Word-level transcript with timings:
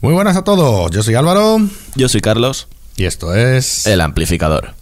Muy 0.00 0.14
buenas 0.14 0.36
a 0.36 0.44
todos, 0.44 0.90
yo 0.90 1.02
soy 1.02 1.14
Álvaro 1.14 1.58
Yo 1.94 2.08
soy 2.08 2.22
Carlos, 2.22 2.68
y 2.96 3.04
esto 3.04 3.34
es... 3.34 3.86
el 3.86 4.00
amplificador. 4.00 4.74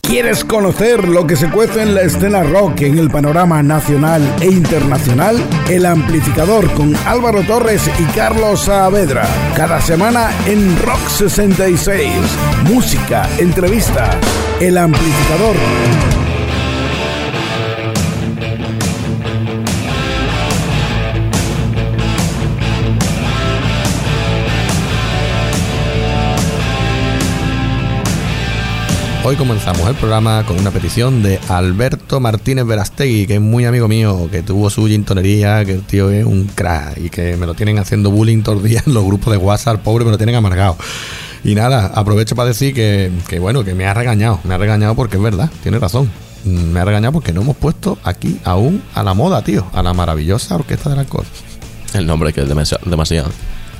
¿Quieres 0.00 0.44
conocer 0.44 1.08
lo 1.08 1.26
que 1.26 1.36
se 1.36 1.50
cuece 1.50 1.82
en 1.82 1.94
la 1.94 2.02
escena 2.02 2.42
rock 2.42 2.82
en 2.82 2.98
el 2.98 3.08
panorama 3.10 3.62
nacional 3.62 4.22
e 4.40 4.46
internacional? 4.46 5.36
El 5.68 5.86
amplificador 5.86 6.72
con 6.74 6.96
Álvaro 7.06 7.42
Torres 7.42 7.82
y 7.98 8.04
Carlos 8.16 8.62
Saavedra. 8.62 9.26
Cada 9.56 9.80
semana 9.80 10.30
en 10.46 10.78
Rock 10.82 11.08
66. 11.08 12.12
Música, 12.64 13.28
entrevista. 13.38 14.18
El 14.60 14.78
amplificador. 14.78 15.56
Hoy 29.28 29.34
comenzamos 29.34 29.88
el 29.88 29.96
programa 29.96 30.44
con 30.46 30.56
una 30.56 30.70
petición 30.70 31.20
de 31.20 31.40
Alberto 31.48 32.20
Martínez 32.20 32.64
Verastegui, 32.64 33.26
que 33.26 33.34
es 33.34 33.40
muy 33.40 33.64
amigo 33.64 33.88
mío, 33.88 34.28
que 34.30 34.42
tuvo 34.44 34.70
su 34.70 34.86
gintonería, 34.86 35.64
que 35.64 35.72
el 35.72 35.82
tío 35.82 36.10
es 36.10 36.24
un 36.24 36.44
crack 36.46 36.96
y 36.98 37.10
que 37.10 37.36
me 37.36 37.44
lo 37.44 37.54
tienen 37.54 37.80
haciendo 37.80 38.12
bullying 38.12 38.42
todos 38.44 38.58
los 38.58 38.64
días 38.70 38.86
en 38.86 38.94
los 38.94 39.04
grupos 39.04 39.32
de 39.32 39.38
WhatsApp, 39.38 39.80
pobre, 39.82 40.04
me 40.04 40.12
lo 40.12 40.16
tienen 40.16 40.36
amargado. 40.36 40.76
Y 41.42 41.56
nada, 41.56 41.86
aprovecho 41.92 42.36
para 42.36 42.48
decir 42.50 42.72
que, 42.72 43.10
que 43.26 43.40
bueno, 43.40 43.64
que 43.64 43.74
me 43.74 43.86
ha 43.86 43.94
regañado, 43.94 44.38
me 44.44 44.54
ha 44.54 44.58
regañado 44.58 44.94
porque 44.94 45.16
es 45.16 45.22
verdad, 45.22 45.50
tiene 45.60 45.80
razón. 45.80 46.08
Mm, 46.44 46.70
Me 46.72 46.78
ha 46.80 46.84
regañado 46.84 47.12
porque 47.12 47.32
no 47.32 47.40
hemos 47.40 47.56
puesto 47.56 47.98
aquí 48.04 48.38
aún 48.44 48.80
a 48.94 49.02
la 49.02 49.12
moda, 49.14 49.42
tío, 49.42 49.66
a 49.72 49.82
la 49.82 49.92
maravillosa 49.92 50.54
orquesta 50.54 50.88
del 50.90 51.00
alcohol. 51.00 51.24
El 51.94 52.06
nombre 52.06 52.32
que 52.32 52.42
es 52.42 52.48
demasi- 52.48 52.78
demasiado. 52.84 53.30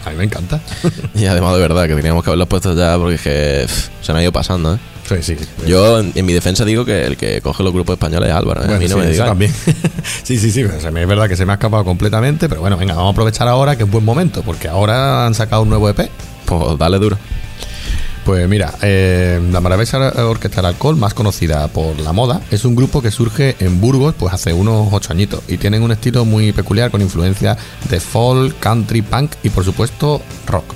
A 0.05 0.10
mí 0.10 0.16
me 0.16 0.24
encanta. 0.24 0.60
Y 1.14 1.27
además 1.27 1.55
de 1.55 1.60
verdad 1.60 1.86
que 1.86 1.94
teníamos 1.94 2.24
que 2.24 2.30
haberlo 2.30 2.47
puesto 2.48 2.74
ya 2.74 2.98
porque 2.98 3.14
es 3.14 3.20
que 3.20 3.62
pff, 3.66 3.88
se 4.02 4.12
me 4.12 4.19
ha 4.19 4.22
ido 4.22 4.33
pasando, 4.33 4.74
¿eh? 4.74 4.78
Sí, 5.08 5.22
sí. 5.22 5.36
Yo 5.66 6.00
en, 6.00 6.12
en 6.14 6.26
mi 6.26 6.32
defensa 6.32 6.64
digo 6.64 6.84
que 6.84 7.04
el 7.04 7.16
que 7.16 7.40
coge 7.40 7.62
los 7.62 7.72
grupos 7.72 7.94
españoles 7.94 8.28
es 8.30 8.34
Álvaro, 8.34 8.62
¿eh? 8.62 8.74
a 8.74 8.78
mí 8.78 8.88
no 8.88 8.96
me 8.96 9.04
eso 9.04 9.12
digas. 9.12 9.28
también. 9.28 9.52
sí, 10.22 10.38
sí, 10.38 10.50
sí. 10.50 10.60
es 10.60 10.82
verdad 10.92 11.28
que 11.28 11.36
se 11.36 11.46
me 11.46 11.52
ha 11.52 11.54
escapado 11.54 11.84
completamente, 11.84 12.48
pero 12.48 12.60
bueno, 12.60 12.76
venga, 12.76 12.94
vamos 12.94 13.10
a 13.10 13.12
aprovechar 13.12 13.48
ahora 13.48 13.77
que 13.77 13.84
es 13.84 13.90
buen 13.90 14.04
momento, 14.04 14.42
porque 14.42 14.68
ahora 14.68 15.27
han 15.27 15.34
sacado 15.34 15.62
un 15.62 15.68
nuevo 15.68 15.88
EP. 15.88 16.08
Pues 16.44 16.78
dale 16.78 16.98
duro. 16.98 17.18
Pues 18.24 18.48
mira, 18.48 18.74
eh, 18.82 19.40
la 19.52 19.60
maravillosa 19.60 19.98
orquesta 20.27 20.56
del 20.56 20.66
alcohol, 20.66 20.96
más 20.96 21.14
conocida 21.14 21.68
por 21.68 21.98
la 22.00 22.12
moda, 22.12 22.40
es 22.50 22.64
un 22.64 22.74
grupo 22.74 23.00
que 23.00 23.12
surge 23.12 23.54
en 23.60 23.80
Burgos 23.80 24.16
pues 24.18 24.34
hace 24.34 24.52
unos 24.52 24.88
ocho 24.92 25.12
añitos 25.12 25.42
y 25.46 25.58
tienen 25.58 25.84
un 25.84 25.92
estilo 25.92 26.24
muy 26.24 26.50
peculiar 26.50 26.90
con 26.90 27.00
influencia 27.02 27.56
de 27.88 28.00
folk, 28.00 28.58
country, 28.58 29.02
punk 29.02 29.32
y 29.44 29.50
por 29.50 29.64
supuesto 29.64 30.20
rock. 30.46 30.75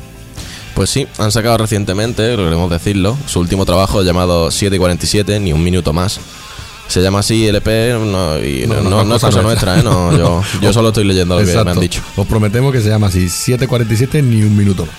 Pues 0.74 0.90
sí, 0.90 1.06
han 1.18 1.30
sacado 1.32 1.58
recientemente, 1.58 2.22
queremos 2.36 2.70
decirlo, 2.70 3.16
su 3.26 3.40
último 3.40 3.66
trabajo 3.66 4.02
llamado 4.02 4.50
7 4.50 4.76
y 4.76 4.78
47, 4.78 5.40
ni 5.40 5.52
un 5.52 5.62
minuto 5.62 5.92
más. 5.92 6.18
Se 6.88 7.00
llama 7.02 7.20
así 7.20 7.46
el 7.46 7.54
EP 7.56 7.66
no, 8.00 8.38
y 8.42 8.66
No, 8.66 8.76
no, 8.80 8.90
no, 8.90 9.04
no- 9.04 9.14
es 9.16 9.22
cosa 9.22 9.42
nuestra, 9.42 9.78
¿eh? 9.78 9.82
No, 9.82 10.16
yo, 10.16 10.42
yo 10.62 10.72
solo 10.72 10.88
estoy 10.88 11.04
leyendo 11.04 11.38
lo 11.38 11.46
que 11.46 11.52
me 11.64 11.70
han 11.70 11.78
dicho. 11.78 12.02
Os 12.16 12.26
prometemos 12.26 12.72
que 12.72 12.80
se 12.80 12.88
llama 12.88 13.06
así 13.08 13.28
747 13.28 14.22
ni 14.22 14.42
un 14.42 14.56
minuto 14.56 14.86
más. 14.86 14.94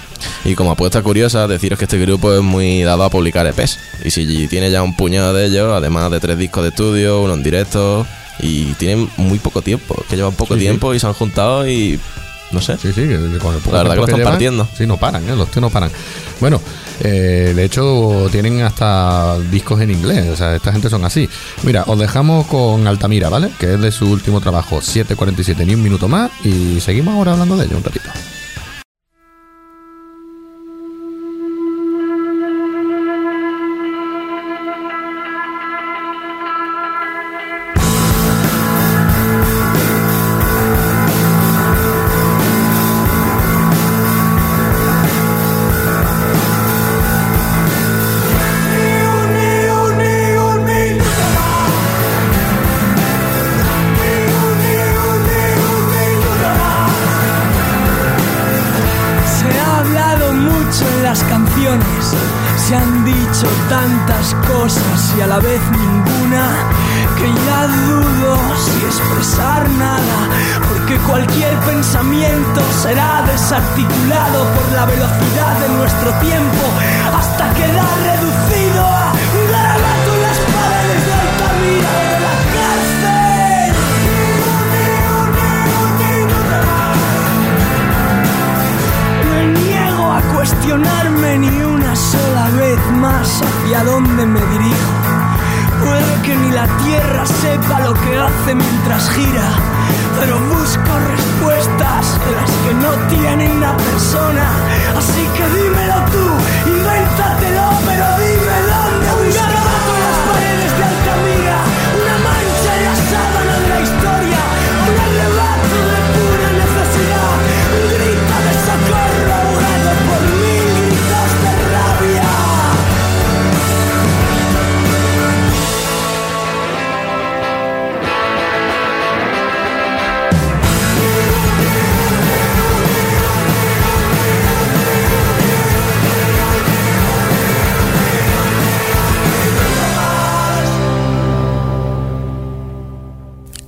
Y 0.45 0.53
como 0.55 0.71
apuesta 0.71 1.01
curiosa, 1.01 1.47
deciros 1.47 1.77
que 1.79 1.85
este 1.85 1.97
grupo 1.97 2.33
es 2.33 2.41
muy 2.41 2.83
dado 2.83 3.03
a 3.03 3.09
publicar 3.09 3.45
EPs. 3.47 3.77
Y 4.05 4.11
si 4.11 4.47
tiene 4.47 4.69
ya 4.71 4.83
un 4.83 4.95
puñado 4.95 5.33
de 5.33 5.47
ellos, 5.47 5.73
además 5.73 6.11
de 6.11 6.19
tres 6.19 6.37
discos 6.37 6.63
de 6.63 6.69
estudio, 6.69 7.21
uno 7.23 7.33
en 7.33 7.43
directo, 7.43 8.05
y 8.39 8.65
tienen 8.75 9.09
muy 9.17 9.39
poco 9.39 9.61
tiempo, 9.61 10.01
que 10.09 10.15
llevan 10.15 10.33
poco 10.33 10.53
Sí, 10.53 10.59
sí. 10.61 10.65
tiempo 10.67 10.93
y 10.93 10.99
se 10.99 11.07
han 11.07 11.13
juntado 11.13 11.67
y 11.67 11.99
no 12.51 12.61
sé. 12.61 12.77
Sí, 12.77 12.91
sí, 12.93 13.07
con 13.39 13.55
el 13.55 13.61
La 13.71 13.83
verdad 13.83 13.93
que 13.93 13.99
lo 13.99 14.05
están 14.05 14.23
partiendo. 14.23 14.67
Sí, 14.77 14.85
no 14.85 14.97
paran, 14.97 15.27
¿eh? 15.29 15.35
los 15.35 15.49
tíos 15.49 15.61
no 15.61 15.69
paran. 15.69 15.91
Bueno, 16.39 16.61
eh, 17.01 17.53
de 17.55 17.63
hecho 17.63 18.27
tienen 18.31 18.61
hasta 18.61 19.39
discos 19.39 19.81
en 19.81 19.91
inglés, 19.91 20.29
o 20.29 20.35
sea, 20.35 20.55
esta 20.55 20.71
gente 20.71 20.89
son 20.89 21.05
así. 21.05 21.29
Mira, 21.63 21.83
os 21.87 21.97
dejamos 21.97 22.47
con 22.47 22.87
Altamira, 22.87 23.29
¿vale? 23.29 23.51
Que 23.59 23.73
es 23.73 23.81
de 23.81 23.91
su 23.91 24.09
último 24.09 24.41
trabajo, 24.41 24.79
7.47, 24.79 25.65
ni 25.65 25.75
un 25.75 25.83
minuto 25.83 26.07
más, 26.07 26.31
y 26.43 26.79
seguimos 26.79 27.15
ahora 27.15 27.33
hablando 27.33 27.57
de 27.57 27.65
ello 27.65 27.77
un 27.77 27.83
ratito. 27.83 28.09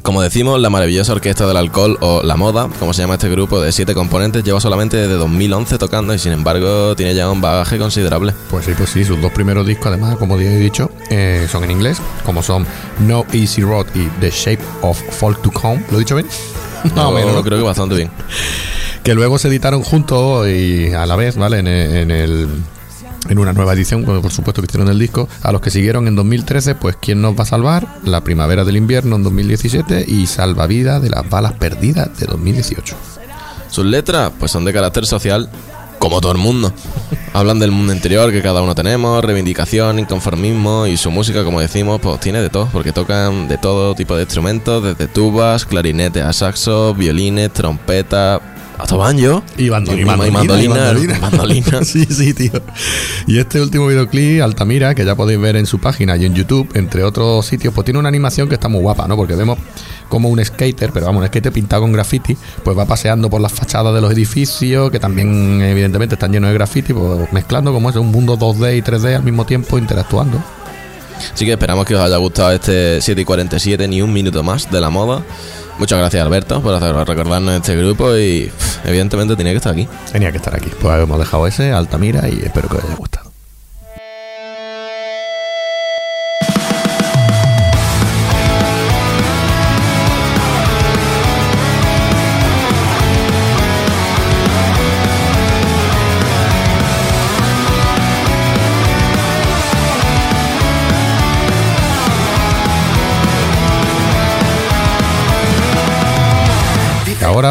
Como 0.04 0.22
decimos, 0.22 0.60
la 0.60 0.70
maravillosa 0.70 1.14
orquesta 1.14 1.48
del 1.48 1.56
alcohol 1.56 1.98
o 2.02 2.22
la 2.24 2.36
moda, 2.36 2.68
como 2.78 2.94
se 2.94 3.02
llama 3.02 3.14
este 3.14 3.30
grupo 3.30 3.62
de 3.62 3.72
siete 3.72 3.94
componentes, 3.94 4.44
lleva 4.44 4.60
solamente 4.60 4.98
desde 4.98 5.14
2011 5.14 5.78
tocando 5.78 6.14
y 6.14 6.20
sin 6.20 6.34
embargo 6.34 6.94
tiene 6.98 7.16
ya 7.16 7.30
un 7.32 7.40
bagaje 7.40 7.78
considerable. 7.78 8.34
Pues 8.50 8.66
sí, 8.66 8.74
pues 8.78 8.90
sí, 8.90 9.06
sus 9.06 9.22
dos 9.22 9.32
primeros 9.32 9.66
discos, 9.66 9.88
además, 9.88 10.18
como 10.18 10.38
ya 10.42 10.50
he 10.52 10.58
dicho, 10.58 10.92
eh, 11.10 11.48
son 11.50 11.64
en 11.64 11.72
inglés, 11.72 12.00
como 12.26 12.44
son 12.44 12.68
No 13.00 13.26
Easy 13.32 13.62
Road 13.62 13.86
y 13.96 14.08
The 14.20 14.30
Shape 14.30 14.60
of 14.82 15.00
Folk 15.12 15.42
to 15.42 15.52
Come. 15.52 15.86
¿Lo 15.90 15.96
he 15.96 16.00
dicho 16.00 16.16
bien? 16.16 16.28
Más 16.96 17.06
o 17.06 17.10
Yo 17.12 17.16
menos, 17.16 17.34
¿no? 17.36 17.42
creo 17.44 17.58
que 17.60 17.64
bastante 17.64 17.96
bien. 17.96 18.10
que 19.04 19.14
luego 19.16 19.38
se 19.40 19.48
editaron 19.48 19.84
juntos 19.84 20.50
y 20.50 20.92
a 20.94 21.06
la 21.06 21.16
vez, 21.16 21.38
¿vale? 21.38 21.60
En 21.60 21.68
el- 22.12 22.50
en 23.30 23.40
una 23.40 23.54
nueva 23.54 23.74
edición, 23.74 24.06
bueno, 24.06 24.22
por 24.22 24.32
supuesto 24.32 24.62
que 24.62 24.68
hicieron 24.68 24.90
el 24.90 25.00
disco, 25.00 25.28
a 25.42 25.52
los 25.52 25.62
que 25.62 25.70
siguieron 25.70 26.08
en 26.08 26.16
2013, 26.16 26.76
pues 26.76 26.98
¿Quién 27.00 27.22
nos 27.22 27.38
va 27.38 27.44
a 27.44 27.46
salvar? 27.46 27.88
La 28.04 28.22
primavera 28.22 28.64
del 28.64 28.78
invierno 28.78 29.16
en 29.18 29.24
2017 29.24 30.06
y 30.08 30.26
Salvavidas 30.28 31.02
de 31.02 31.10
las 31.10 31.30
balas 31.30 31.54
perdidas 31.54 32.18
de 32.18 32.28
2018. 32.28 32.96
Sus 33.70 33.86
letras, 33.86 34.32
pues 34.40 34.52
son 34.52 34.66
de 34.66 34.72
carácter 34.72 35.06
social, 35.06 35.50
como 36.00 36.22
todo 36.22 36.32
el 36.32 36.38
mundo. 36.38 36.72
Hablan 37.34 37.60
del 37.60 37.72
mundo 37.72 37.94
interior 37.94 38.32
que 38.32 38.42
cada 38.42 38.62
uno 38.62 38.76
tenemos, 38.76 39.24
reivindicación, 39.24 40.00
inconformismo 40.00 40.86
y 40.86 40.98
su 40.98 41.10
música, 41.12 41.44
como 41.44 41.60
decimos, 41.60 42.00
pues 42.00 42.20
tiene 42.20 42.42
de 42.42 42.50
todo, 42.50 42.70
porque 42.72 42.92
tocan 42.92 43.48
de 43.48 43.58
todo 43.58 43.96
tipo 43.96 44.16
de 44.16 44.24
instrumentos, 44.24 44.84
desde 44.84 45.08
tubas, 45.08 45.66
clarinetes 45.66 46.24
a 46.24 46.32
saxo, 46.32 46.94
violines, 46.94 47.52
trompetas, 47.52 48.40
Hasta 48.78 48.96
banjo. 48.96 49.44
Y, 49.58 49.70
bando- 49.70 49.94
Y- 50.74 50.76
y 51.16 51.22
mandolina, 51.22 51.84
sí, 51.86 52.06
sí, 52.06 52.34
tío. 52.34 52.52
Y 53.28 53.38
este 53.40 53.62
último 53.62 53.88
videoclip, 53.88 54.42
Altamira, 54.42 54.94
que 54.96 55.06
ya 55.06 55.16
podéis 55.16 55.40
ver 55.40 55.56
en 55.56 55.66
su 55.66 55.80
página 55.80 56.18
y 56.18 56.26
en 56.26 56.34
YouTube, 56.34 56.70
entre 56.74 57.04
otros 57.04 57.46
sitios, 57.46 57.74
pues 57.74 57.86
tiene 57.86 58.00
una 58.00 58.10
animación 58.10 58.50
que 58.50 58.56
está 58.56 58.68
muy 58.68 58.82
guapa, 58.82 59.08
¿no? 59.08 59.16
Porque 59.16 59.36
vemos 59.36 59.58
como 60.10 60.30
un 60.30 60.44
skater, 60.44 60.92
pero 60.92 61.06
vamos, 61.08 61.22
un 61.22 61.28
skater 61.28 61.52
pintado 61.52 61.82
con 61.84 61.92
graffiti, 61.92 62.36
pues 62.64 62.78
va 62.78 62.86
paseando 62.86 63.30
por 63.30 63.42
las 63.42 63.52
fachadas 63.54 63.94
de 63.96 64.02
los 64.02 64.12
edificios, 64.12 64.92
que 64.92 65.00
también 65.00 65.62
evidentemente 65.62 66.16
están 66.16 66.32
llenos 66.32 66.50
de 66.50 66.54
graffiti, 66.56 66.94
pues 66.94 67.32
mezclando 67.32 67.72
como 67.74 67.90
es 67.90 67.96
un 67.96 68.12
mundo 68.12 68.38
2D 68.38 68.78
y 68.78 68.82
3D 68.82 69.16
al 69.16 69.24
mismo 69.24 69.46
tiempo, 69.46 69.78
interactuando. 69.78 70.44
Así 71.34 71.46
que 71.46 71.54
esperamos 71.54 71.86
que 71.86 71.96
os 71.96 72.02
haya 72.02 72.18
gustado 72.18 72.52
este 72.52 73.00
7 73.02 73.22
y 73.22 73.26
47, 73.26 73.88
ni 73.88 74.02
un 74.02 74.12
minuto 74.12 74.44
más 74.44 74.70
de 74.70 74.82
la 74.82 74.90
moda. 74.90 75.24
Muchas 75.80 76.00
gracias, 76.00 76.24
Alberto, 76.24 76.62
por 76.62 76.80
recordarnos 76.82 77.56
este 77.56 77.76
grupo 77.76 78.16
y 78.16 78.52
evidentemente 78.86 79.36
tenía 79.36 79.52
que 79.54 79.58
estar 79.58 79.74
aquí. 79.74 79.88
Tenía 80.12 80.32
que 80.32 80.38
estar 80.38 80.56
aquí. 80.56 80.70
Pues 80.80 81.02
hemos 81.02 81.20
dejado 81.20 81.48
ese, 81.48 81.72
Altamira, 81.72 82.28
y 82.30 82.42
espero 82.44 82.70
que 82.70 82.78
os 82.78 82.84
haya 82.84 82.96
gustado. 82.96 83.33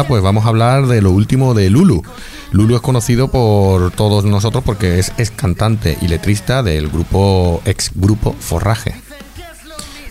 Pues 0.01 0.23
vamos 0.23 0.45
a 0.45 0.49
hablar 0.49 0.87
de 0.87 1.01
lo 1.01 1.11
último 1.11 1.53
de 1.53 1.69
Lulu. 1.69 2.01
Lulu 2.51 2.75
es 2.75 2.81
conocido 2.81 3.27
por 3.27 3.91
todos 3.91 4.25
nosotros 4.25 4.63
porque 4.65 4.97
es, 4.97 5.13
es 5.17 5.29
cantante 5.29 5.97
y 6.01 6.07
letrista 6.07 6.63
del 6.63 6.89
grupo 6.89 7.61
ex 7.65 7.91
grupo 7.93 8.35
Forraje. 8.39 8.95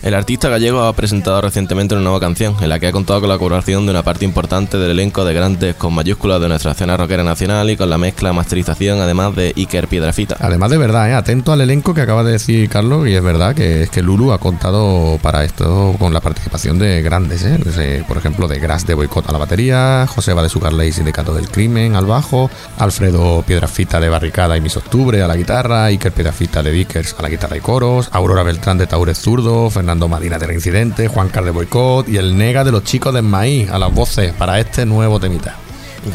El 0.03 0.15
artista 0.15 0.49
gallego 0.49 0.81
ha 0.81 0.91
presentado 0.91 1.39
recientemente 1.39 1.95
una 1.95 2.03
nueva 2.03 2.19
canción 2.19 2.57
en 2.59 2.67
la 2.67 2.77
que 2.77 2.87
ha 2.87 2.91
contado 2.91 3.21
con 3.21 3.29
la 3.29 3.37
colaboración 3.37 3.85
de 3.85 3.91
una 3.91 4.03
parte 4.03 4.25
importante 4.25 4.77
del 4.77 4.91
elenco 4.91 5.23
de 5.23 5.33
grandes 5.33 5.75
con 5.75 5.93
mayúsculas 5.93 6.41
de 6.41 6.49
nuestra 6.49 6.73
escena 6.73 6.97
rockera 6.97 7.23
nacional 7.23 7.69
y 7.69 7.77
con 7.77 7.89
la 7.89 7.97
mezcla 7.97 8.33
masterización 8.33 8.99
además 8.99 9.33
de 9.33 9.53
Iker 9.55 9.87
Piedrafita. 9.87 10.35
Además 10.41 10.71
de 10.71 10.77
verdad, 10.77 11.09
¿eh? 11.09 11.13
atento 11.13 11.53
al 11.53 11.61
elenco 11.61 11.93
que 11.93 12.01
acaba 12.01 12.25
de 12.25 12.33
decir 12.33 12.67
Carlos 12.67 13.07
y 13.07 13.15
es 13.15 13.23
verdad 13.23 13.55
que 13.55 13.83
es 13.83 13.89
que 13.89 14.01
Lulu 14.01 14.33
ha 14.33 14.39
contado 14.39 15.17
para 15.21 15.45
esto 15.45 15.95
con 15.97 16.13
la 16.13 16.19
participación 16.19 16.79
de 16.79 17.01
grandes, 17.01 17.45
¿eh? 17.45 17.57
Pues, 17.63 17.77
eh, 17.77 18.03
por 18.05 18.17
ejemplo 18.17 18.49
de 18.49 18.59
Gras 18.59 18.85
de 18.85 18.95
Boicot 18.95 19.29
a 19.29 19.31
la 19.31 19.37
batería, 19.37 20.05
Joseba 20.13 20.43
de 20.43 20.49
Sugarley 20.49 20.91
Sindicato 20.91 21.33
del 21.33 21.47
Crimen 21.47 21.95
al 21.95 22.07
bajo, 22.07 22.49
Alfredo 22.77 23.41
Piedrafita 23.43 24.01
de 24.01 24.09
Barricada 24.09 24.57
y 24.57 24.61
Mis 24.61 24.75
Octubre 24.75 25.23
a 25.23 25.27
la 25.27 25.37
guitarra, 25.37 25.85
Iker 25.85 26.11
Piedrafita 26.11 26.61
de 26.61 26.71
Vickers 26.71 27.15
a 27.17 27.21
la 27.21 27.29
guitarra 27.29 27.55
y 27.55 27.61
coros, 27.61 28.09
Aurora 28.11 28.43
Beltrán 28.43 28.77
de 28.77 28.85
Taurez 28.85 29.17
Zurdo, 29.17 29.69
Fernando 29.69 29.92
Madina 29.95 30.37
de 30.37 30.47
Reincidente, 30.47 31.07
Juan 31.07 31.29
Carlos 31.29 31.53
Boicot 31.53 32.09
y 32.09 32.17
el 32.17 32.37
Nega 32.37 32.63
de 32.63 32.71
los 32.71 32.83
chicos 32.83 33.13
de 33.13 33.21
Maíz 33.21 33.69
a 33.69 33.77
las 33.77 33.93
voces 33.93 34.33
para 34.33 34.59
este 34.59 34.85
nuevo 34.85 35.19
temita. 35.19 35.55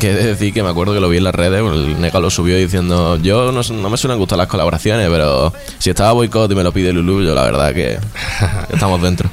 Que 0.01 0.13
decir 0.13 0.53
que 0.53 0.63
me 0.63 0.69
acuerdo 0.69 0.93
que 0.93 1.01
lo 1.01 1.09
vi 1.09 1.17
en 1.17 1.25
las 1.25 1.35
redes, 1.35 1.63
el 1.63 2.01
Nega 2.01 2.21
lo 2.21 2.29
subió 2.29 2.57
diciendo, 2.57 3.17
yo 3.17 3.53
no, 3.53 3.63
no 3.63 3.91
me 3.91 3.97
suelen 3.97 4.19
gustar 4.19 4.37
las 4.37 4.49
colaboraciones, 4.49 5.09
pero 5.09 5.53
si 5.79 5.91
estaba 5.91 6.13
boicot 6.13 6.51
y 6.53 6.55
me 6.55 6.63
lo 6.63 6.73
pide 6.73 6.93
Lulu, 6.93 7.23
yo 7.23 7.35
la 7.35 7.45
verdad 7.45 7.73
que 7.73 7.99
estamos 8.73 9.01
dentro. 9.01 9.31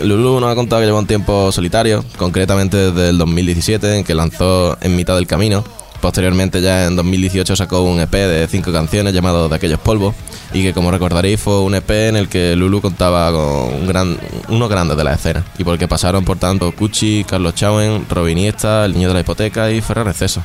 Lulu 0.00 0.40
nos 0.40 0.52
ha 0.52 0.54
contado 0.54 0.80
que 0.80 0.86
lleva 0.86 0.98
un 0.98 1.06
tiempo 1.06 1.50
solitario, 1.52 2.04
concretamente 2.16 2.76
desde 2.76 3.10
el 3.10 3.18
2017, 3.18 3.98
en 3.98 4.04
que 4.04 4.14
lanzó 4.14 4.78
En 4.80 4.96
mitad 4.96 5.14
del 5.14 5.26
camino. 5.26 5.64
Posteriormente 6.00 6.62
ya 6.62 6.86
en 6.86 6.96
2018 6.96 7.56
sacó 7.56 7.82
un 7.82 8.00
EP 8.00 8.10
de 8.10 8.48
cinco 8.48 8.72
canciones 8.72 9.12
llamado 9.12 9.48
De 9.48 9.56
aquellos 9.56 9.78
polvos 9.80 10.14
y 10.54 10.62
que 10.62 10.72
como 10.72 10.90
recordaréis 10.90 11.40
fue 11.40 11.60
un 11.60 11.74
EP 11.74 11.90
en 11.90 12.16
el 12.16 12.28
que 12.28 12.56
Lulu 12.56 12.80
contaba 12.80 13.30
con 13.30 13.74
un 13.74 13.86
gran, 13.86 14.18
unos 14.48 14.68
grandes 14.68 14.96
de 14.96 15.04
la 15.04 15.14
escena 15.14 15.44
y 15.58 15.64
por 15.64 15.74
el 15.74 15.78
que 15.78 15.88
pasaron 15.88 16.24
por 16.24 16.38
tanto 16.38 16.72
Cuchi, 16.72 17.24
Carlos 17.24 17.54
Chauen, 17.54 18.06
Robin 18.08 18.38
Iniesta, 18.38 18.86
El 18.86 18.94
Niño 18.94 19.08
de 19.08 19.14
la 19.14 19.20
Hipoteca 19.20 19.70
y 19.70 19.80
Ferrer 19.80 20.08
Exceso. 20.08 20.42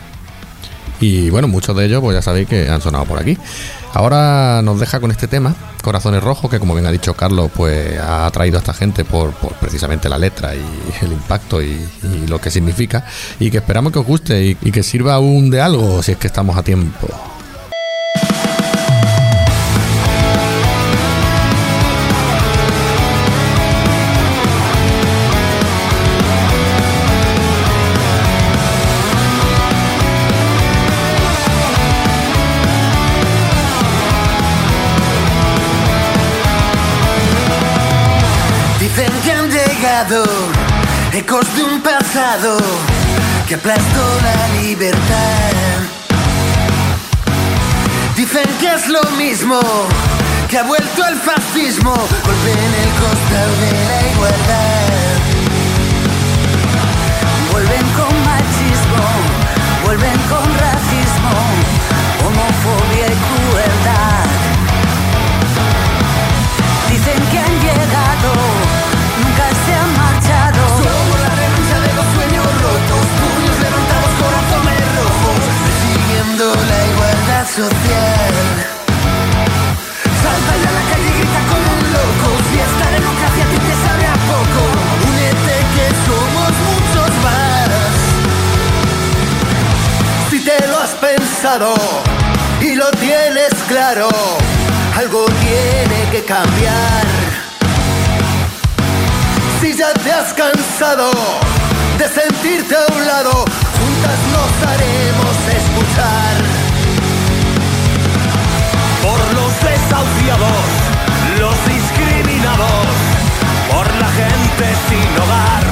Y 1.00 1.30
bueno, 1.30 1.48
muchos 1.48 1.76
de 1.76 1.86
ellos, 1.86 2.02
pues 2.02 2.16
ya 2.16 2.22
sabéis 2.22 2.48
que 2.48 2.70
han 2.70 2.82
sonado 2.82 3.06
por 3.06 3.20
aquí. 3.20 3.38
Ahora 3.94 4.62
nos 4.62 4.80
deja 4.80 5.00
con 5.00 5.12
este 5.12 5.28
tema, 5.28 5.56
Corazones 5.82 6.22
Rojos, 6.24 6.50
que 6.52 6.60
como 6.60 6.74
bien 6.74 6.86
ha 6.86 6.92
dicho 6.92 7.14
Carlos, 7.14 7.50
pues 7.56 7.98
ha 8.00 8.26
atraído 8.26 8.58
a 8.58 8.60
esta 8.60 8.74
gente 8.74 9.06
por, 9.06 9.34
precisamente 9.60 10.10
la 10.10 10.18
letra 10.18 10.54
y 10.56 10.62
el 11.02 11.12
impacto 11.14 11.62
y, 11.62 11.80
y 12.04 12.28
lo 12.28 12.40
que 12.40 12.52
significa. 12.52 13.06
Y 13.40 13.52
que 13.52 13.58
esperamos 13.58 13.94
que 13.94 14.00
os 14.00 14.06
guste 14.06 14.44
y, 14.44 14.58
y 14.62 14.72
que 14.72 14.84
sirva 14.84 15.16
aún 15.16 15.50
de 15.50 15.62
algo 15.62 16.02
si 16.04 16.14
es 16.14 16.18
que 16.18 16.28
estamos 16.28 16.58
a 16.58 16.64
tiempo. 16.64 17.08
Que 43.46 43.56
aplastó 43.56 44.22
la 44.24 44.62
libertad. 44.62 45.52
Dicen 48.16 48.48
que 48.58 48.74
es 48.74 48.88
lo 48.88 49.02
mismo, 49.18 49.60
que 50.48 50.60
ha 50.60 50.64
vuelto 50.64 51.06
el 51.10 51.16
fascismo, 51.18 51.94
golpe 51.94 52.52
en 52.52 52.74
el 52.84 52.90
costado 53.02 53.56
de 53.60 53.72
la 53.90 54.12
igualdad. 54.14 55.18
Vuelven 57.52 57.86
con 57.98 58.14
machismo, 58.24 59.04
vuelven 59.84 60.20
con 60.30 60.46
racismo, 60.68 61.34
homofobia 62.26 63.08
y 63.08 63.18
crueldad. 63.28 64.26
Dicen 66.92 67.22
que 67.30 67.40
han 67.40 67.60
llegado, 67.60 68.55
social. 77.56 78.36
Salta 80.22 80.53
ya 80.62 80.70
a 80.70 80.75
la 80.75 80.84
calle 80.89 81.08
y 81.08 81.13
grita 81.20 81.41
como 81.51 81.68
un 81.80 81.86
loco, 81.96 82.27
si 82.50 82.56
esta 82.60 82.88
democracia 82.91 83.44
a 83.46 83.50
ti 83.51 83.58
te 83.68 83.75
sabe 83.86 84.06
a 84.08 84.18
poco, 84.32 84.62
únete 85.08 85.56
que 85.75 85.88
somos 86.06 86.51
muchos 86.68 87.12
más. 87.24 87.70
Si 90.30 90.38
te 90.44 90.58
lo 90.68 90.75
has 90.84 90.94
pensado 91.08 91.70
y 92.60 92.75
lo 92.75 92.91
tienes 92.91 93.53
claro, 93.70 94.10
algo 94.98 95.25
tiene 95.48 96.00
que 96.12 96.25
cambiar. 96.25 97.06
Si 99.62 99.74
ya 99.77 99.94
te 99.94 100.12
has 100.12 100.34
cansado 100.34 101.10
de 102.00 102.08
sentirte 102.10 102.75
a 102.75 102.86
un 102.94 103.06
lado, 103.08 103.32
juntas 103.77 104.20
nos 104.34 104.51
haremos 104.70 105.14
los 110.25 111.55
discriminados, 111.67 112.86
por 113.70 113.86
la 114.01 114.10
gente 114.10 114.65
sin 114.89 115.10
hogar, 115.22 115.63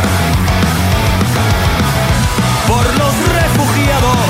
por 2.68 2.86
los 2.86 3.14
refugiados, 3.34 4.30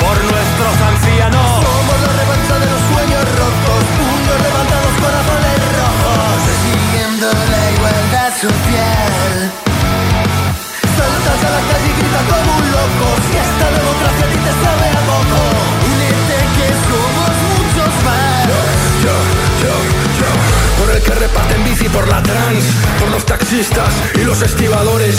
por 0.00 0.16
nuestros 0.24 0.74
ancianos. 0.88 1.48
Somos 1.68 1.98
la 2.00 2.12
revancha 2.20 2.54
de 2.62 2.66
los 2.72 2.80
sueños 2.92 3.24
rotos, 3.40 3.80
puños 4.00 4.38
levantados, 4.40 4.94
corazones 5.04 5.60
rojos, 5.76 6.32
persiguiendo 6.48 7.26
la 7.52 7.62
igualdad 7.76 8.30
social. 8.32 9.52
Saltas 10.96 11.40
a 11.44 11.50
la 11.52 11.62
calle 11.68 11.88
y 11.88 11.94
grita 12.00 12.20
como 12.24 12.56
un 12.56 12.66
loco, 12.72 13.06
Por 20.78 20.90
el 20.94 21.02
que 21.02 21.14
reparten 21.14 21.64
bici 21.64 21.88
por 21.88 22.08
la 22.08 22.22
trans, 22.22 22.64
por 22.98 23.10
los 23.10 23.24
taxistas 23.24 23.92
y 24.14 24.24
los 24.24 24.42
estibadores. 24.42 25.16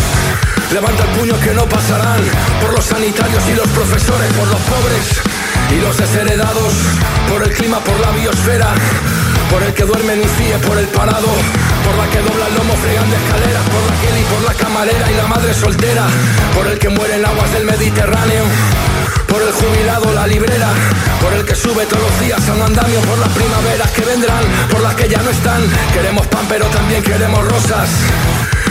Levanta 0.72 1.04
el 1.04 1.10
puño 1.20 1.40
que 1.40 1.54
no 1.54 1.66
pasarán, 1.70 2.22
por 2.62 2.74
los 2.74 2.86
sanitarios 2.86 3.44
y 3.50 3.54
los 3.54 3.68
profesores, 3.70 4.32
por 4.34 4.48
los 4.48 4.60
pobres 4.62 5.22
y 5.72 5.82
los 5.82 5.98
desheredados, 5.98 6.74
por 7.30 7.44
el 7.44 7.54
clima, 7.54 7.80
por 7.80 8.00
la 8.00 8.12
biosfera, 8.12 8.74
por 9.50 9.64
el 9.64 9.74
que 9.74 9.84
duerme 9.84 10.14
en 10.14 10.22
un 10.22 10.30
CIE 10.30 10.58
por 10.60 10.78
el 10.78 10.88
parado, 10.88 11.28
por 11.86 11.96
la 11.96 12.10
que 12.10 12.20
dobla 12.20 12.50
lomo 12.50 12.74
fregando 12.78 13.16
escaleras, 13.16 13.64
por 13.70 13.84
la 13.88 14.02
Kelly, 14.02 14.24
por 14.34 14.42
la 14.44 14.54
camarera 14.54 15.12
y 15.12 15.16
la 15.16 15.28
madre 15.28 15.54
soltera, 15.54 16.06
por 16.56 16.68
el 16.68 16.80
que 16.80 16.90
muere 16.90 17.16
en 17.16 17.26
aguas 17.26 17.54
del 17.54 17.66
Mediterráneo. 17.66 18.44
Por 19.34 19.42
el 19.42 19.52
jubilado, 19.52 20.14
la 20.14 20.28
librera, 20.28 20.70
por 21.20 21.34
el 21.34 21.44
que 21.44 21.56
sube 21.56 21.88
todos 21.88 22.04
los 22.04 22.20
días 22.20 22.48
a 22.48 22.54
un 22.54 22.62
andamio, 22.62 23.02
por 23.02 23.18
las 23.18 23.30
primaveras 23.30 23.90
que 23.90 24.06
vendrán, 24.06 24.44
por 24.70 24.80
las 24.82 24.94
que 24.94 25.10
ya 25.10 25.24
no 25.24 25.32
están. 25.32 25.60
Queremos 25.92 26.28
pan, 26.28 26.46
pero 26.48 26.68
también 26.68 27.02
queremos 27.02 27.44
rosas. 27.44 27.90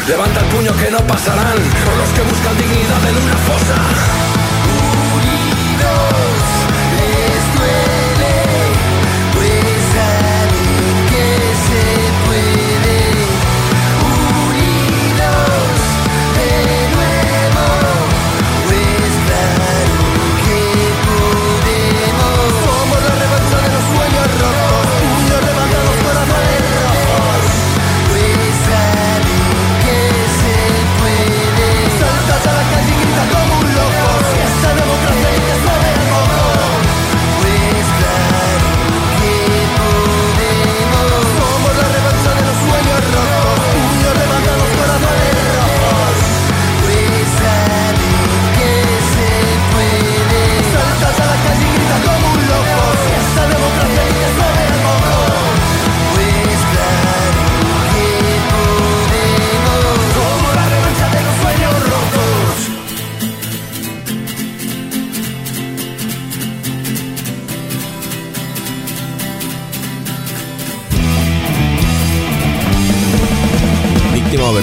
Levanta 0.07 0.39
el 0.39 0.47
puño 0.47 0.73
que 0.77 0.89
no 0.89 0.99
pasarán, 1.05 1.59
por 1.85 1.97
los 1.97 2.09
que 2.11 2.23
buscan 2.23 2.57
dignidad 2.59 3.09
en 3.09 3.17
una 3.17 3.37
fosa. 3.39 4.32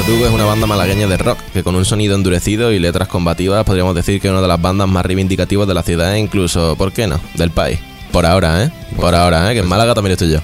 Verdugo 0.09 0.25
es 0.25 0.33
una 0.33 0.45
banda 0.45 0.65
malagueña 0.65 1.05
de 1.05 1.17
rock 1.17 1.37
que 1.53 1.63
con 1.63 1.75
un 1.75 1.85
sonido 1.85 2.15
endurecido 2.15 2.71
y 2.71 2.79
letras 2.79 3.07
combativas 3.07 3.63
podríamos 3.63 3.93
decir 3.93 4.19
que 4.19 4.27
es 4.27 4.31
una 4.31 4.41
de 4.41 4.47
las 4.47 4.59
bandas 4.59 4.87
más 4.87 5.05
reivindicativas 5.05 5.67
de 5.67 5.75
la 5.75 5.83
ciudad 5.83 6.15
e 6.15 6.17
incluso, 6.17 6.75
¿por 6.77 6.91
qué 6.91 7.05
no?, 7.05 7.19
del 7.35 7.51
país. 7.51 7.77
Por 8.11 8.25
ahora, 8.25 8.63
¿eh? 8.63 8.71
Por 8.95 9.13
ahora, 9.13 9.51
¿eh? 9.51 9.53
Que 9.53 9.59
en 9.59 9.67
Málaga 9.67 9.93
también 9.93 10.13
estoy 10.13 10.31
yo. 10.31 10.39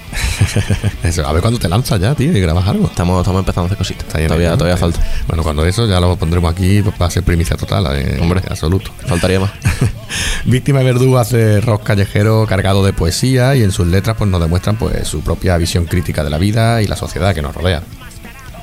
Eso, 1.02 1.26
a 1.26 1.32
ver 1.32 1.42
cuándo 1.42 1.58
te 1.58 1.68
lanzas 1.68 2.00
ya, 2.00 2.14
tío, 2.14 2.30
y 2.30 2.40
grabas 2.40 2.68
algo. 2.68 2.86
Estamos, 2.86 3.18
estamos 3.22 3.40
empezando 3.40 3.64
a 3.64 3.66
hacer 3.66 3.78
cositas. 3.78 4.06
Todavía, 4.06 4.56
todavía 4.56 4.76
falta. 4.76 5.00
Bueno, 5.26 5.42
cuando 5.42 5.66
eso 5.66 5.84
ya 5.88 5.98
lo 5.98 6.14
pondremos 6.14 6.52
aquí 6.52 6.80
pues, 6.82 6.94
va 7.02 7.06
a 7.06 7.10
ser 7.10 7.24
primicia 7.24 7.56
total, 7.56 7.88
eh, 7.96 8.20
Hombre. 8.22 8.42
absoluto. 8.48 8.92
Faltaría 9.04 9.40
más. 9.40 9.50
Víctima 10.44 10.80
y 10.80 10.84
Verdugo 10.84 11.18
hace 11.18 11.60
rock 11.60 11.82
callejero 11.82 12.46
cargado 12.46 12.86
de 12.86 12.92
poesía 12.92 13.56
y 13.56 13.64
en 13.64 13.72
sus 13.72 13.88
letras 13.88 14.14
pues 14.16 14.30
nos 14.30 14.40
demuestran 14.40 14.76
pues 14.76 15.08
su 15.08 15.22
propia 15.22 15.56
visión 15.56 15.86
crítica 15.86 16.22
de 16.22 16.30
la 16.30 16.38
vida 16.38 16.82
y 16.82 16.86
la 16.86 16.94
sociedad 16.94 17.34
que 17.34 17.42
nos 17.42 17.52
rodea. 17.52 17.82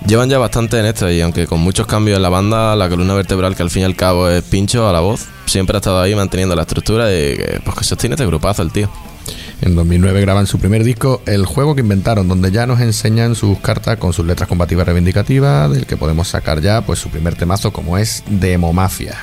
Llevan 0.08 0.30
ya 0.30 0.38
bastante 0.38 0.78
en 0.80 0.86
esto 0.86 1.10
y 1.10 1.22
aunque 1.22 1.48
con 1.48 1.62
muchos 1.62 1.88
cambios 1.88 2.18
en 2.18 2.22
la 2.22 2.30
banda, 2.30 2.76
la 2.76 2.90
columna 2.90 3.14
vertebral 3.14 3.56
que 3.56 3.64
al 3.64 3.70
fin 3.70 3.84
y 3.84 3.86
al 3.86 3.96
cabo 3.96 4.28
es 4.30 4.44
pincho 4.44 4.88
a 4.88 4.92
la 4.92 5.00
voz, 5.00 5.28
siempre 5.46 5.78
ha 5.78 5.80
estado 5.80 6.02
ahí 6.02 6.14
manteniendo 6.14 6.56
la 6.56 6.64
estructura 6.64 7.10
y 7.10 7.36
que, 7.36 7.62
pues 7.64 7.78
que 7.78 7.84
sostiene 7.86 8.16
este 8.16 8.26
grupazo 8.26 8.62
el 8.64 8.72
tío. 8.72 8.90
En 9.62 9.76
2009 9.76 10.20
graban 10.20 10.46
su 10.46 10.60
primer 10.60 10.84
disco, 10.84 11.22
El 11.26 11.46
juego 11.46 11.74
que 11.74 11.82
inventaron, 11.82 12.28
donde 12.28 12.52
ya 12.52 12.68
nos 12.68 12.82
enseñan 12.82 13.34
sus 13.34 13.60
cartas 13.60 13.98
con 13.98 14.12
sus 14.12 14.26
letras 14.26 14.50
combativas 14.50 14.86
reivindicativas, 14.86 15.72
del 15.72 15.86
que 15.86 15.96
podemos 15.96 16.28
sacar 16.28 16.60
ya 16.60 16.82
pues 16.82 17.00
su 17.00 17.10
primer 17.10 17.36
temazo 17.36 17.72
como 17.72 17.98
es 17.98 18.24
Demo 18.28 18.74
Mafia. 18.74 19.18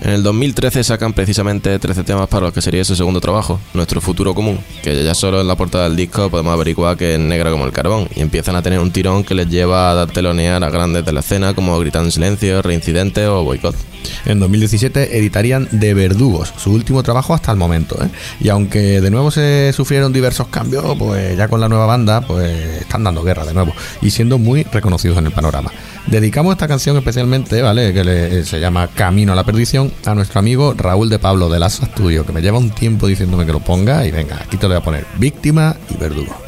En 0.00 0.10
el 0.10 0.22
2013 0.22 0.84
sacan 0.84 1.12
precisamente 1.12 1.76
13 1.76 2.04
temas 2.04 2.28
para 2.28 2.46
lo 2.46 2.52
que 2.52 2.62
sería 2.62 2.84
su 2.84 2.94
segundo 2.94 3.20
trabajo, 3.20 3.60
Nuestro 3.74 4.00
Futuro 4.00 4.32
Común, 4.32 4.60
que 4.82 5.02
ya 5.02 5.12
solo 5.14 5.40
en 5.40 5.48
la 5.48 5.56
portada 5.56 5.84
del 5.84 5.96
disco 5.96 6.30
podemos 6.30 6.52
averiguar 6.52 6.96
que 6.96 7.14
es 7.14 7.20
negra 7.20 7.50
como 7.50 7.64
el 7.64 7.72
carbón, 7.72 8.08
y 8.14 8.20
empiezan 8.20 8.54
a 8.54 8.62
tener 8.62 8.78
un 8.78 8.92
tirón 8.92 9.24
que 9.24 9.34
les 9.34 9.48
lleva 9.48 10.00
a 10.00 10.06
telonear 10.06 10.62
a 10.62 10.70
grandes 10.70 11.04
de 11.04 11.12
la 11.12 11.20
escena 11.20 11.52
como 11.52 11.76
Gritan 11.80 12.04
en 12.04 12.12
Silencio, 12.12 12.62
Reincidente 12.62 13.26
o 13.26 13.42
Boicot. 13.42 13.74
En 14.24 14.38
2017 14.38 15.18
editarían 15.18 15.68
De 15.72 15.94
Verdugos, 15.94 16.52
su 16.56 16.72
último 16.72 17.02
trabajo 17.02 17.34
hasta 17.34 17.50
el 17.50 17.58
momento. 17.58 17.96
¿eh? 18.02 18.08
Y 18.40 18.50
aunque 18.50 19.00
de 19.00 19.10
nuevo 19.10 19.32
se 19.32 19.72
sufrieron 19.72 20.12
diversos 20.12 20.46
cambios, 20.46 20.96
pues 20.96 21.36
ya 21.36 21.48
con 21.48 21.60
la 21.60 21.68
nueva 21.68 21.86
banda, 21.86 22.20
pues 22.20 22.80
están 22.80 23.02
dando 23.02 23.24
guerra 23.24 23.44
de 23.44 23.54
nuevo 23.54 23.72
y 24.00 24.10
siendo 24.10 24.38
muy 24.38 24.62
reconocidos 24.62 25.18
en 25.18 25.26
el 25.26 25.32
panorama. 25.32 25.72
Dedicamos 26.10 26.52
esta 26.52 26.66
canción 26.66 26.96
especialmente, 26.96 27.60
¿vale? 27.60 27.92
Que 27.92 28.02
le- 28.02 28.44
se 28.44 28.58
llama 28.60 28.88
Camino 28.88 29.32
a 29.32 29.36
la 29.36 29.44
Perdición, 29.44 29.92
a 30.06 30.14
nuestro 30.14 30.38
amigo 30.38 30.72
Raúl 30.74 31.10
de 31.10 31.18
Pablo 31.18 31.50
de 31.50 31.58
Lazo 31.58 31.84
Studio, 31.84 32.24
que 32.24 32.32
me 32.32 32.40
lleva 32.40 32.56
un 32.58 32.70
tiempo 32.70 33.06
diciéndome 33.06 33.44
que 33.44 33.52
lo 33.52 33.60
ponga 33.60 34.06
y 34.06 34.10
venga, 34.10 34.36
aquí 34.36 34.56
te 34.56 34.62
lo 34.62 34.68
voy 34.70 34.78
a 34.78 34.84
poner. 34.84 35.04
Víctima 35.18 35.76
y 35.90 35.98
Verdugo. 35.98 36.47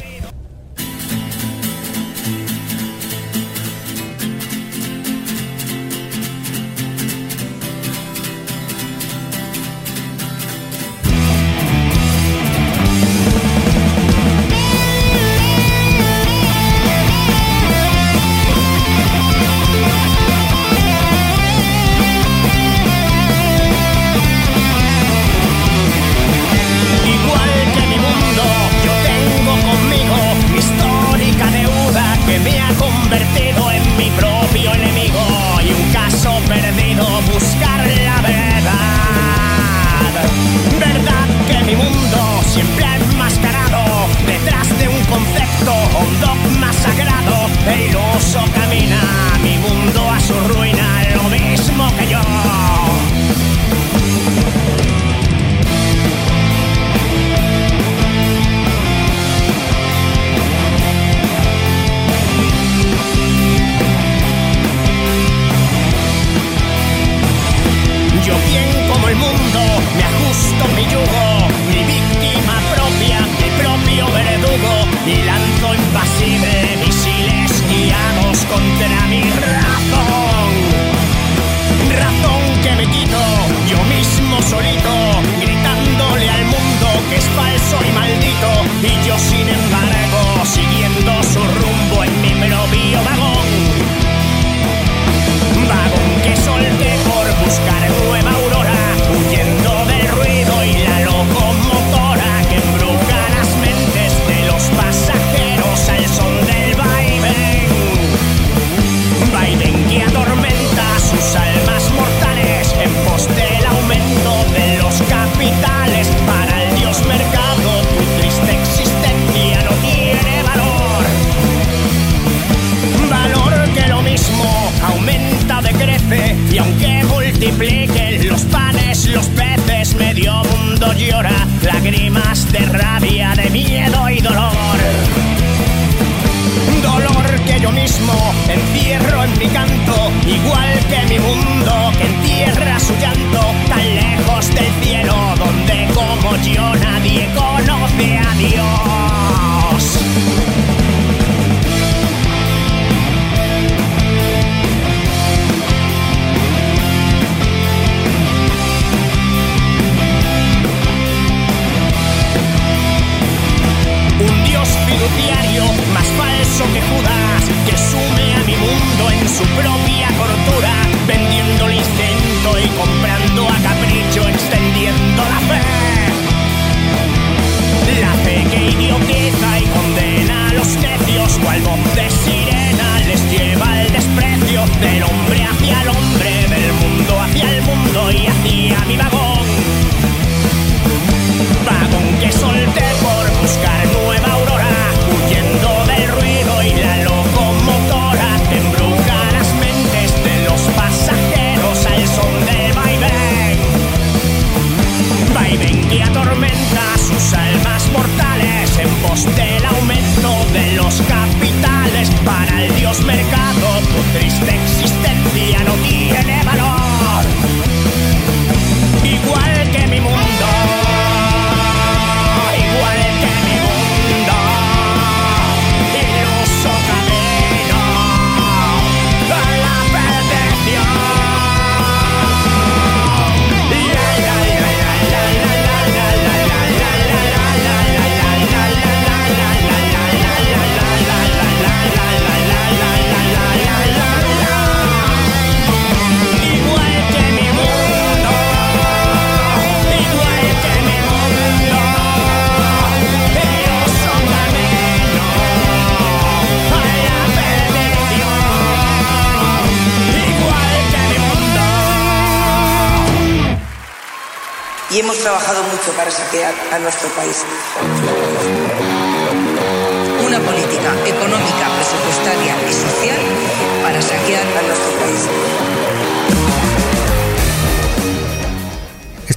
A 266.71 266.79
nuestro 266.79 267.09
país. 267.09 267.45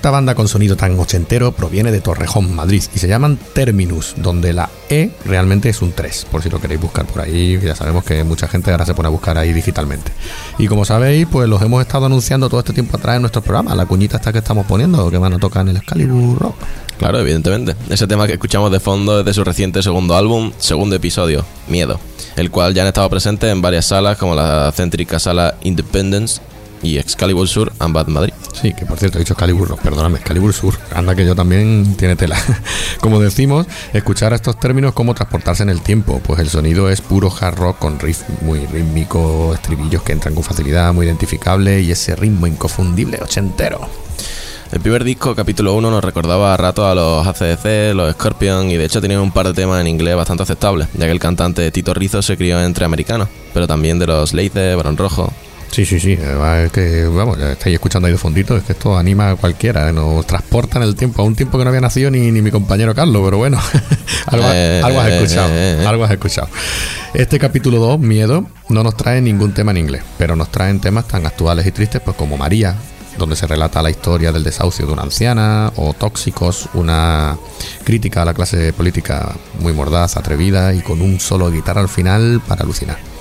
Esta 0.05 0.11
banda 0.11 0.35
con 0.35 0.49
sonido 0.49 0.77
tan 0.77 1.01
ochentero 1.01 1.53
proviene 1.53 1.91
de 1.91 2.03
Torrejón, 2.03 2.55
Madrid, 2.55 2.83
y 2.95 2.99
se 2.99 3.09
llaman 3.09 3.39
Terminus, 3.55 4.13
donde 4.19 4.53
la 4.53 4.69
E 4.91 5.13
realmente 5.25 5.71
es 5.71 5.81
un 5.81 5.93
3, 5.93 6.27
por 6.31 6.43
si 6.43 6.51
lo 6.51 6.61
queréis 6.61 6.79
buscar 6.79 7.07
por 7.07 7.23
ahí, 7.23 7.59
ya 7.59 7.75
sabemos 7.75 8.05
que 8.05 8.23
mucha 8.23 8.47
gente 8.47 8.71
ahora 8.71 8.85
se 8.85 8.93
pone 8.93 9.07
a 9.07 9.11
buscar 9.11 9.39
ahí 9.39 9.55
digitalmente. 9.55 10.13
Y 10.59 10.67
como 10.67 10.85
sabéis, 10.85 11.27
pues 11.33 11.49
los 11.49 11.63
hemos 11.63 11.81
estado 11.81 12.05
anunciando 12.05 12.51
todo 12.51 12.61
este 12.61 12.75
tiempo 12.75 12.99
atrás 12.99 13.17
en 13.17 13.23
nuestros 13.23 13.43
programas, 13.43 13.79
la 13.79 13.87
cuñita 13.87 14.19
esta 14.19 14.31
que 14.31 14.41
estamos 14.41 14.67
poniendo, 14.67 15.11
que 15.11 15.17
van 15.17 15.33
a 15.33 15.39
tocar 15.39 15.63
en 15.63 15.69
el 15.71 15.77
Excalibur 15.79 16.39
Rock. 16.39 16.57
Claro, 16.99 17.19
evidentemente. 17.21 17.75
Ese 17.89 18.07
tema 18.07 18.27
que 18.27 18.35
escuchamos 18.35 18.71
de 18.71 18.81
fondo 18.81 19.21
es 19.21 19.25
de 19.25 19.33
su 19.33 19.43
reciente 19.43 19.83
segundo 19.83 20.19
álbum, 20.19 20.53
segundo 20.59 20.97
episodio, 20.97 21.47
Miedo, 21.67 21.99
el 22.37 22.51
cual 22.51 22.75
ya 22.75 22.83
han 22.83 22.89
estado 22.89 23.09
presentes 23.09 23.51
en 23.51 23.63
varias 23.63 23.87
salas 23.87 24.19
como 24.19 24.35
la 24.35 24.71
céntrica 24.77 25.19
sala 25.19 25.55
Independence 25.63 26.43
y 26.83 26.99
Excalibur 26.99 27.49
Sur 27.49 27.73
Ambat 27.79 28.09
Madrid. 28.09 28.33
Sí, 28.53 28.73
que 28.73 28.87
por 28.87 28.99
cierto 28.99 29.19
he 29.19 29.21
dicho 29.21 29.35
Excalibur 29.35 29.69
Rock, 29.69 29.81
perdóname, 29.81 30.19
Excalibur 30.19 30.53
Sur. 30.53 30.79
Anda 30.95 31.15
que 31.15 31.25
yo 31.25 31.35
también 31.35 31.95
tiene 31.99 32.17
tela. 32.17 32.37
Como 33.01 33.21
decimos, 33.21 33.67
escuchar 33.93 34.33
a 34.33 34.37
estos 34.37 34.59
términos 34.59 34.95
como 34.95 35.15
transportarse 35.15 35.63
en 35.63 35.71
el 35.71 35.83
tiempo, 35.83 36.21
pues 36.25 36.41
el 36.41 36.49
sonido 36.49 36.89
es 36.89 37.01
puro 37.01 37.33
hard 37.39 37.57
rock 37.57 37.79
con 37.79 37.99
riff 37.99 38.23
muy 38.41 38.61
rítmico, 38.67 39.53
estribillos 39.55 40.03
que 40.03 40.13
entran 40.13 40.35
con 40.35 40.45
facilidad, 40.45 40.93
muy 40.93 41.07
identificable 41.07 41.81
y 41.81 41.91
ese 41.91 42.17
ritmo 42.17 42.47
inconfundible 42.47 43.19
ochentero. 43.23 43.89
El 44.73 44.81
primer 44.81 45.05
disco, 45.05 45.37
capítulo 45.37 45.75
1, 45.75 45.89
nos 45.89 46.03
recordaba 46.03 46.53
a 46.53 46.57
rato 46.57 46.87
a 46.87 46.97
los 46.97 47.25
ACDC, 47.27 47.95
los 47.95 48.13
Scorpion 48.15 48.71
y 48.71 48.77
de 48.77 48.85
hecho 48.85 49.01
tenía 49.01 49.21
un 49.21 49.31
par 49.31 49.47
de 49.47 49.55
temas 49.55 49.81
en 49.81 49.87
inglés 49.87 50.17
bastante 50.17 50.43
aceptables, 50.43 50.89
ya 50.95 51.07
que 51.07 51.13
el 51.13 51.21
cantante 51.21 51.71
Tito 51.71 51.95
Rizzo 51.95 52.23
se 52.23 52.37
crió 52.37 52.61
entre 52.61 52.85
americanos, 52.85 53.29
pero 53.53 53.69
también 53.69 54.01
de 54.01 54.09
los 54.09 54.33
Leice, 54.33 54.75
Barón 54.75 54.97
Rojo. 54.97 55.33
Sí, 55.75 55.85
sí, 55.85 55.99
sí. 55.99 56.17
además 56.23 56.67
Es 56.67 56.71
que, 56.71 57.05
vamos, 57.07 57.37
ya 57.37 57.51
estáis 57.51 57.75
escuchando 57.75 58.07
ahí 58.07 58.13
de 58.13 58.19
fondito. 58.19 58.57
Es 58.57 58.63
que 58.63 58.75
esto 58.75 58.97
anima 58.97 59.31
a 59.31 59.35
cualquiera. 59.35 59.89
¿eh? 59.89 59.93
Nos 59.93 60.25
transporta 60.25 60.79
en 60.79 60.85
el 60.85 60.95
tiempo. 60.95 61.21
A 61.21 61.25
un 61.25 61.35
tiempo 61.35 61.59
que 61.59 61.65
no 61.65 61.71
había 61.71 61.81
nacido 61.81 62.13
ni, 62.13 62.31
ni 62.31 62.43
mi 62.43 62.53
compañero 62.53 62.95
Carlos, 62.95 63.21
pero 63.25 63.39
bueno. 63.39 63.59
algo, 64.27 64.47
Eh, 64.53 64.81
algo 64.85 65.01
has 65.01 65.09
eh, 65.09 65.17
escuchado. 65.17 65.49
eh, 65.49 65.83
eh. 65.83 65.85
Algo 65.85 66.05
has 66.05 66.13
escuchado. 66.13 66.49
Este 67.13 67.41
capítulo 67.41 67.79
2, 67.79 67.99
Miedo, 67.99 68.47
no 68.69 68.85
nos 68.85 68.97
trae 68.97 69.21
ningún 69.21 69.53
tema 69.53 69.73
en 69.73 69.79
inglés, 69.79 70.05
pero 70.17 70.37
nos 70.37 70.53
traen 70.53 70.79
temas 70.79 71.09
tan 71.09 71.27
actuales 71.27 71.67
y 71.67 71.73
tristes 71.73 72.01
pues 72.05 72.17
como 72.17 72.37
María, 72.37 72.77
donde 73.19 73.35
se 73.35 73.49
relata 73.49 73.83
la 73.83 73.91
historia 73.91 74.31
del 74.31 74.45
desahucio 74.45 74.87
de 74.87 74.93
una 74.93 75.03
anciana, 75.03 75.73
o 75.75 75.93
Tóxicos, 75.93 76.69
una 76.75 77.37
crítica 77.83 78.23
a 78.23 78.25
la 78.25 78.35
clase 78.35 78.73
política 78.73 79.35
muy 79.59 79.73
mordaz, 79.73 80.17
atrevida 80.17 80.73
y 80.73 80.83
con 80.83 81.03
un 81.03 81.19
solo 81.19 81.51
guitarra 81.51 81.81
al 81.81 81.89
final 81.89 82.41
para 82.47 82.63
alucinar. 82.63 83.14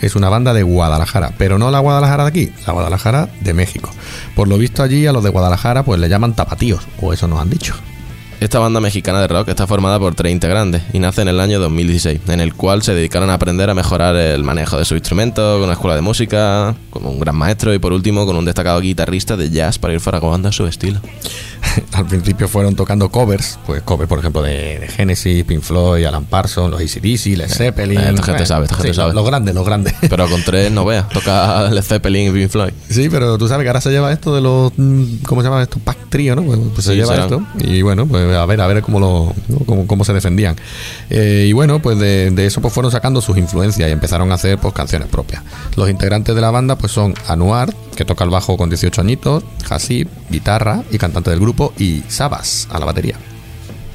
Es 0.00 0.16
una 0.16 0.28
banda 0.28 0.52
de 0.52 0.62
Guadalajara, 0.62 1.32
pero 1.38 1.58
no 1.58 1.70
la 1.70 1.78
Guadalajara 1.78 2.24
de 2.24 2.28
aquí, 2.28 2.52
la 2.66 2.72
Guadalajara 2.72 3.28
de 3.40 3.54
México. 3.54 3.90
Por 4.34 4.48
lo 4.48 4.58
visto 4.58 4.82
allí 4.82 5.06
a 5.06 5.12
los 5.12 5.24
de 5.24 5.30
Guadalajara 5.30 5.84
pues 5.84 6.00
le 6.00 6.08
llaman 6.08 6.34
tapatíos, 6.34 6.86
o 7.00 7.12
eso 7.12 7.28
nos 7.28 7.40
han 7.40 7.50
dicho. 7.50 7.74
Esta 8.38 8.58
banda 8.58 8.80
mexicana 8.80 9.22
de 9.22 9.28
rock 9.28 9.48
está 9.48 9.66
formada 9.66 9.98
por 9.98 10.14
tres 10.14 10.30
integrantes 10.30 10.82
y 10.92 10.98
nace 10.98 11.22
en 11.22 11.28
el 11.28 11.40
año 11.40 11.58
2016, 11.58 12.20
en 12.28 12.40
el 12.40 12.52
cual 12.52 12.82
se 12.82 12.92
dedicaron 12.92 13.30
a 13.30 13.34
aprender 13.34 13.70
a 13.70 13.74
mejorar 13.74 14.14
el 14.14 14.44
manejo 14.44 14.76
de 14.76 14.84
su 14.84 14.94
instrumento 14.94 15.54
con 15.54 15.64
una 15.64 15.72
escuela 15.72 15.96
de 15.96 16.02
música, 16.02 16.74
con 16.90 17.06
un 17.06 17.18
gran 17.18 17.34
maestro 17.34 17.72
y 17.72 17.78
por 17.78 17.94
último 17.94 18.26
con 18.26 18.36
un 18.36 18.44
destacado 18.44 18.78
guitarrista 18.80 19.38
de 19.38 19.48
jazz 19.48 19.78
para 19.78 19.94
ir 19.94 20.00
faragobando 20.00 20.50
a 20.50 20.52
su 20.52 20.66
estilo. 20.66 21.00
Al 21.92 22.06
principio 22.06 22.48
fueron 22.48 22.74
tocando 22.74 23.08
covers, 23.10 23.58
pues 23.66 23.82
covers 23.82 24.08
por 24.08 24.18
ejemplo 24.18 24.42
de, 24.42 24.78
de 24.80 24.88
Genesis, 24.88 25.44
Pink 25.44 25.62
Floyd, 25.62 26.04
Alan 26.04 26.24
Parsons, 26.24 26.70
los 26.70 26.80
ACDC, 26.80 27.36
Led 27.36 27.48
Zeppelin. 27.48 27.98
eh, 27.98 28.08
esta 28.10 28.22
gente 28.22 28.46
sabe, 28.46 28.64
esta 28.64 28.76
gente 28.76 28.88
Sí, 28.90 28.94
sabe. 28.94 29.12
Los 29.14 29.26
grandes, 29.26 29.54
los 29.54 29.64
grandes. 29.64 29.94
Pero 30.08 30.28
con 30.28 30.42
tres 30.42 30.70
no 30.72 30.84
veas, 30.84 31.08
toca 31.08 31.70
Led 31.70 31.82
Zeppelin 31.82 32.28
y 32.30 32.38
Pink 32.38 32.50
Floyd. 32.50 32.72
Sí, 32.88 33.08
pero 33.08 33.36
tú 33.38 33.48
sabes 33.48 33.64
que 33.64 33.68
ahora 33.68 33.80
se 33.80 33.90
lleva 33.90 34.12
esto 34.12 34.34
de 34.34 34.40
los. 34.40 34.72
mm, 34.76 35.22
¿Cómo 35.26 35.42
se 35.42 35.48
llama 35.48 35.62
esto? 35.62 35.78
Pack 35.82 36.08
trío, 36.08 36.36
¿no? 36.36 36.42
Pues, 36.42 36.58
pues 36.74 36.84
se 36.86 36.94
lleva 36.96 37.14
esto. 37.16 37.42
Y 37.58 37.82
bueno, 37.82 38.06
pues 38.06 38.34
a 38.34 38.46
ver, 38.46 38.60
a 38.60 38.66
ver 38.66 38.82
cómo 38.82 39.00
lo 39.00 39.32
¿no? 39.48 39.58
cómo, 39.66 39.86
cómo 39.86 40.04
se 40.04 40.12
defendían. 40.12 40.56
Eh, 41.10 41.46
y 41.48 41.52
bueno, 41.52 41.80
pues 41.80 41.98
de, 41.98 42.30
de 42.30 42.46
eso 42.46 42.60
pues 42.60 42.72
fueron 42.72 42.90
sacando 42.92 43.20
sus 43.20 43.36
influencias 43.36 43.88
y 43.88 43.92
empezaron 43.92 44.30
a 44.32 44.34
hacer 44.36 44.58
pues 44.58 44.72
canciones 44.74 45.08
propias. 45.08 45.42
Los 45.76 45.88
integrantes 45.90 46.34
de 46.34 46.40
la 46.40 46.50
banda 46.50 46.76
pues 46.76 46.92
son 46.92 47.14
Anuar, 47.28 47.74
que 47.96 48.04
toca 48.04 48.24
el 48.24 48.30
bajo 48.30 48.56
con 48.56 48.68
18 48.68 49.00
añitos, 49.00 49.44
Hasib, 49.68 50.08
guitarra 50.30 50.82
y 50.90 50.98
cantante 50.98 51.30
del 51.30 51.40
grupo, 51.40 51.65
y 51.78 52.02
Sabas 52.08 52.68
a 52.70 52.78
la 52.78 52.86
batería. 52.86 53.16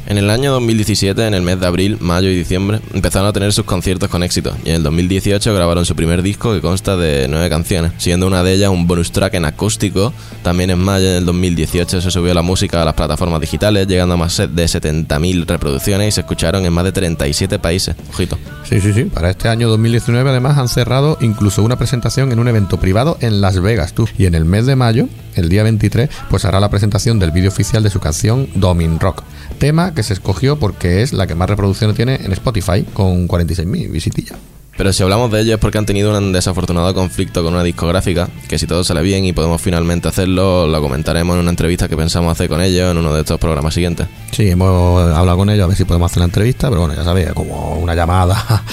En 0.07 0.17
el 0.17 0.29
año 0.29 0.51
2017, 0.51 1.25
en 1.25 1.33
el 1.33 1.41
mes 1.41 1.59
de 1.59 1.67
abril, 1.67 1.97
mayo 1.99 2.29
y 2.29 2.35
diciembre, 2.35 2.79
empezaron 2.93 3.27
a 3.27 3.33
tener 3.33 3.53
sus 3.53 3.65
conciertos 3.65 4.09
con 4.09 4.23
éxito 4.23 4.55
y 4.65 4.69
en 4.69 4.77
el 4.77 4.83
2018 4.83 5.53
grabaron 5.53 5.85
su 5.85 5.95
primer 5.95 6.21
disco 6.21 6.53
que 6.53 6.61
consta 6.61 6.97
de 6.97 7.27
nueve 7.29 7.49
canciones, 7.49 7.93
siendo 7.97 8.27
una 8.27 8.43
de 8.43 8.53
ellas 8.53 8.69
un 8.69 8.87
bonus 8.87 9.11
track 9.11 9.35
en 9.35 9.45
acústico. 9.45 10.13
También 10.43 10.71
en 10.71 10.79
mayo 10.79 11.11
del 11.11 11.25
2018 11.25 12.01
se 12.01 12.11
subió 12.11 12.33
la 12.33 12.41
música 12.41 12.81
a 12.81 12.85
las 12.85 12.93
plataformas 12.93 13.39
digitales, 13.39 13.87
llegando 13.87 14.15
a 14.15 14.17
más 14.17 14.37
de 14.37 14.65
70.000 14.65 15.45
reproducciones 15.45 16.07
y 16.09 16.11
se 16.11 16.21
escucharon 16.21 16.65
en 16.65 16.73
más 16.73 16.83
de 16.83 16.91
37 16.91 17.59
países. 17.59 17.95
Ojito. 18.09 18.37
Sí, 18.67 18.81
sí, 18.81 18.93
sí. 18.93 19.03
Para 19.05 19.29
este 19.29 19.49
año 19.49 19.69
2019 19.69 20.29
además 20.29 20.57
han 20.57 20.67
cerrado 20.67 21.17
incluso 21.21 21.63
una 21.63 21.77
presentación 21.77 22.31
en 22.31 22.39
un 22.39 22.47
evento 22.47 22.79
privado 22.79 23.17
en 23.21 23.41
Las 23.41 23.61
Vegas, 23.61 23.93
tú. 23.93 24.07
Y 24.17 24.25
en 24.25 24.35
el 24.35 24.45
mes 24.45 24.65
de 24.65 24.75
mayo, 24.75 25.07
el 25.35 25.49
día 25.49 25.63
23, 25.63 26.09
pues 26.29 26.45
hará 26.45 26.59
la 26.59 26.69
presentación 26.69 27.19
del 27.19 27.31
vídeo 27.31 27.49
oficial 27.49 27.83
de 27.83 27.89
su 27.89 27.99
canción 27.99 28.47
Domin 28.55 28.99
Rock. 28.99 29.23
Tema 29.61 29.93
que 29.93 30.01
se 30.01 30.13
escogió 30.13 30.57
porque 30.57 31.03
es 31.03 31.13
la 31.13 31.27
que 31.27 31.35
más 31.35 31.47
reproducciones 31.47 31.95
tiene 31.95 32.15
en 32.15 32.31
Spotify, 32.31 32.83
con 32.93 33.27
46.000 33.27 33.91
visitillas. 33.91 34.39
Pero 34.75 34.91
si 34.91 35.03
hablamos 35.03 35.31
de 35.31 35.41
ello 35.41 35.53
es 35.53 35.59
porque 35.59 35.77
han 35.77 35.85
tenido 35.85 36.17
un 36.17 36.33
desafortunado 36.33 36.91
conflicto 36.95 37.43
con 37.43 37.53
una 37.53 37.61
discográfica, 37.61 38.27
que 38.49 38.57
si 38.57 38.65
todo 38.65 38.83
sale 38.83 39.03
bien 39.03 39.23
y 39.23 39.33
podemos 39.33 39.61
finalmente 39.61 40.07
hacerlo, 40.07 40.65
lo 40.65 40.81
comentaremos 40.81 41.35
en 41.35 41.41
una 41.41 41.51
entrevista 41.51 41.87
que 41.87 41.95
pensamos 41.95 42.31
hacer 42.31 42.49
con 42.49 42.59
ellos 42.59 42.89
en 42.89 42.97
uno 42.97 43.13
de 43.13 43.19
estos 43.19 43.39
programas 43.39 43.75
siguientes. 43.75 44.07
Sí, 44.31 44.49
hemos 44.49 44.99
hablado 45.13 45.37
con 45.37 45.51
ellos 45.51 45.65
a 45.65 45.67
ver 45.67 45.77
si 45.77 45.85
podemos 45.85 46.09
hacer 46.09 46.21
la 46.21 46.25
entrevista, 46.25 46.67
pero 46.67 46.81
bueno, 46.81 46.95
ya 46.95 47.03
sabéis, 47.03 47.31
como 47.35 47.75
una 47.75 47.93
llamada 47.93 48.63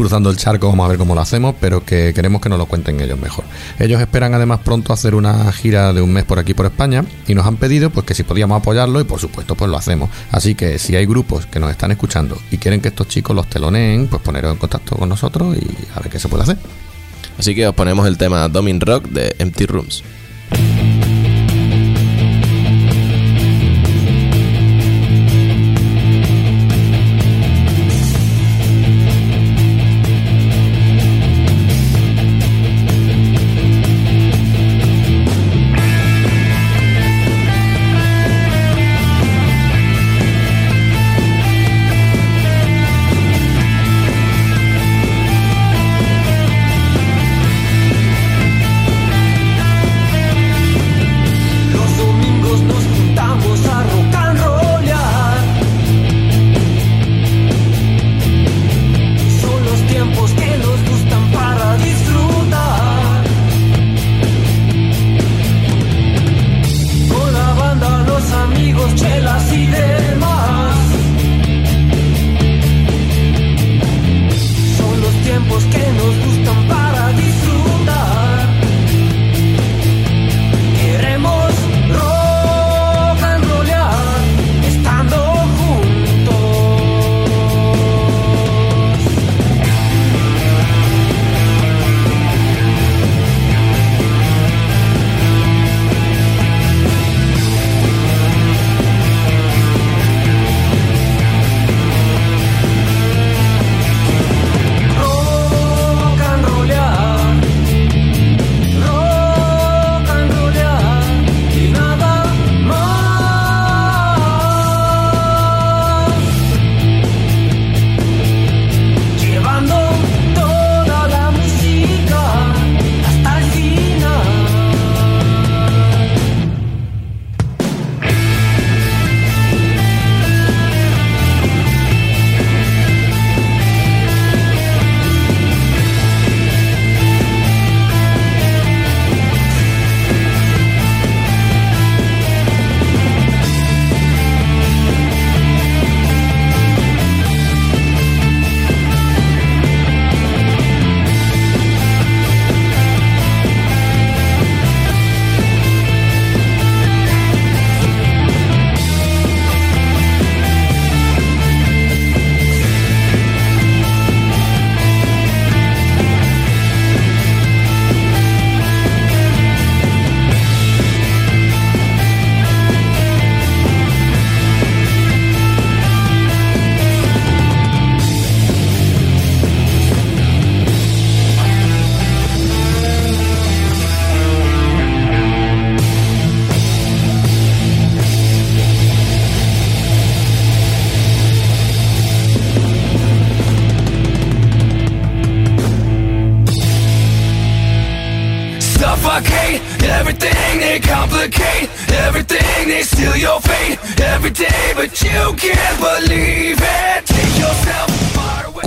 cruzando 0.00 0.30
el 0.30 0.38
charco, 0.38 0.68
vamos 0.68 0.86
a 0.86 0.88
ver 0.88 0.96
cómo 0.96 1.14
lo 1.14 1.20
hacemos, 1.20 1.54
pero 1.60 1.84
que 1.84 2.14
queremos 2.14 2.40
que 2.40 2.48
nos 2.48 2.56
lo 2.56 2.64
cuenten 2.64 2.98
ellos 3.00 3.20
mejor. 3.20 3.44
Ellos 3.78 4.00
esperan 4.00 4.32
además 4.32 4.60
pronto 4.64 4.94
hacer 4.94 5.14
una 5.14 5.52
gira 5.52 5.92
de 5.92 6.00
un 6.00 6.10
mes 6.10 6.24
por 6.24 6.38
aquí 6.38 6.54
por 6.54 6.64
España 6.64 7.04
y 7.26 7.34
nos 7.34 7.46
han 7.46 7.58
pedido 7.58 7.90
pues 7.90 8.06
que 8.06 8.14
si 8.14 8.22
podíamos 8.22 8.58
apoyarlo 8.58 8.98
y 8.98 9.04
por 9.04 9.20
supuesto 9.20 9.54
pues 9.56 9.70
lo 9.70 9.76
hacemos. 9.76 10.08
Así 10.30 10.54
que 10.54 10.78
si 10.78 10.96
hay 10.96 11.04
grupos 11.04 11.44
que 11.44 11.60
nos 11.60 11.70
están 11.70 11.90
escuchando 11.90 12.38
y 12.50 12.56
quieren 12.56 12.80
que 12.80 12.88
estos 12.88 13.08
chicos 13.08 13.36
los 13.36 13.46
teloneen, 13.46 14.08
pues 14.08 14.22
poneros 14.22 14.52
en 14.52 14.58
contacto 14.58 14.96
con 14.96 15.08
nosotros 15.08 15.54
y 15.54 15.66
a 15.94 16.00
ver 16.00 16.10
qué 16.10 16.18
se 16.18 16.28
puede 16.28 16.44
hacer. 16.44 16.56
Así 17.38 17.54
que 17.54 17.68
os 17.68 17.74
ponemos 17.74 18.06
el 18.06 18.16
tema 18.16 18.48
Domin 18.48 18.80
Rock 18.80 19.04
de 19.08 19.36
Empty 19.38 19.66
Rooms. 19.66 20.02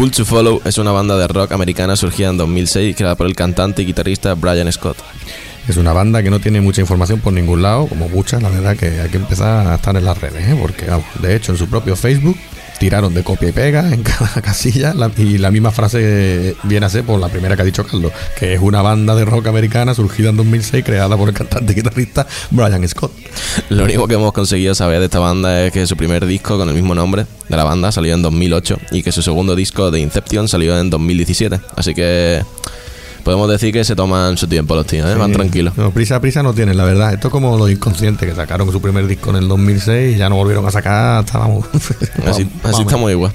Cool 0.04 0.12
to 0.12 0.26
Follow 0.26 0.62
es 0.66 0.78
una 0.78 0.92
banda 0.92 1.18
de 1.18 1.30
rock 1.30 1.54
americana 1.54 1.96
surgida 1.96 2.28
en 2.28 2.36
2006 2.36 2.94
creada 2.98 3.16
por 3.16 3.26
el 3.26 3.38
cantante 3.38 3.84
y 3.84 3.86
guitarrista 3.86 4.34
Brian 4.34 4.70
Scott. 4.70 4.98
Es 5.66 5.78
una 5.78 5.94
banda 5.94 6.22
que 6.22 6.30
no 6.30 6.42
tiene 6.42 6.60
mucha 6.60 6.82
información 6.82 7.22
por 7.22 7.32
ningún 7.32 7.62
lado, 7.62 7.88
como 7.88 8.10
muchas, 8.10 8.44
la 8.44 8.50
verdad 8.50 8.76
que 8.76 9.00
hay 9.00 9.10
que 9.10 9.16
empezar 9.16 9.66
a 9.66 9.76
estar 9.76 9.96
en 9.96 10.04
las 10.04 10.20
redes, 10.20 10.46
¿eh? 10.46 10.58
porque 10.60 10.88
de 11.22 11.36
hecho 11.38 11.54
en 11.54 11.58
su 11.58 11.70
propio 11.70 11.96
Facebook 11.96 12.36
tiraron 12.84 13.14
de 13.14 13.24
copia 13.24 13.48
y 13.48 13.52
pega 13.54 13.94
en 13.94 14.04
cada 14.04 14.42
casilla 14.42 14.94
la- 14.94 15.10
y 15.18 15.38
la 15.38 15.52
misma 15.52 15.72
frase 15.72 16.54
viene 16.64 16.86
a 16.86 16.90
ser 16.90 17.06
por 17.06 17.18
la 17.18 17.30
primera 17.30 17.56
que 17.56 17.62
ha 17.62 17.66
dicho 17.66 17.86
Carlos, 17.86 18.12
que 18.38 18.56
es 18.56 18.60
una 18.60 18.82
banda 18.82 19.16
de 19.16 19.24
rock 19.24 19.48
americana 19.48 19.94
surgida 19.96 20.32
en 20.32 20.36
2006 20.36 20.84
creada 20.84 21.16
por 21.16 21.30
el 21.30 21.34
cantante 21.34 21.72
y 21.72 21.76
guitarrista 21.78 22.28
Brian 22.52 22.86
Scott. 22.90 23.14
Lo 23.70 23.86
único 23.86 24.06
que 24.10 24.16
hemos 24.16 24.34
conseguido 24.34 24.76
saber 24.76 25.00
de 25.00 25.06
esta 25.06 25.20
banda 25.20 25.66
es 25.66 25.72
que 25.72 25.88
su 25.88 25.96
primer 25.96 26.26
disco 26.26 26.58
con 26.58 26.68
el 26.68 26.76
mismo 26.76 26.94
nombre 26.94 27.26
de 27.48 27.56
la 27.56 27.64
banda 27.64 27.90
salió 27.94 28.14
en 28.16 28.22
2008 28.22 28.78
y 28.92 29.02
que 29.02 29.14
su 29.14 29.22
segundo 29.22 29.56
disco 29.56 29.90
de 29.90 30.02
Inception 30.02 30.50
salió 30.50 30.78
en 30.78 30.90
2017. 30.90 31.62
Así 31.78 31.94
que 31.94 32.44
podemos 33.24 33.50
decir 33.50 33.74
que 33.74 33.84
se 33.84 33.96
toman 33.96 34.38
su 34.38 34.48
tiempo 34.48 34.76
los 34.76 34.86
tíos, 34.86 35.10
¿eh? 35.10 35.16
van 35.16 35.32
tranquilos. 35.32 35.78
No, 35.78 35.92
prisa, 35.92 36.20
prisa 36.20 36.44
no 36.44 36.54
tienen, 36.54 36.78
la 36.78 36.84
verdad. 36.84 37.14
Esto 37.14 37.30
es 37.30 37.32
como 37.32 37.58
los 37.58 37.72
inconscientes 37.72 38.28
que 38.28 38.36
sacaron 38.36 38.72
su 38.72 38.82
primer 38.82 39.08
disco 39.08 39.30
en 39.32 39.38
el 39.38 39.48
2006 39.48 40.16
y 40.16 40.18
ya 40.18 40.30
no 40.30 40.36
volvieron 40.36 40.66
a 40.66 40.72
sacar 40.72 41.20
hasta 41.20 41.40
vamos. 41.40 41.66
Así, 42.26 42.50
así 42.64 42.82
estamos 42.82 43.10
igual. 43.12 43.34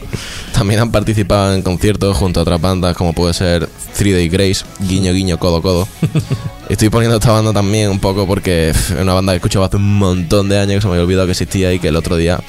También 0.53 0.81
han 0.81 0.90
participado 0.90 1.55
en 1.55 1.62
conciertos 1.62 2.16
junto 2.16 2.40
a 2.40 2.42
otras 2.42 2.61
bandas 2.61 2.96
como 2.96 3.12
puede 3.12 3.35
ser 3.35 3.68
Three 3.96 4.12
Day 4.12 4.29
Grace, 4.29 4.64
Guiño 4.81 5.12
Guiño 5.12 5.38
Codo 5.38 5.62
Codo. 5.62 5.88
Estoy 6.68 6.90
poniendo 6.90 7.16
esta 7.16 7.33
banda 7.33 7.53
también 7.53 7.90
un 7.90 7.98
poco 7.98 8.27
porque 8.27 8.70
es 8.70 8.90
una 8.90 9.14
banda 9.14 9.33
que 9.33 9.37
he 9.37 9.38
escuchado 9.38 9.64
hace 9.64 9.77
un 9.77 9.98
montón 9.98 10.48
de 10.48 10.59
años 10.59 10.77
que 10.77 10.81
se 10.83 10.87
me 10.88 10.94
había 10.94 11.05
olvidado 11.05 11.27
que 11.27 11.33
existía 11.33 11.72
y 11.72 11.79
que 11.79 11.88
el 11.88 11.96
otro 11.96 12.16
día, 12.16 12.40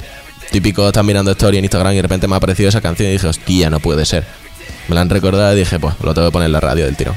típico, 0.50 0.86
estaba 0.86 1.04
mirando 1.04 1.30
story 1.30 1.58
en 1.58 1.64
Instagram 1.64 1.92
y 1.92 1.96
de 1.96 2.02
repente 2.02 2.28
me 2.28 2.34
ha 2.34 2.36
aparecido 2.36 2.68
esa 2.68 2.80
canción 2.80 3.08
y 3.08 3.12
dije, 3.12 3.26
hostia, 3.26 3.70
no 3.70 3.80
puede 3.80 4.04
ser. 4.04 4.26
Me 4.88 4.94
la 4.94 5.00
han 5.02 5.08
recordado 5.10 5.54
y 5.54 5.60
dije, 5.60 5.78
pues 5.78 5.94
lo 6.02 6.12
tengo 6.14 6.28
que 6.28 6.32
poner 6.32 6.46
en 6.46 6.52
la 6.52 6.60
radio 6.60 6.84
del 6.84 6.96
tiro. 6.96 7.14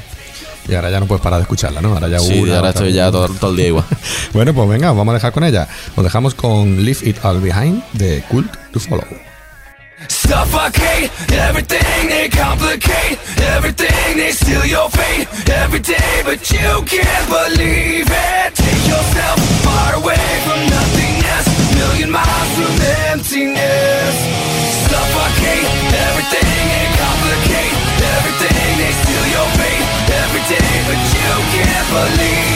Y 0.67 0.73
ahora 0.75 0.89
ya 0.89 0.99
no 0.99 1.07
puedes 1.07 1.21
parar 1.21 1.39
de 1.39 1.43
escucharla, 1.43 1.81
¿no? 1.81 1.93
Ahora 1.93 2.07
ya 2.07 2.19
Sí, 2.19 2.39
una, 2.39 2.55
ahora 2.57 2.69
estoy 2.69 2.93
ya 2.93 3.11
todo, 3.11 3.27
todo 3.29 3.51
el 3.51 3.57
día 3.57 3.67
igual. 3.67 3.85
Bueno, 4.33 4.53
pues 4.53 4.69
venga, 4.69 4.91
vamos 4.91 5.11
a 5.11 5.15
dejar 5.15 5.31
con 5.33 5.43
ella. 5.43 5.67
Nos 5.95 6.03
dejamos 6.03 6.33
con 6.35 6.83
Leave 6.83 6.99
It 7.03 7.23
All 7.23 7.39
Behind 7.41 7.83
de 7.93 8.23
Cult 8.29 8.51
to 8.71 8.79
Follow. 8.79 9.05
Suffocate 10.09 11.09
everything 11.31 12.07
they 12.09 12.27
complicate, 12.29 13.17
everything 13.55 14.17
they 14.17 14.31
steal 14.31 14.65
your 14.65 14.89
fate 14.89 15.27
every 15.49 15.79
day, 15.79 16.21
but 16.25 16.39
you 16.51 16.83
can't 16.85 17.27
believe 17.29 18.07
it. 18.09 18.55
Take 18.55 18.87
yourself 18.87 19.39
far 19.63 19.95
away 19.95 20.19
from 20.45 20.59
nothingness, 20.59 21.75
million 21.75 22.11
miles 22.11 22.51
from 22.55 22.81
emptiness. 23.11 23.92
Believe 31.93 32.52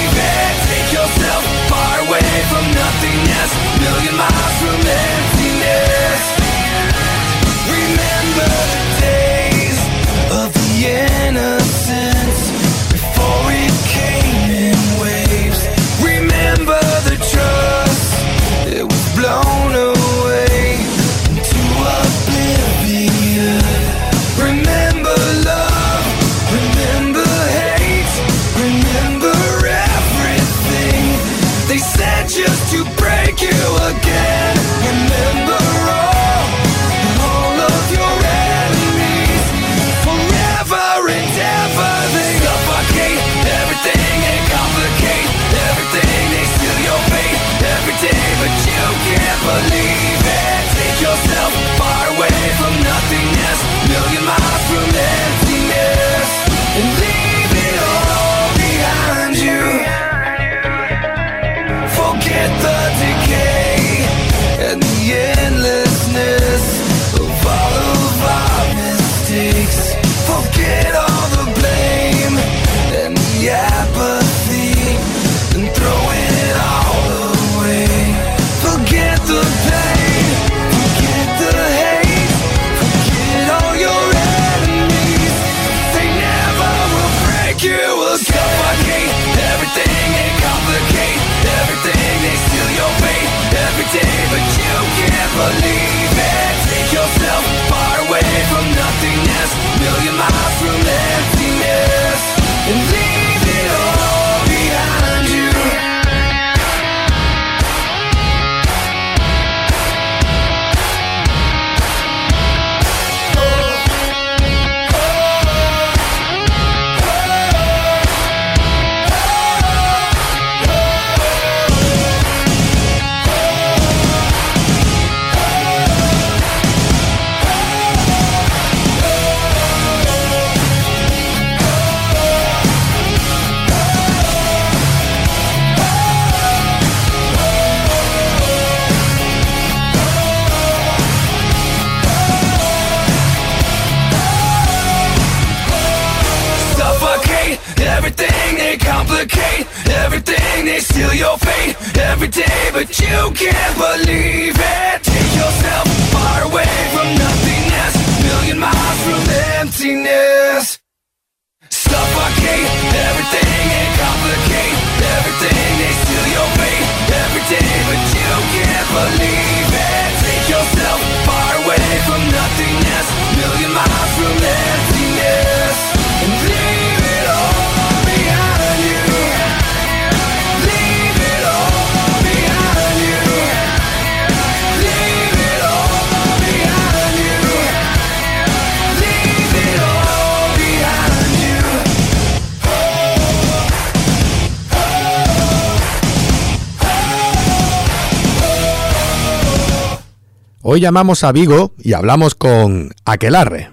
Hoy 200.78 200.82
llamamos 200.82 201.24
a 201.24 201.32
Vigo 201.32 201.72
y 201.84 201.94
hablamos 201.94 202.36
con 202.36 202.94
Aquelarre. 203.04 203.72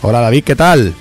Hola 0.00 0.20
David, 0.22 0.44
¿qué 0.44 0.56
tal? 0.56 0.94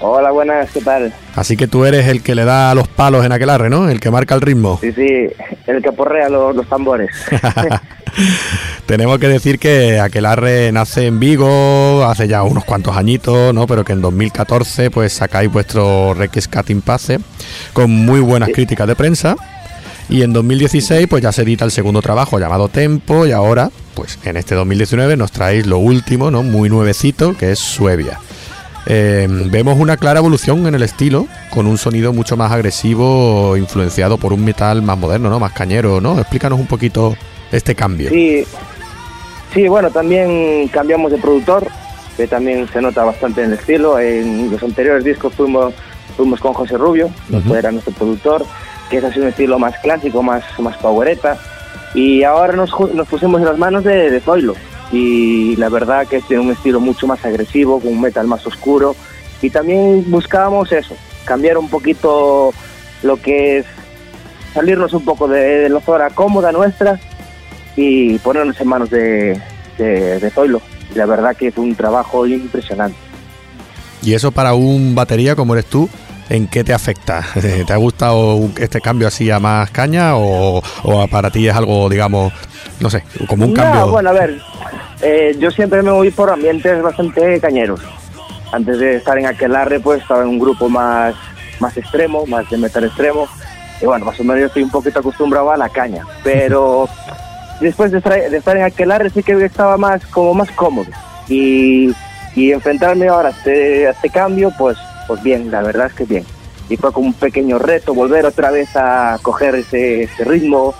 Hola, 0.00 0.30
buenas, 0.30 0.70
¿qué 0.70 0.80
tal? 0.80 1.12
Así 1.34 1.56
que 1.56 1.66
tú 1.66 1.84
eres 1.84 2.06
el 2.08 2.22
que 2.22 2.34
le 2.34 2.44
da 2.44 2.74
los 2.74 2.86
palos 2.86 3.24
en 3.24 3.32
aquelarre, 3.32 3.70
¿no? 3.70 3.88
El 3.88 3.98
que 3.98 4.10
marca 4.10 4.34
el 4.34 4.42
ritmo. 4.42 4.78
Sí, 4.80 4.92
sí, 4.92 5.28
el 5.66 5.82
que 5.82 5.92
porrea 5.92 6.28
los, 6.28 6.54
los 6.54 6.68
tambores. 6.68 7.10
Tenemos 8.86 9.18
que 9.18 9.28
decir 9.28 9.58
que 9.58 9.98
Aquelarre 9.98 10.70
nace 10.72 11.06
en 11.06 11.18
Vigo 11.18 12.04
hace 12.04 12.28
ya 12.28 12.42
unos 12.42 12.64
cuantos 12.64 12.96
añitos, 12.96 13.52
¿no? 13.54 13.66
Pero 13.66 13.84
que 13.84 13.92
en 13.92 14.00
2014 14.00 14.90
pues 14.90 15.12
sacáis 15.12 15.50
vuestro 15.50 16.14
Requescat 16.14 16.66
Pace 16.84 17.18
con 17.72 17.90
muy 17.90 18.20
buenas 18.20 18.50
críticas 18.50 18.86
de 18.86 18.96
prensa. 18.96 19.36
Y 20.08 20.22
en 20.22 20.32
2016 20.32 21.08
pues 21.08 21.22
ya 21.22 21.32
se 21.32 21.42
edita 21.42 21.64
el 21.64 21.72
segundo 21.72 22.00
trabajo 22.00 22.38
llamado 22.38 22.68
Tempo 22.68 23.26
y 23.26 23.32
ahora 23.32 23.70
pues 23.94 24.18
en 24.24 24.36
este 24.36 24.54
2019 24.54 25.16
nos 25.16 25.32
traéis 25.32 25.66
lo 25.66 25.78
último, 25.78 26.30
¿no? 26.30 26.42
Muy 26.42 26.68
nuevecito 26.68 27.36
que 27.36 27.52
es 27.52 27.58
Suevia. 27.58 28.20
Eh, 28.88 29.26
vemos 29.28 29.78
una 29.78 29.96
clara 29.96 30.20
evolución 30.20 30.66
en 30.66 30.74
el 30.74 30.82
estilo, 30.82 31.26
con 31.50 31.66
un 31.66 31.76
sonido 31.76 32.12
mucho 32.12 32.36
más 32.36 32.52
agresivo, 32.52 33.56
influenciado 33.56 34.16
por 34.16 34.32
un 34.32 34.44
metal 34.44 34.80
más 34.82 34.96
moderno, 34.96 35.28
¿no? 35.28 35.40
Más 35.40 35.52
cañero, 35.52 36.00
¿no? 36.00 36.20
Explícanos 36.20 36.58
un 36.60 36.66
poquito 36.66 37.16
este 37.50 37.74
cambio. 37.74 38.10
Sí, 38.10 38.44
sí, 39.52 39.66
bueno, 39.66 39.90
también 39.90 40.68
cambiamos 40.68 41.10
de 41.10 41.18
productor, 41.18 41.66
que 42.16 42.28
también 42.28 42.68
se 42.72 42.80
nota 42.80 43.04
bastante 43.04 43.42
en 43.42 43.52
el 43.52 43.58
estilo. 43.58 43.98
En 43.98 44.50
los 44.52 44.62
anteriores 44.62 45.04
discos 45.04 45.34
fuimos, 45.34 45.74
fuimos 46.16 46.38
con 46.40 46.54
José 46.54 46.78
Rubio, 46.78 47.10
que 47.28 47.54
era 47.54 47.72
nuestro 47.72 47.92
productor, 47.92 48.46
que 48.88 48.98
es 48.98 49.04
así 49.04 49.18
un 49.18 49.26
estilo 49.26 49.58
más 49.58 49.76
clásico, 49.80 50.22
más, 50.22 50.44
más 50.60 50.76
powereta. 50.76 51.36
Y 51.92 52.22
ahora 52.22 52.52
nos, 52.52 52.70
nos 52.94 53.08
pusimos 53.08 53.40
en 53.40 53.46
las 53.46 53.58
manos 53.58 53.82
de, 53.82 54.10
de 54.10 54.20
Zoilo. 54.20 54.54
Y 54.92 55.56
la 55.56 55.68
verdad 55.68 56.06
que 56.06 56.20
tiene 56.22 56.42
un 56.42 56.52
estilo 56.52 56.80
mucho 56.80 57.06
más 57.06 57.24
agresivo, 57.24 57.80
con 57.80 57.92
un 57.92 58.00
metal 58.00 58.26
más 58.26 58.46
oscuro. 58.46 58.94
Y 59.42 59.50
también 59.50 60.04
buscábamos 60.08 60.72
eso, 60.72 60.96
cambiar 61.24 61.58
un 61.58 61.68
poquito 61.68 62.52
lo 63.02 63.16
que 63.20 63.58
es 63.58 63.66
salirnos 64.54 64.92
un 64.94 65.04
poco 65.04 65.28
de, 65.28 65.40
de 65.40 65.68
la 65.68 65.80
zona 65.80 66.08
cómoda 66.10 66.52
nuestra 66.52 66.98
y 67.76 68.18
ponernos 68.20 68.58
en 68.60 68.68
manos 68.68 68.88
de, 68.88 69.40
de, 69.76 70.18
de 70.18 70.30
Zoilo. 70.30 70.62
La 70.94 71.04
verdad 71.04 71.36
que 71.36 71.52
fue 71.52 71.64
un 71.64 71.74
trabajo 71.74 72.26
impresionante. 72.26 72.96
Y 74.02 74.14
eso 74.14 74.30
para 74.30 74.54
un 74.54 74.94
batería 74.94 75.36
como 75.36 75.54
eres 75.54 75.66
tú, 75.66 75.90
¿en 76.28 76.46
qué 76.48 76.64
te 76.64 76.72
afecta? 76.74 77.24
¿Te 77.66 77.72
ha 77.72 77.76
gustado 77.76 78.38
este 78.58 78.80
cambio 78.80 79.08
así 79.08 79.30
a 79.30 79.38
más 79.38 79.70
caña 79.70 80.16
o, 80.16 80.62
o 80.82 81.08
para 81.08 81.30
ti 81.30 81.48
es 81.48 81.54
algo, 81.54 81.88
digamos, 81.88 82.32
no 82.80 82.90
sé, 82.90 83.04
como 83.28 83.44
un 83.46 83.54
No, 83.54 83.62
cambio? 83.62 83.88
bueno, 83.90 84.10
a 84.10 84.12
ver, 84.12 84.38
eh, 85.02 85.36
yo 85.38 85.50
siempre 85.50 85.82
me 85.82 85.90
voy 85.90 86.10
por 86.10 86.30
ambientes 86.30 86.82
bastante 86.82 87.40
cañeros. 87.40 87.80
Antes 88.52 88.78
de 88.78 88.96
estar 88.96 89.18
en 89.18 89.26
Aquelarre, 89.26 89.80
pues 89.80 90.02
estaba 90.02 90.22
en 90.22 90.28
un 90.28 90.38
grupo 90.38 90.68
más, 90.68 91.14
más 91.60 91.76
extremo, 91.76 92.24
más 92.26 92.48
de 92.48 92.56
metal 92.58 92.84
extremo. 92.84 93.26
Y 93.80 93.86
bueno, 93.86 94.06
más 94.06 94.18
o 94.20 94.24
menos 94.24 94.40
yo 94.40 94.46
estoy 94.46 94.62
un 94.62 94.70
poquito 94.70 95.00
acostumbrado 95.00 95.50
a 95.50 95.56
la 95.56 95.68
caña. 95.68 96.04
Pero 96.24 96.88
después 97.60 97.90
de 97.90 97.98
estar, 97.98 98.14
de 98.14 98.36
estar 98.36 98.56
en 98.56 98.62
Aquelarre 98.62 99.10
sí 99.10 99.22
que 99.22 99.32
estaba 99.44 99.76
más 99.76 100.06
como 100.06 100.32
más 100.32 100.50
cómodo. 100.52 100.86
Y, 101.28 101.92
y 102.36 102.52
enfrentarme 102.52 103.08
ahora 103.08 103.28
a 103.28 103.32
este, 103.32 103.88
a 103.88 103.90
este 103.90 104.10
cambio, 104.10 104.52
pues, 104.56 104.78
pues 105.06 105.22
bien, 105.22 105.50
la 105.50 105.62
verdad 105.62 105.86
es 105.88 105.92
que 105.94 106.04
bien. 106.04 106.24
Y 106.68 106.76
fue 106.76 106.92
como 106.92 107.06
un 107.06 107.14
pequeño 107.14 107.58
reto 107.58 107.94
volver 107.94 108.26
otra 108.26 108.50
vez 108.50 108.68
a 108.74 109.18
coger 109.22 109.54
ese, 109.54 110.02
ese 110.04 110.24
ritmo, 110.24 110.74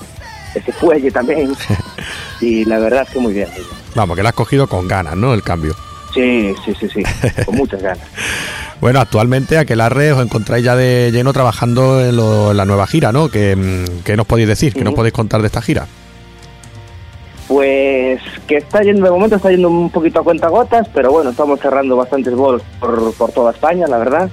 ese 0.55 0.72
fuelle 0.72 1.11
también. 1.11 1.53
y 2.41 2.64
la 2.64 2.79
verdad 2.79 3.03
es 3.07 3.11
que 3.11 3.18
muy 3.20 3.33
bien. 3.35 3.49
Vamos, 3.95 4.16
que 4.16 4.22
lo 4.22 4.29
has 4.29 4.35
cogido 4.35 4.66
con 4.66 4.89
ganas, 4.89 5.16
¿no? 5.16 5.33
El 5.33 5.43
cambio. 5.43 5.74
Sí, 6.12 6.55
sí, 6.64 6.72
sí, 6.81 6.89
sí, 6.89 7.03
con 7.45 7.57
muchas 7.57 7.83
ganas. 7.83 8.05
Bueno, 8.79 9.01
actualmente 9.01 9.57
Aquelarre 9.57 10.12
os 10.12 10.22
encontráis 10.22 10.62
ya 10.62 10.77
de 10.77 11.11
lleno 11.11 11.33
trabajando 11.33 12.05
en, 12.05 12.14
lo- 12.14 12.51
en 12.51 12.59
la 12.59 12.66
nueva 12.66 12.87
gira, 12.87 13.11
¿no? 13.11 13.31
¿Qué, 13.31 13.57
mm, 13.57 14.03
qué 14.05 14.18
nos 14.18 14.27
podéis 14.27 14.49
decir? 14.49 14.74
¿Qué 14.74 14.85
nos 14.85 14.93
podéis 14.93 15.14
contar 15.14 15.41
de 15.41 15.47
esta 15.47 15.62
gira? 15.62 15.87
Pues 17.49 18.20
que 18.49 18.57
está 18.57 18.82
yendo, 18.82 19.05
de 19.05 19.12
momento 19.12 19.36
está 19.36 19.51
yendo 19.51 19.68
un 19.68 19.90
poquito 19.90 20.20
a 20.20 20.24
cuenta 20.24 20.49
gotas, 20.49 20.88
pero 20.92 21.12
bueno, 21.12 21.30
estamos 21.30 21.61
cerrando 21.61 21.97
bastantes 21.97 22.34
bolos 22.34 22.62
por, 22.80 23.14
por 23.14 23.30
toda 23.30 23.53
España, 23.53 23.86
la 23.86 23.99
verdad. 23.99 24.30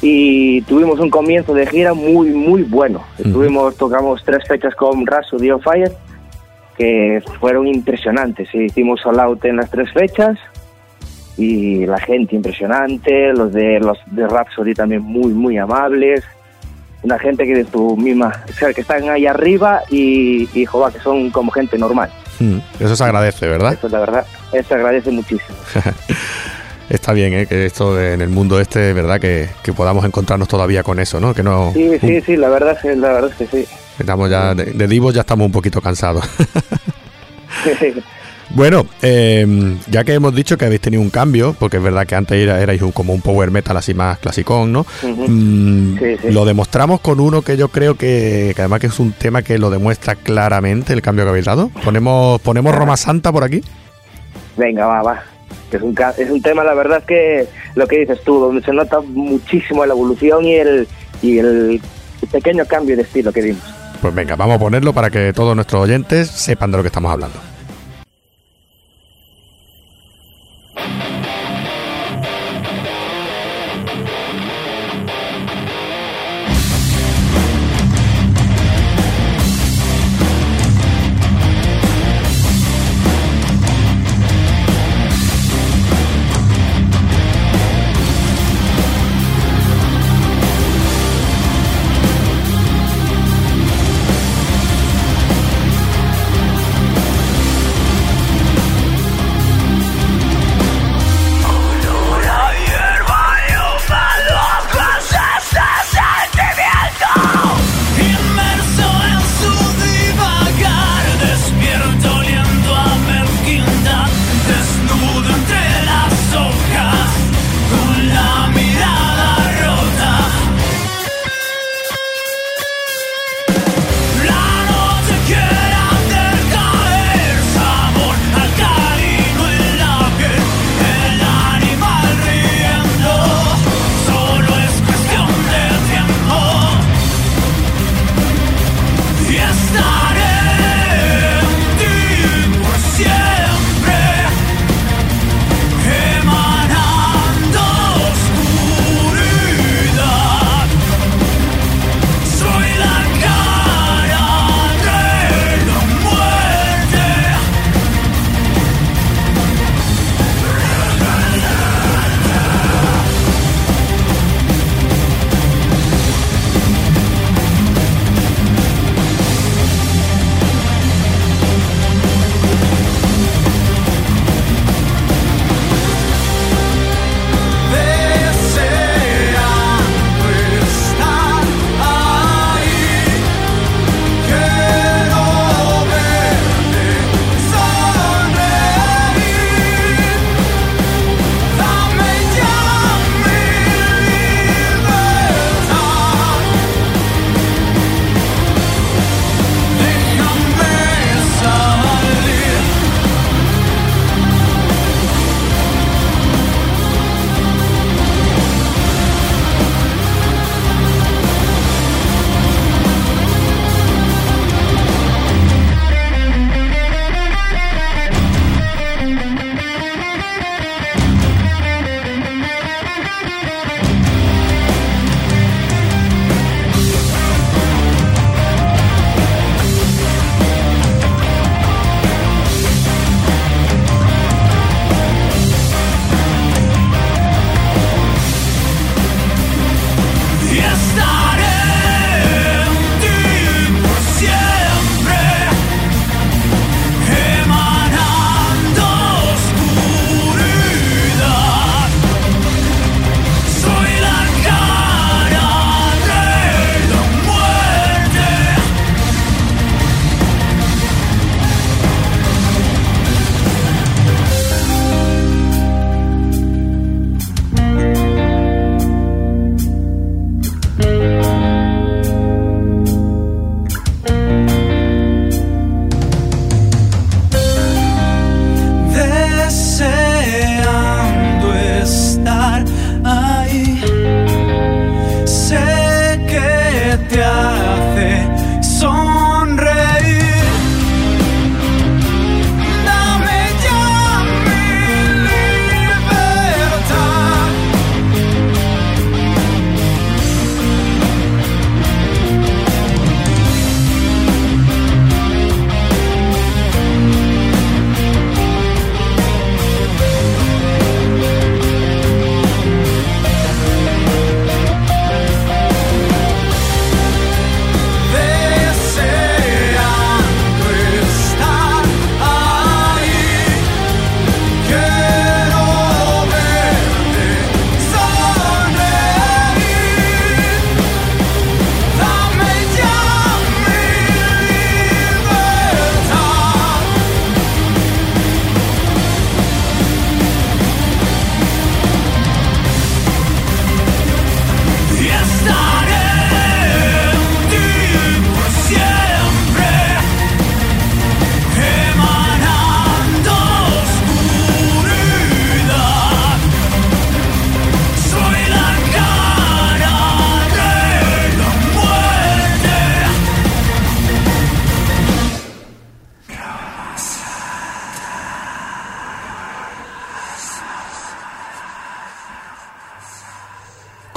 Y 0.00 0.62
tuvimos 0.62 1.00
un 1.00 1.10
comienzo 1.10 1.52
de 1.52 1.66
gira 1.66 1.94
muy, 1.94 2.28
muy 2.28 2.62
bueno. 2.62 3.02
Tuvimos, 3.20 3.76
tocamos 3.76 4.22
tres 4.24 4.46
fechas 4.46 4.74
con 4.76 5.04
Raso 5.04 5.38
Dio 5.38 5.58
Fire, 5.58 5.92
que 6.76 7.20
fueron 7.40 7.66
impresionantes. 7.66 8.54
Hicimos 8.54 9.04
all 9.04 9.18
out 9.18 9.44
en 9.44 9.56
las 9.56 9.70
tres 9.70 9.92
fechas 9.92 10.38
y 11.36 11.86
la 11.86 11.98
gente 11.98 12.36
impresionante, 12.36 13.32
los 13.32 13.52
de 13.52 13.80
los 13.80 13.98
de 14.06 14.26
Rhapsody 14.28 14.74
también 14.74 15.02
muy, 15.02 15.32
muy 15.32 15.58
amables. 15.58 16.22
Una 17.02 17.18
gente 17.18 17.44
que 17.44 17.54
de 17.54 17.64
tu 17.64 17.96
misma, 17.96 18.32
o 18.48 18.52
sea, 18.52 18.72
que 18.72 18.80
están 18.80 19.08
ahí 19.08 19.26
arriba 19.26 19.82
y, 19.90 20.48
y 20.52 20.66
que 20.66 21.00
son 21.02 21.30
como 21.30 21.50
gente 21.50 21.78
normal. 21.78 22.10
Mm, 22.40 22.58
Eso 22.80 22.94
se 22.96 23.04
agradece, 23.04 23.46
¿verdad? 23.48 23.72
Eso 23.74 23.88
la 23.88 24.00
verdad, 24.00 24.26
eso 24.52 24.74
agradece 24.74 25.10
muchísimo. 25.10 25.56
Está 26.88 27.12
bien, 27.12 27.34
¿eh? 27.34 27.46
Que 27.46 27.66
esto 27.66 27.94
de- 27.94 28.14
en 28.14 28.22
el 28.22 28.30
mundo 28.30 28.58
este, 28.60 28.92
¿verdad? 28.94 29.20
Que, 29.20 29.50
que 29.62 29.72
podamos 29.74 30.04
encontrarnos 30.06 30.48
todavía 30.48 30.82
con 30.82 30.98
eso, 30.98 31.20
¿no? 31.20 31.34
Que 31.34 31.42
no... 31.42 31.70
Sí, 31.74 31.86
un- 31.88 32.00
sí, 32.00 32.20
sí, 32.22 32.36
la 32.36 32.48
verdad, 32.48 32.72
es 32.76 32.78
que- 32.82 32.96
la 32.96 33.12
verdad 33.12 33.30
es 33.38 33.48
que 33.50 33.64
sí. 33.64 33.68
Estamos 33.98 34.30
ya, 34.30 34.54
de, 34.54 34.64
de 34.66 34.86
divos 34.88 35.12
ya 35.14 35.20
estamos 35.20 35.44
un 35.46 35.52
poquito 35.52 35.80
cansados. 35.82 36.24
Bueno, 38.50 38.86
eh, 39.02 39.76
ya 39.90 40.04
que 40.04 40.14
hemos 40.14 40.34
dicho 40.34 40.56
que 40.56 40.64
habéis 40.64 40.80
tenido 40.80 41.02
un 41.02 41.10
cambio, 41.10 41.54
porque 41.58 41.76
es 41.76 41.82
verdad 41.82 42.06
que 42.06 42.14
antes 42.14 42.38
era, 42.38 42.60
erais 42.62 42.80
un- 42.80 42.92
como 42.92 43.12
un 43.12 43.20
power 43.20 43.50
metal 43.50 43.76
así 43.76 43.92
más 43.92 44.18
clasicón, 44.18 44.72
¿no? 44.72 44.86
Mm, 45.02 45.98
Sí, 45.98 46.04
sí. 46.22 46.30
Lo 46.32 46.44
demostramos 46.46 47.00
con 47.00 47.20
uno 47.20 47.42
que 47.42 47.56
yo 47.58 47.68
creo 47.68 47.96
que, 47.96 48.52
que 48.56 48.62
además 48.62 48.80
que 48.80 48.86
es 48.86 48.98
un 48.98 49.12
tema 49.12 49.42
que 49.42 49.58
lo 49.58 49.68
demuestra 49.68 50.14
claramente 50.14 50.92
el 50.94 51.02
cambio 51.02 51.24
que 51.24 51.30
habéis 51.30 51.44
dado. 51.44 51.70
Ponemos, 51.84 52.40
ponemos 52.40 52.74
Roma 52.74 52.96
Santa 52.96 53.30
por 53.32 53.44
aquí. 53.44 53.62
Venga, 54.56 54.86
va, 54.86 55.02
va. 55.02 55.22
Es 55.70 55.82
un, 55.82 55.94
es 56.16 56.30
un 56.30 56.40
tema, 56.40 56.64
la 56.64 56.72
verdad, 56.72 57.04
que 57.04 57.46
lo 57.74 57.86
que 57.86 57.98
dices 58.00 58.18
tú, 58.24 58.40
donde 58.40 58.62
se 58.62 58.72
nota 58.72 59.00
muchísimo 59.02 59.84
la 59.84 59.92
evolución 59.92 60.44
y 60.46 60.54
el, 60.54 60.88
y 61.20 61.38
el 61.38 61.80
pequeño 62.32 62.64
cambio 62.64 62.96
de 62.96 63.02
estilo 63.02 63.30
que 63.30 63.42
dimos. 63.42 63.62
Pues 64.00 64.14
venga, 64.14 64.36
vamos 64.36 64.56
a 64.56 64.58
ponerlo 64.58 64.94
para 64.94 65.10
que 65.10 65.32
todos 65.34 65.54
nuestros 65.54 65.82
oyentes 65.82 66.28
sepan 66.30 66.70
de 66.70 66.78
lo 66.78 66.82
que 66.82 66.86
estamos 66.88 67.12
hablando. 67.12 67.36
Thank 70.78 71.02
you. 71.02 71.07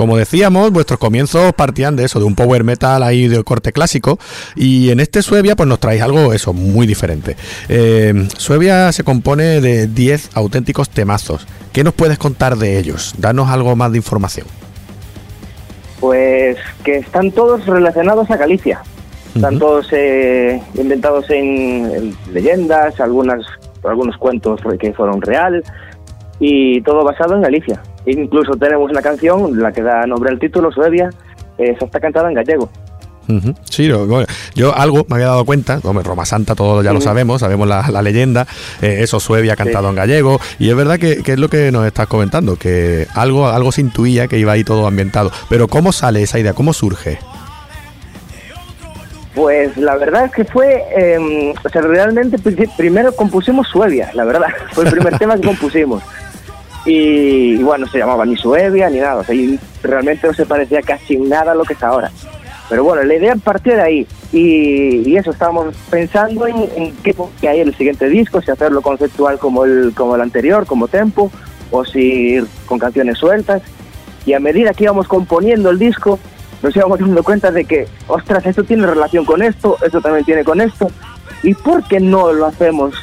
Como 0.01 0.17
decíamos, 0.17 0.71
vuestros 0.71 0.97
comienzos 0.97 1.53
partían 1.53 1.95
de 1.95 2.05
eso, 2.05 2.17
de 2.17 2.25
un 2.25 2.33
power 2.33 2.63
metal 2.63 3.03
ahí 3.03 3.27
de 3.27 3.43
corte 3.43 3.71
clásico, 3.71 4.17
y 4.55 4.89
en 4.89 4.99
este 4.99 5.21
Suevia 5.21 5.55
pues 5.55 5.69
nos 5.69 5.79
traéis 5.79 6.01
algo 6.01 6.33
eso, 6.33 6.53
muy 6.53 6.87
diferente. 6.87 7.35
Eh, 7.69 8.27
Suevia 8.35 8.91
se 8.93 9.03
compone 9.03 9.61
de 9.61 9.85
10 9.85 10.31
auténticos 10.33 10.89
temazos. 10.89 11.45
¿Qué 11.71 11.83
nos 11.83 11.93
puedes 11.93 12.17
contar 12.17 12.57
de 12.57 12.79
ellos? 12.79 13.13
Danos 13.19 13.51
algo 13.51 13.75
más 13.75 13.91
de 13.91 13.99
información. 13.99 14.47
Pues 15.99 16.57
que 16.83 16.97
están 16.97 17.29
todos 17.29 17.67
relacionados 17.67 18.31
a 18.31 18.37
Galicia. 18.37 18.81
Están 19.35 19.59
todos 19.59 19.87
eh, 19.91 20.59
inventados 20.73 21.29
en, 21.29 21.91
en 21.93 22.33
leyendas, 22.33 22.99
algunas, 22.99 23.45
algunos 23.83 24.17
cuentos 24.17 24.61
que 24.79 24.93
fueron 24.93 25.21
real 25.21 25.63
y 26.39 26.81
todo 26.81 27.03
basado 27.03 27.35
en 27.35 27.43
Galicia. 27.43 27.83
Incluso 28.05 28.53
tenemos 28.53 28.89
una 28.89 29.01
canción, 29.01 29.59
la 29.61 29.71
que 29.71 29.81
da 29.81 30.05
nombre 30.07 30.31
al 30.31 30.39
título, 30.39 30.71
Suevia, 30.71 31.09
eh, 31.57 31.73
esa 31.75 31.85
está 31.85 31.99
cantada 31.99 32.29
en 32.29 32.35
gallego. 32.35 32.69
Sí, 33.63 33.89
bueno, 33.89 34.25
yo 34.55 34.75
algo 34.75 35.05
me 35.07 35.15
había 35.15 35.27
dado 35.27 35.45
cuenta, 35.45 35.79
hombre, 35.83 36.03
Roma 36.03 36.25
Santa 36.25 36.53
todos 36.53 36.83
ya 36.83 36.91
lo 36.91 36.99
sabemos, 36.99 37.39
sabemos 37.39 37.65
la, 37.65 37.87
la 37.89 38.01
leyenda, 38.01 38.45
eh, 38.81 38.97
eso 38.99 39.21
Suevia 39.21 39.55
cantado 39.55 39.87
en 39.89 39.95
gallego, 39.95 40.37
y 40.59 40.69
es 40.69 40.75
verdad 40.75 40.99
que, 40.99 41.23
que 41.23 41.33
es 41.33 41.39
lo 41.39 41.47
que 41.47 41.71
nos 41.71 41.85
estás 41.85 42.07
comentando, 42.07 42.57
que 42.57 43.07
algo, 43.15 43.47
algo 43.47 43.71
se 43.71 43.79
intuía 43.81 44.27
que 44.27 44.37
iba 44.37 44.51
ahí 44.51 44.65
todo 44.65 44.85
ambientado. 44.85 45.31
Pero 45.47 45.69
¿cómo 45.69 45.93
sale 45.93 46.21
esa 46.23 46.39
idea? 46.39 46.51
¿Cómo 46.53 46.73
surge? 46.73 47.19
Pues 49.33 49.77
la 49.77 49.95
verdad 49.95 50.25
es 50.25 50.31
que 50.33 50.43
fue, 50.43 50.83
eh, 50.97 51.53
o 51.63 51.69
sea, 51.69 51.81
realmente 51.83 52.37
pri- 52.37 52.67
primero 52.75 53.15
compusimos 53.15 53.65
Suevia, 53.69 54.11
la 54.13 54.25
verdad, 54.25 54.47
fue 54.73 54.83
el 54.85 54.91
primer 54.91 55.17
tema 55.17 55.35
que 55.37 55.47
compusimos. 55.47 56.03
Y, 56.85 57.53
y 57.53 57.63
bueno, 57.63 57.87
se 57.87 57.99
llamaba 57.99 58.25
ni 58.25 58.35
Suevia 58.35 58.89
ni 58.89 58.99
nada, 58.99 59.17
o 59.17 59.23
sea, 59.23 59.35
y 59.35 59.59
realmente 59.83 60.27
no 60.27 60.33
se 60.33 60.45
parecía 60.45 60.81
casi 60.81 61.17
nada 61.17 61.51
a 61.51 61.55
lo 61.55 61.63
que 61.63 61.73
es 61.73 61.83
ahora. 61.83 62.11
Pero 62.71 62.85
bueno, 62.85 63.03
la 63.03 63.15
idea 63.15 63.35
partió 63.35 63.75
de 63.75 63.81
ahí 63.81 64.07
y, 64.31 65.17
eso, 65.17 65.31
estábamos 65.31 65.75
pensando 65.89 66.47
en, 66.47 66.93
qué 67.03 67.13
hay 67.49 67.59
en 67.59 67.67
el 67.67 67.75
siguiente 67.75 68.07
disco, 68.07 68.41
si 68.41 68.49
hacerlo 68.49 68.81
conceptual 68.81 69.39
como 69.39 69.65
el, 69.65 69.93
como 69.93 70.15
el 70.15 70.21
anterior, 70.21 70.65
como 70.65 70.87
Tempo, 70.87 71.29
o 71.69 71.83
si 71.83 71.99
ir 72.35 72.45
con 72.65 72.79
canciones 72.79 73.17
sueltas. 73.17 73.61
Y 74.25 74.33
a 74.33 74.39
medida 74.39 74.73
que 74.73 74.85
íbamos 74.85 75.09
componiendo 75.09 75.69
el 75.69 75.79
disco, 75.79 76.17
nos 76.63 76.73
íbamos 76.73 76.99
dando 76.99 77.23
cuenta 77.23 77.51
de 77.51 77.65
que, 77.65 77.87
ostras, 78.07 78.45
esto 78.45 78.63
tiene 78.63 78.87
relación 78.87 79.25
con 79.25 79.41
esto, 79.41 79.77
esto 79.85 79.99
también 79.99 80.23
tiene 80.23 80.45
con 80.45 80.61
esto. 80.61 80.87
¿Y 81.43 81.53
por 81.55 81.83
qué 81.87 81.99
no 81.99 82.31
lo 82.31 82.45
hacemos 82.45 82.93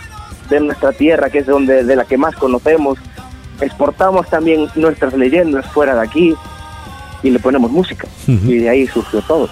de 0.49 0.61
nuestra 0.61 0.93
tierra, 0.93 1.29
que 1.29 1.41
es 1.41 1.47
donde 1.47 1.85
de 1.85 1.97
la 1.97 2.07
que 2.07 2.17
más 2.17 2.35
conocemos? 2.37 2.99
Exportamos 3.61 4.29
también 4.29 4.69
nuestras 4.75 5.15
leyendas 5.15 5.67
fuera 5.67 5.95
de 5.95 6.03
aquí 6.03 6.35
y 7.23 7.31
le 7.31 7.39
ponemos 7.39 7.71
música. 7.71 8.07
Y 8.27 8.59
de 8.59 8.69
ahí 8.69 8.87
surgió 8.87 9.21
todo. 9.23 9.49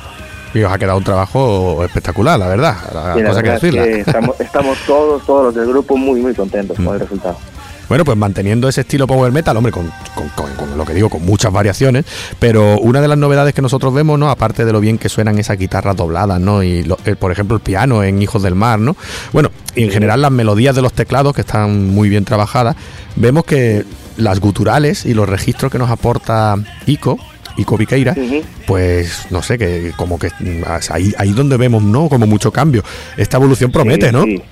Y 0.54 0.62
os 0.62 0.72
ha 0.72 0.78
quedado 0.78 0.96
un 0.96 1.04
trabajo 1.04 1.84
espectacular, 1.84 2.38
la 2.38 2.48
verdad, 2.48 2.76
la 2.94 3.18
Y 3.18 3.22
la 3.22 3.28
cosa 3.30 3.42
que 3.42 3.48
verdad 3.50 3.54
es 3.56 3.60
decirla. 3.62 3.84
que 3.84 4.00
estamos, 4.00 4.40
estamos 4.40 4.78
todos, 4.86 5.26
todos 5.26 5.44
los 5.46 5.54
del 5.54 5.66
grupo 5.66 5.96
muy, 5.96 6.20
muy 6.20 6.34
contentos 6.34 6.76
con 6.76 6.94
el 6.94 7.00
resultado. 7.00 7.36
Bueno, 7.88 8.04
pues 8.04 8.16
manteniendo 8.18 8.68
ese 8.68 8.80
estilo 8.82 9.06
power 9.06 9.30
metal, 9.32 9.56
hombre, 9.56 9.72
con, 9.72 9.90
con- 10.14 10.28
con- 10.30 10.54
con 10.56 10.76
lo 10.76 10.84
que 10.84 10.92
digo, 10.94 11.08
con 11.08 11.24
muchas 11.24 11.52
variaciones, 11.52 12.04
pero 12.38 12.78
una 12.80 13.00
de 13.00 13.08
las 13.08 13.16
novedades 13.18 13.54
que 13.54 13.62
nosotros 13.62 13.94
vemos, 13.94 14.18
¿no? 14.18 14.28
Aparte 14.30 14.64
de 14.64 14.72
lo 14.72 14.80
bien 14.80 14.98
que 14.98 15.08
suenan 15.08 15.38
esas 15.38 15.56
guitarras 15.58 15.94
dobladas, 15.96 16.40
¿no? 16.40 16.62
Y, 16.62 16.82
lo- 16.82 16.98
eh, 17.04 17.14
por 17.16 17.30
ejemplo, 17.30 17.56
el 17.56 17.62
piano 17.62 18.02
en 18.02 18.20
Hijos 18.20 18.42
del 18.42 18.54
Mar, 18.56 18.78
¿no? 18.80 18.96
Bueno, 19.32 19.50
y 19.74 19.84
en 19.84 19.90
general 19.90 20.20
las 20.22 20.32
melodías 20.32 20.74
de 20.74 20.82
los 20.82 20.92
teclados, 20.92 21.34
que 21.34 21.42
están 21.42 21.88
muy 21.94 22.08
bien 22.08 22.24
trabajadas, 22.24 22.74
vemos 23.14 23.44
que 23.44 23.84
las 24.16 24.40
guturales 24.40 25.04
y 25.06 25.14
los 25.14 25.28
registros 25.28 25.70
que 25.70 25.78
nos 25.78 25.90
aporta 25.90 26.56
Ico, 26.86 27.18
Ico 27.58 27.76
Viqueira, 27.76 28.12
Ujú. 28.16 28.42
pues, 28.66 29.26
no 29.30 29.42
sé, 29.42 29.58
que 29.58 29.92
como 29.96 30.18
que 30.18 30.28
mm, 30.40 30.62
ahí, 30.90 31.14
ahí 31.18 31.32
donde 31.32 31.56
vemos, 31.56 31.82
¿no? 31.82 32.08
Como 32.08 32.26
mucho 32.26 32.50
cambio. 32.50 32.82
Esta 33.16 33.36
evolución 33.36 33.70
promete, 33.70 34.06
Sí, 34.08 34.12
¿no? 34.12 34.24
Sí. 34.24 34.42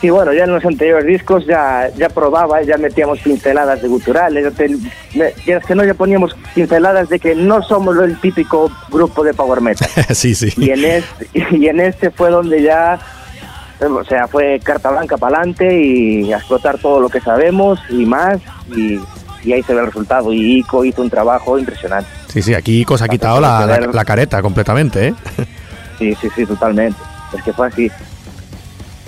Sí, 0.00 0.08
bueno, 0.08 0.32
ya 0.32 0.44
en 0.44 0.52
los 0.54 0.64
anteriores 0.64 1.04
discos 1.06 1.44
ya, 1.46 1.90
ya 1.96 2.08
probaba, 2.08 2.62
ya 2.62 2.78
metíamos 2.78 3.18
pinceladas 3.20 3.82
de 3.82 3.88
guturales, 3.88 4.44
ya, 4.44 4.50
te- 4.50 4.76
me- 5.14 5.32
quieras 5.44 5.64
que 5.66 5.74
no, 5.74 5.84
ya 5.84 5.92
poníamos 5.92 6.34
pinceladas 6.54 7.08
de 7.10 7.18
que 7.18 7.34
no 7.34 7.62
somos 7.62 7.98
el 7.98 8.18
típico 8.18 8.70
grupo 8.90 9.22
de 9.22 9.34
power 9.34 9.60
metal. 9.60 9.88
sí, 10.14 10.34
sí. 10.34 10.52
y 10.56 10.70
en 10.70 10.84
este, 10.86 11.28
y 11.50 11.66
en 11.68 11.80
este 11.80 12.10
fue 12.10 12.30
donde 12.30 12.62
ya, 12.62 12.98
o 13.80 14.04
sea, 14.04 14.26
fue 14.26 14.58
carta 14.62 14.90
blanca 14.90 15.18
para 15.18 15.36
adelante 15.36 15.82
y 15.82 16.32
a 16.32 16.38
explotar 16.38 16.78
todo 16.78 16.98
lo 17.00 17.10
que 17.10 17.20
sabemos 17.20 17.78
y 17.90 18.06
más, 18.06 18.38
y, 18.74 18.98
y 19.44 19.52
ahí 19.52 19.62
se 19.62 19.74
ve 19.74 19.80
el 19.80 19.86
resultado. 19.86 20.32
Y 20.32 20.60
Ico 20.60 20.82
hizo 20.84 21.02
un 21.02 21.10
trabajo 21.10 21.58
impresionante. 21.58 22.08
Sí, 22.28 22.40
sí, 22.40 22.54
aquí 22.54 22.80
Ico 22.80 22.96
se 22.96 23.04
ha 23.04 23.08
quitado 23.08 23.38
la, 23.40 23.66
la- 23.66 23.80
la 23.80 24.04
careta 24.06 24.40
completamente, 24.40 25.08
¿eh? 25.08 25.14
Sí, 25.98 26.14
sí, 26.22 26.28
sí, 26.34 26.46
totalmente. 26.46 26.98
Es 27.36 27.42
que 27.42 27.52
fue 27.52 27.66
así. 27.68 27.90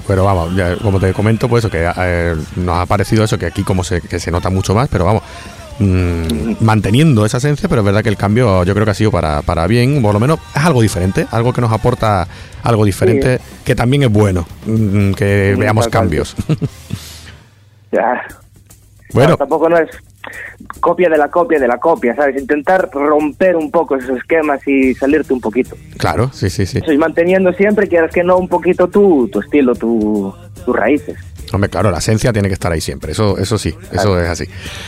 Pero 0.07 0.25
vamos, 0.25 0.55
ya, 0.57 0.77
como 0.77 0.99
te 0.99 1.13
comento, 1.13 1.49
pues 1.49 1.65
eso, 1.65 1.71
que 1.71 1.89
eh, 1.97 2.35
nos 2.57 2.77
ha 2.79 2.87
parecido 2.87 3.25
eso, 3.25 3.39
que 3.39 3.47
aquí 3.47 3.63
como 3.63 3.85
se, 3.85 4.01
que 4.01 4.19
se 4.19 4.31
nota 4.31 4.51
mucho 4.51 4.75
más, 4.75 4.89
pero 4.89 5.05
vamos, 5.05 5.23
mm, 5.79 6.55
manteniendo 6.61 7.25
esa 7.25 7.39
esencia, 7.39 7.69
pero 7.69 7.83
es 7.83 7.85
verdad 7.85 8.03
que 8.03 8.09
el 8.09 8.17
cambio 8.17 8.65
yo 8.65 8.75
creo 8.75 8.85
que 8.85 8.91
ha 8.91 8.95
sido 8.95 9.11
para, 9.11 9.43
para 9.43 9.67
bien, 9.67 10.03
por 10.03 10.13
lo 10.13 10.21
menos 10.21 10.41
es 10.55 10.63
algo 10.63 10.83
diferente, 10.83 11.27
algo 11.31 11.53
que 11.53 11.61
nos 11.61 11.73
aporta 11.73 12.27
algo 12.63 12.85
diferente, 12.85 13.41
que 13.65 13.75
también 13.75 14.03
es 14.05 14.11
bueno, 14.11 14.47
mm, 14.67 15.13
que 15.13 15.53
Sí, 15.55 15.61
veamos 15.61 15.89
cambios. 15.89 16.35
Ya. 17.93 18.23
Bueno. 19.13 19.33
No, 19.33 19.37
tampoco 19.37 19.69
no 19.69 19.77
es 19.77 19.91
copia 20.81 21.09
de 21.09 21.19
la 21.19 21.29
copia 21.29 21.59
de 21.59 21.69
la 21.69 21.79
copia, 21.79 22.15
¿sabes? 22.15 22.41
Intentar 22.41 22.91
romper 22.93 23.57
un 23.57 23.71
poco 23.71 23.97
esos 23.97 24.19
esquemas 24.19 24.67
y 24.67 24.95
salirte 24.95 25.33
un 25.33 25.41
poquito. 25.41 25.77
claro, 25.99 26.31
sí, 26.33 26.51
sí, 26.51 26.67
sí. 26.67 26.79
Eso, 26.79 26.93
y 26.93 26.99
manteniendo 26.99 27.53
siempre, 27.53 27.89
quieras 27.89 28.13
que 28.13 28.23
no, 28.23 28.37
un 28.39 28.49
poquito 28.49 28.89
tu, 28.89 29.29
tu 29.29 29.41
estilo, 29.41 29.75
tu, 29.75 30.35
tus 30.65 30.77
raíces. 30.77 31.17
Hombre, 31.53 31.69
claro, 31.69 31.91
la 31.91 31.99
esencia 31.99 32.33
tiene 32.33 32.49
que 32.49 32.55
estar 32.55 32.73
ahí 32.73 32.81
siempre, 32.81 33.13
eso, 33.13 33.37
eso 33.37 33.59
sí, 33.59 33.75
eso 33.93 34.19
es 34.19 34.29
así. 34.29 34.45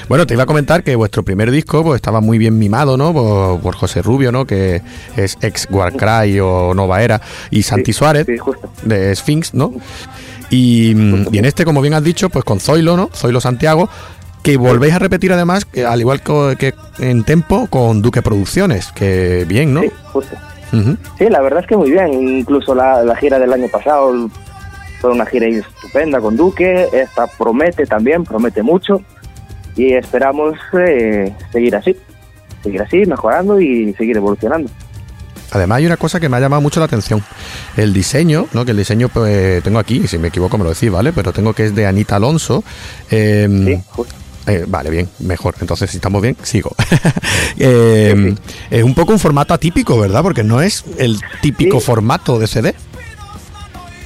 Bueno, 0.09 0.27
te 0.27 0.35
iba 0.35 0.45
a 0.45 0.47
comentar 0.47 0.83
que 0.83 0.97
vuestro 0.97 1.23
primer 1.23 1.51
disco 1.51 1.83
pues, 1.83 1.97
estaba 1.97 2.21
muy 2.21 2.39
bien 2.39 2.59
mimado, 2.59 2.97
¿no? 2.97 3.13
Por, 3.13 3.61
por 3.61 3.75
José 3.77 4.01
Rubio, 4.01 4.33
¿no? 4.33 4.47
Que 4.47 4.81
es 5.17 5.37
ex 5.43 5.69
Warcry 5.71 6.41
o 6.41 6.73
Nova 6.75 7.03
Era, 7.03 7.21
y 7.51 7.63
Santi 7.63 7.93
Suárez, 7.93 8.27
sí, 8.27 8.37
de 8.85 9.15
Sphinx, 9.15 9.53
¿no? 9.53 9.75
Y, 10.49 10.95
mm, 10.95 11.35
y 11.35 11.39
en 11.39 11.45
este, 11.45 11.65
como 11.65 11.83
bien 11.83 11.95
has 11.95 12.05
dicho, 12.05 12.31
pues 12.31 12.45
con 12.45 12.61
Zoilo, 12.61 12.97
¿no? 12.97 13.11
Zoilo 13.13 13.41
Santiago, 13.41 13.91
que 14.45 14.59
volvéis 14.59 14.93
a 14.95 14.99
repetir 14.99 15.33
además, 15.33 15.67
al 15.89 16.01
igual 16.01 16.21
que, 16.21 16.75
en 16.99 17.25
Tempo, 17.25 17.67
con 17.69 18.03
Duque 18.03 18.21
Producciones, 18.21 18.93
que 18.93 19.45
bien, 19.49 19.73
¿no? 19.73 19.81
Sí, 19.81 19.91
justo. 20.13 20.37
Sí, 21.19 21.29
la 21.31 21.41
verdad 21.41 21.61
es 21.61 21.67
que 21.67 21.77
muy 21.77 21.91
bien. 21.91 22.13
Incluso 22.41 22.75
la, 22.75 23.03
la 23.03 23.17
gira 23.17 23.39
del 23.39 23.53
año 23.53 23.69
pasado 23.69 24.29
fue 25.01 25.13
una 25.13 25.25
gira 25.25 25.47
estupenda 25.47 26.21
con 26.21 26.37
Duque. 26.37 26.89
Esta 26.93 27.27
promete 27.27 27.87
también, 27.87 28.25
promete 28.25 28.63
mucho. 28.63 29.01
Y 29.77 29.95
esperamos 29.95 30.59
eh, 30.79 31.33
seguir 31.51 31.77
así. 31.77 31.97
Seguir 32.63 32.83
así, 32.83 33.07
mejorando 33.07 33.61
y 33.61 33.95
seguir 33.95 34.17
evolucionando. 34.17 34.71
Además 35.53 35.79
hay 35.79 35.87
una 35.87 35.97
cosa 35.97 36.19
que 36.19 36.29
me 36.29 36.37
ha 36.37 36.41
llamado 36.41 36.61
mucho 36.61 36.81
la 36.81 36.87
atención. 36.87 37.23
El 37.77 37.95
diseño, 37.95 38.47
¿no? 38.53 38.65
Que 38.65 38.73
el 38.73 38.77
diseño 38.77 39.09
pues, 39.09 39.63
tengo 39.63 39.79
aquí, 39.79 40.07
si 40.09 40.19
me 40.19 40.29
equivoco 40.29 40.59
me 40.59 40.65
lo 40.65 40.71
decís, 40.71 40.91
¿vale? 40.91 41.13
Pero 41.13 41.33
tengo 41.33 41.53
que 41.55 41.67
es 41.67 41.75
de 41.75 41.87
Anita 41.87 42.17
Alonso. 42.17 42.65
Eh, 43.11 43.49
Sí, 43.65 43.81
justo. 43.91 44.24
Eh, 44.47 44.65
vale, 44.67 44.91
bien, 44.91 45.09
mejor. 45.21 45.55
Entonces, 45.61 45.91
si 45.91 45.97
estamos 45.99 46.21
bien, 46.23 46.37
sigo. 46.43 46.71
Eh, 47.59 48.35
Es 48.71 48.83
un 48.83 48.95
poco 48.95 49.13
un 49.13 49.19
formato 49.19 49.55
atípico, 49.55 49.99
¿verdad? 49.99 50.23
Porque 50.23 50.43
no 50.43 50.61
es 50.61 50.85
el 50.99 51.19
típico 51.41 51.79
Sí. 51.81 51.87
formato 51.87 52.39
de 52.39 52.47
CD. 52.47 52.75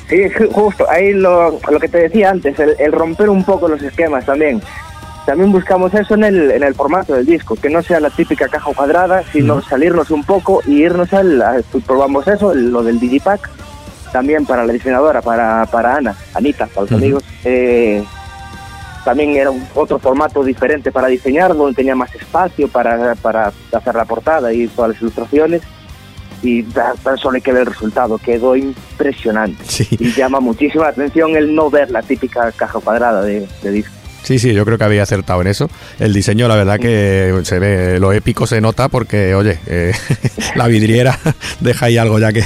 Sí, 0.09 0.17
ju- 0.17 0.51
justo. 0.53 0.87
Ahí 0.91 1.13
lo, 1.13 1.59
lo 1.71 1.81
que 1.81 1.89
te 1.89 1.99
decía 1.99 2.31
antes, 2.31 2.59
el, 2.59 2.75
el 2.79 2.93
romper 2.93 3.29
un 3.31 3.45
poco 3.45 3.69
los 3.69 3.83
esquemas 3.83 4.25
también. 4.27 4.61
También 5.27 5.53
buscamos 5.53 5.93
eso 5.95 6.15
en 6.15 6.25
el, 6.25 6.51
en 6.51 6.63
el 6.63 6.75
formato 6.75 7.15
del 7.15 7.27
disco, 7.27 7.55
que 7.57 7.69
no 7.69 7.83
sea 7.83 8.01
la 8.01 8.09
típica 8.11 8.49
caja 8.49 8.71
cuadrada, 8.75 9.23
sino 9.33 9.61
salirnos 9.63 10.11
un 10.11 10.25
poco 10.25 10.63
y 10.67 10.83
irnos 10.83 11.13
al... 11.13 11.41
a- 11.43 11.61
probamos 11.87 12.27
eso, 12.29 12.55
lo 12.55 12.83
del 12.83 12.99
Digipack, 12.99 13.49
también 14.13 14.47
para 14.47 14.65
la 14.65 14.73
diseñadora, 14.73 15.21
para, 15.21 15.67
para 15.67 15.97
Ana, 15.97 16.17
Anita, 16.35 16.67
para 16.67 16.83
los 16.83 16.93
amigos. 16.93 17.23
Eh, 17.45 18.03
también 19.05 19.37
era 19.37 19.51
un- 19.51 19.67
otro 19.75 19.99
formato 19.99 20.43
diferente 20.45 20.91
para 20.93 21.09
diseñar, 21.09 21.57
donde 21.57 21.75
tenía 21.77 21.95
más 21.95 22.15
espacio 22.15 22.69
para, 22.69 23.15
para 23.17 23.53
hacer 23.73 23.95
la 23.95 24.05
portada 24.05 24.53
y 24.53 24.67
todas 24.69 24.93
las 24.93 25.01
ilustraciones. 25.03 25.63
Y 26.43 26.63
ta- 26.63 26.95
tan 27.03 27.19
solo 27.19 27.37
hay 27.37 27.43
que 27.43 27.53
ver 27.53 27.63
el 27.63 27.67
resultado, 27.67 28.17
quedó 28.19 28.55
impresionante. 28.55 29.65
Sí. 29.67 29.89
Y 29.99 30.13
llama 30.13 30.39
muchísimo 30.41 30.85
la 30.85 30.91
atención 30.91 31.37
el 31.37 31.55
no 31.55 31.69
ver 31.71 31.91
la 31.91 32.03
típica 32.03 32.53
caja 32.53 32.79
cuadrada 32.79 33.23
de, 33.23 33.49
de 33.63 33.71
disco. 33.71 33.93
Sí, 34.23 34.39
sí, 34.39 34.53
yo 34.53 34.65
creo 34.65 34.77
que 34.77 34.85
había 34.85 35.03
acertado 35.05 35.41
en 35.41 35.47
eso. 35.47 35.71
El 35.99 36.13
diseño, 36.13 36.49
la 36.49 36.57
verdad 36.57 36.79
que 36.79 37.33
se 37.45 37.59
ve, 37.59 37.99
lo 37.99 38.13
épico 38.13 38.47
se 38.47 38.61
nota 38.61 38.89
porque, 38.89 39.35
oye, 39.35 39.59
eh, 39.67 39.93
la 40.57 40.67
vidriera 40.67 41.19
deja 41.61 41.87
ahí 41.87 41.97
algo 41.97 42.19
ya 42.19 42.33
que, 42.33 42.45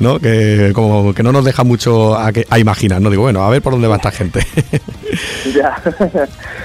¿no? 0.00 0.18
Que 0.18 0.72
como 0.74 1.14
que 1.14 1.22
no 1.22 1.32
nos 1.32 1.44
deja 1.44 1.64
mucho 1.64 2.14
a, 2.16 2.32
que- 2.32 2.46
a 2.50 2.58
imaginar, 2.58 3.00
¿no? 3.00 3.10
Digo, 3.10 3.22
bueno, 3.22 3.42
a 3.44 3.50
ver 3.50 3.62
por 3.62 3.72
dónde 3.72 3.88
va 3.88 3.96
esta 3.96 4.10
gente. 4.10 4.40
Ya. 5.54 5.80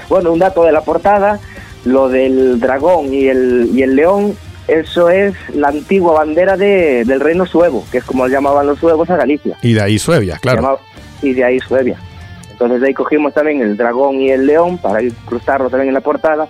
bueno, 0.08 0.32
un 0.32 0.38
dato 0.40 0.64
de 0.64 0.72
la 0.72 0.80
portada. 0.80 1.38
lo 1.84 2.08
del 2.08 2.58
dragón 2.60 3.14
y 3.14 3.26
el, 3.28 3.70
y 3.72 3.82
el 3.82 3.94
león, 3.96 4.34
eso 4.68 5.08
es 5.08 5.34
la 5.54 5.68
antigua 5.68 6.12
bandera 6.14 6.56
de- 6.56 7.04
del 7.06 7.20
reino 7.20 7.46
suevo, 7.46 7.86
que 7.90 7.98
es 7.98 8.04
como 8.04 8.26
llamaban 8.26 8.66
los 8.66 8.78
suevos 8.78 9.08
a 9.10 9.16
Galicia. 9.16 9.56
Y 9.62 9.72
de 9.74 9.80
ahí 9.82 9.98
Suevia, 9.98 10.36
claro. 10.38 10.58
Llamaba- 10.62 10.80
y 11.22 11.32
de 11.32 11.44
ahí 11.44 11.58
Suevia. 11.60 11.98
Entonces 12.60 12.86
ahí 12.86 12.92
cogimos 12.92 13.32
también 13.32 13.62
el 13.62 13.76
dragón 13.76 14.20
y 14.20 14.30
el 14.30 14.46
león 14.46 14.76
para 14.76 15.02
incrustarlo 15.02 15.70
también 15.70 15.88
en 15.88 15.94
la 15.94 16.02
portada. 16.02 16.46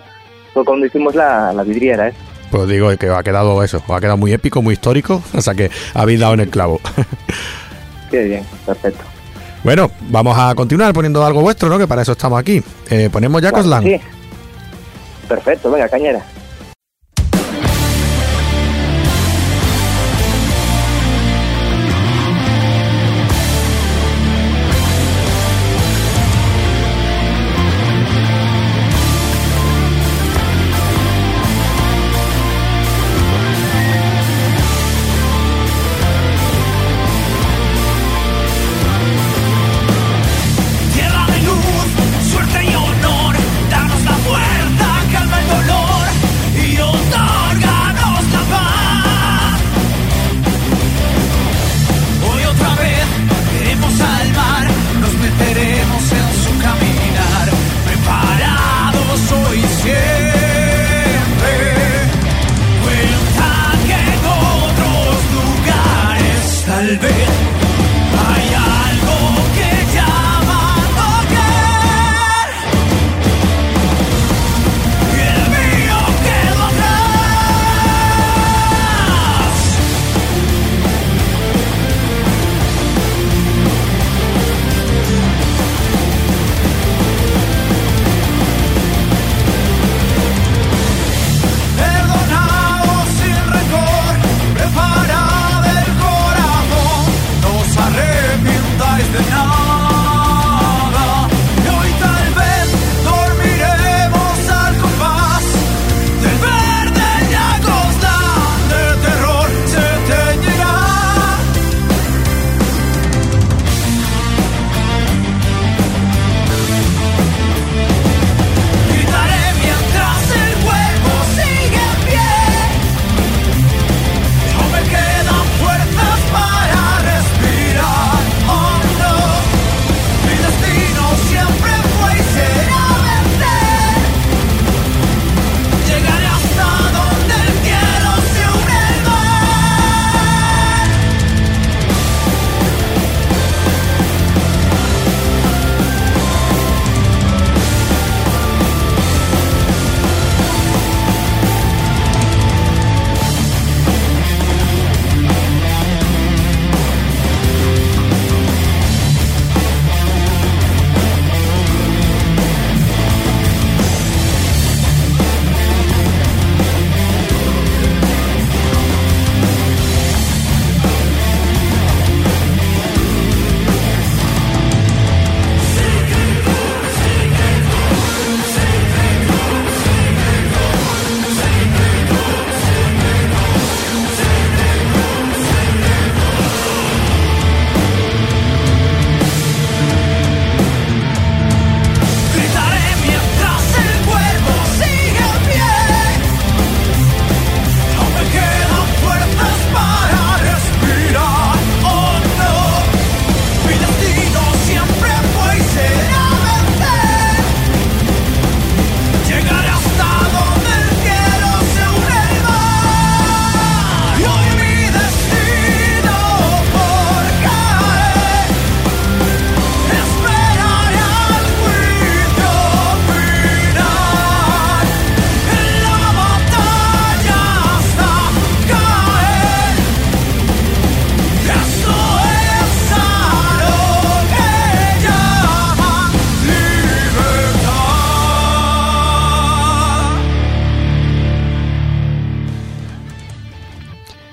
Fue 0.52 0.64
cuando 0.64 0.84
hicimos 0.86 1.14
la, 1.14 1.52
la 1.52 1.62
vidriera, 1.62 2.08
¿eh? 2.08 2.14
Pues 2.50 2.66
digo 2.68 2.88
que 2.96 3.08
ha 3.08 3.22
quedado 3.22 3.62
eso, 3.62 3.80
ha 3.88 4.00
quedado 4.00 4.16
muy 4.16 4.32
épico, 4.32 4.60
muy 4.60 4.72
histórico, 4.72 5.22
o 5.34 5.40
sea 5.40 5.54
que 5.54 5.70
habéis 5.94 6.18
dado 6.18 6.34
en 6.34 6.40
el 6.40 6.48
clavo. 6.50 6.80
Qué 8.10 8.24
bien, 8.24 8.44
perfecto. 8.66 9.04
bueno, 9.62 9.88
vamos 10.08 10.36
a 10.36 10.52
continuar 10.56 10.92
poniendo 10.92 11.24
algo 11.24 11.42
vuestro, 11.42 11.68
¿no? 11.68 11.78
Que 11.78 11.86
para 11.86 12.02
eso 12.02 12.10
estamos 12.12 12.40
aquí. 12.40 12.60
Eh, 12.90 13.08
ponemos 13.12 13.40
ya 13.40 13.50
Claro, 13.50 13.62
Coslan. 13.62 13.84
sí. 13.84 14.00
Perfecto, 15.28 15.70
venga, 15.70 15.88
cañera. 15.88 16.20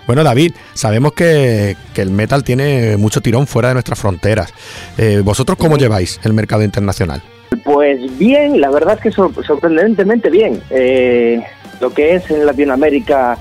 Bueno, 0.08 0.24
David, 0.24 0.54
sabemos 0.74 1.12
que, 1.14 1.76
que 1.94 2.02
el 2.02 2.10
metal 2.12 2.44
tiene 2.44 2.98
mucho 2.98 3.22
tirón 3.22 3.46
fuera 3.46 3.68
de 3.68 3.74
nuestras 3.76 4.00
fronteras. 4.00 4.54
Eh, 4.98 5.22
¿Vosotros 5.24 5.58
cómo 5.58 5.78
lleváis 5.78 6.20
el 6.24 6.34
mercado 6.34 6.64
internacional? 6.64 7.22
Pues 7.64 8.18
bien, 8.18 8.60
la 8.62 8.70
verdad 8.72 8.96
es 8.96 9.02
que 9.02 9.12
sor- 9.12 9.34
sorprendentemente 9.46 10.30
bien. 10.30 10.62
Eh, 10.70 11.42
lo 11.82 11.94
que 11.94 12.16
es 12.16 12.32
en 12.32 12.46
Latinoamérica, 12.46 13.38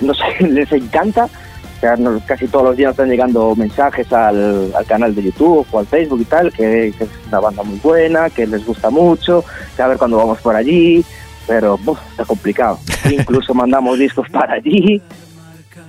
no 0.00 0.12
sé, 0.14 0.24
les 0.48 0.70
encanta. 0.72 1.24
O 1.24 1.80
sea, 1.80 1.94
casi 2.26 2.48
todos 2.48 2.64
los 2.64 2.76
días 2.76 2.90
están 2.90 3.08
llegando 3.08 3.54
mensajes 3.54 4.12
al, 4.12 4.72
al 4.74 4.84
canal 4.84 5.14
de 5.14 5.22
YouTube 5.22 5.64
o 5.70 5.78
al 5.78 5.86
Facebook 5.86 6.20
y 6.22 6.24
tal, 6.24 6.52
que, 6.52 6.92
que 6.98 7.04
es 7.04 7.10
una 7.28 7.38
banda 7.38 7.62
muy 7.62 7.78
buena, 7.78 8.30
que 8.30 8.48
les 8.48 8.66
gusta 8.66 8.90
mucho, 8.90 9.44
que 9.76 9.82
a 9.82 9.86
ver 9.86 9.96
cuándo 9.96 10.16
vamos 10.16 10.40
por 10.40 10.56
allí, 10.56 11.04
pero 11.46 11.78
buf, 11.78 12.00
está 12.10 12.24
complicado. 12.24 12.80
Incluso 13.08 13.54
mandamos 13.54 13.96
discos 13.96 14.28
para 14.28 14.54
allí, 14.54 15.00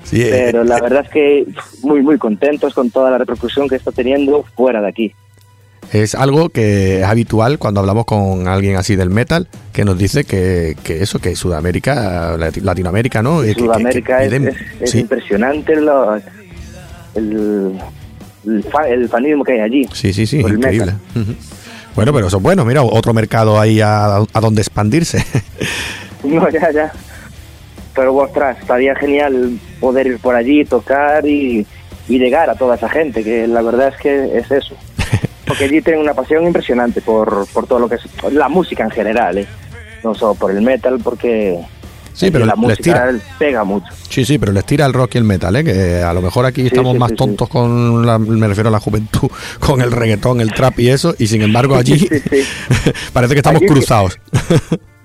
Sí, 0.04 0.22
eh, 0.24 0.30
pero 0.32 0.64
la 0.64 0.80
verdad 0.82 1.04
es 1.06 1.10
que 1.12 1.46
muy, 1.84 2.02
muy 2.02 2.18
contentos 2.18 2.74
con 2.74 2.90
toda 2.90 3.12
la 3.12 3.18
repercusión 3.18 3.68
que 3.68 3.76
está 3.76 3.92
teniendo 3.92 4.44
fuera 4.56 4.82
de 4.82 4.88
aquí. 4.88 5.14
es 5.92 6.16
algo 6.16 6.50
que 6.50 7.00
es 7.02 7.06
habitual 7.06 7.58
cuando 7.60 7.80
hablamos 7.80 8.06
con 8.06 8.48
alguien 8.48 8.76
así 8.76 8.96
del 8.96 9.10
metal, 9.10 9.48
que 9.74 9.86
nos 9.86 9.98
dice 9.98 10.24
que, 10.24 10.76
que 10.84 11.02
eso, 11.04 11.20
que 11.20 11.36
Sudamérica, 11.36 12.36
Lati- 12.38 12.62
Latinoamérica, 12.62 13.22
¿no? 13.22 13.44
Eh, 13.44 13.54
que- 13.56 13.62
Sudamérica 13.62 14.20
que 14.20 14.54
es, 14.82 14.92
sí, 14.92 15.00
impresionante 15.00 15.76
lo- 15.76 16.16
el, 17.16 17.80
el, 18.46 18.64
fa- 18.72 18.88
el 18.88 19.10
fanismo 19.10 19.44
que 19.44 19.54
hay 19.54 19.60
allí. 19.62 19.88
sí, 19.94 20.14
sí, 20.14 20.26
sí, 20.26 20.40
increíble. 20.40 20.94
Bueno, 21.96 22.14
pero 22.14 22.28
eso 22.28 22.38
es 22.38 22.44
bueno, 22.44 22.64
mira, 22.66 22.82
otro 22.84 23.14
mercado 23.14 23.60
ahí 23.60 23.82
a, 23.82 24.18
a 24.18 24.40
donde 24.42 24.62
expandirse. 24.62 25.24
No, 26.22 26.50
ya, 26.50 26.70
ya. 26.72 26.92
Pero 27.96 28.16
ostras, 28.16 28.58
estaría 28.60 28.96
genial 28.96 29.60
poder 29.80 30.08
ir 30.08 30.20
por 30.20 30.36
allí, 30.36 30.64
tocar 30.66 31.26
y, 31.26 31.66
y 32.08 32.20
llegar 32.20 32.50
a 32.50 32.56
toda 32.56 32.76
esa 32.76 32.90
gente, 32.90 33.24
que 33.24 33.48
la 33.48 33.62
verdad 33.62 33.90
es 33.90 34.02
que 34.02 34.38
es 34.38 34.52
eso. 34.52 34.76
Porque 35.46 35.66
allí 35.66 35.82
tienen 35.82 36.02
una 36.02 36.14
pasión 36.14 36.46
impresionante 36.46 37.02
por, 37.02 37.48
por 37.54 37.66
todo 37.68 37.80
lo 37.80 37.90
que 37.90 37.96
es 37.96 38.04
la 38.32 38.50
música 38.50 38.84
en 38.84 38.92
general, 38.92 39.40
¿eh? 39.40 39.48
no 40.04 40.14
solo 40.14 40.36
por 40.36 40.52
el 40.52 40.62
metal, 40.62 41.00
porque 41.04 41.60
Sí, 42.14 42.32
pero 42.32 42.46
la 42.46 42.54
les 42.68 42.78
tira. 42.80 43.06
música 43.12 43.26
pega 43.38 43.64
mucho. 43.64 43.88
Sí, 44.10 44.26
sí, 44.26 44.38
pero 44.38 44.52
les 44.52 44.66
tira 44.66 44.86
el 44.86 44.94
rock 44.94 45.16
y 45.16 45.18
el 45.20 45.24
metal, 45.24 45.56
¿eh? 45.56 45.64
que 45.64 46.02
a 46.02 46.14
lo 46.14 46.22
mejor 46.22 46.46
aquí 46.46 46.66
estamos 46.68 46.94
sí, 46.94 47.00
más 47.00 47.12
sí, 47.12 47.16
tontos 47.16 47.48
con, 47.48 48.06
la, 48.06 48.20
me 48.20 48.48
refiero 48.48 48.70
a 48.70 48.72
la 48.72 48.80
juventud, 48.80 49.30
con 49.60 49.82
el 49.82 49.92
reggaetón, 49.92 50.42
el 50.42 50.54
trap 50.54 50.80
y 50.80 50.90
eso, 50.90 51.16
y 51.18 51.28
sin 51.28 51.42
embargo 51.42 51.76
allí 51.76 52.08
parece 53.14 53.34
que 53.34 53.40
estamos 53.40 53.62
Allí 53.62 53.68
cruzados. 53.68 54.20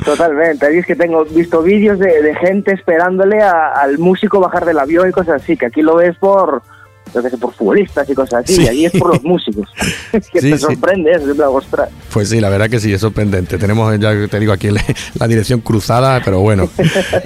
Totalmente, 0.05 0.66
allí 0.66 0.78
es 0.78 0.86
que 0.86 0.96
tengo 0.96 1.24
visto 1.24 1.62
vídeos 1.62 1.98
de, 1.98 2.22
de 2.22 2.34
gente 2.34 2.72
esperándole 2.72 3.40
a- 3.42 3.72
al 3.72 3.98
músico 3.98 4.40
bajar 4.40 4.64
del 4.64 4.78
avión 4.78 5.09
y 5.09 5.12
cosas 5.12 5.42
así, 5.42 5.57
que 5.57 5.66
aquí 5.66 5.80
lo 5.82 5.96
ves 5.96 6.16
por, 6.18 6.62
yo 7.14 7.22
qué 7.22 7.30
sé, 7.30 7.38
por 7.38 7.55
futbolistas 7.55 8.09
y 8.11 8.14
cosas 8.14 8.44
así, 8.44 8.57
Sí. 8.57 8.62
y 8.64 8.68
allí 8.68 8.84
es 8.86 8.92
por 8.92 9.09
los 9.14 9.22
músicos. 9.22 9.68
Es 10.12 10.28
que 10.30 10.40
Sí, 10.40 10.50
te 10.50 10.59
sí. 10.59 10.62
sorprende 10.64 11.11
eso, 11.12 11.30
es 11.30 11.36
la 11.38 11.48
ostras. 11.48 11.88
Pues 12.12 12.28
sí, 12.28 12.40
la 12.40 12.48
verdad 12.50 12.68
que 12.70 12.78
sí, 12.80 12.92
es 12.92 13.00
sorprendente. 13.00 13.57
Tenemos, 13.59 13.98
ya 13.98 14.12
te 14.28 14.38
digo, 14.38 14.52
aquí 14.52 14.70
la, 14.70 14.82
la 15.18 15.26
dirección 15.26 15.61
cruzada, 15.61 16.20
pero 16.24 16.40
bueno. 16.40 16.68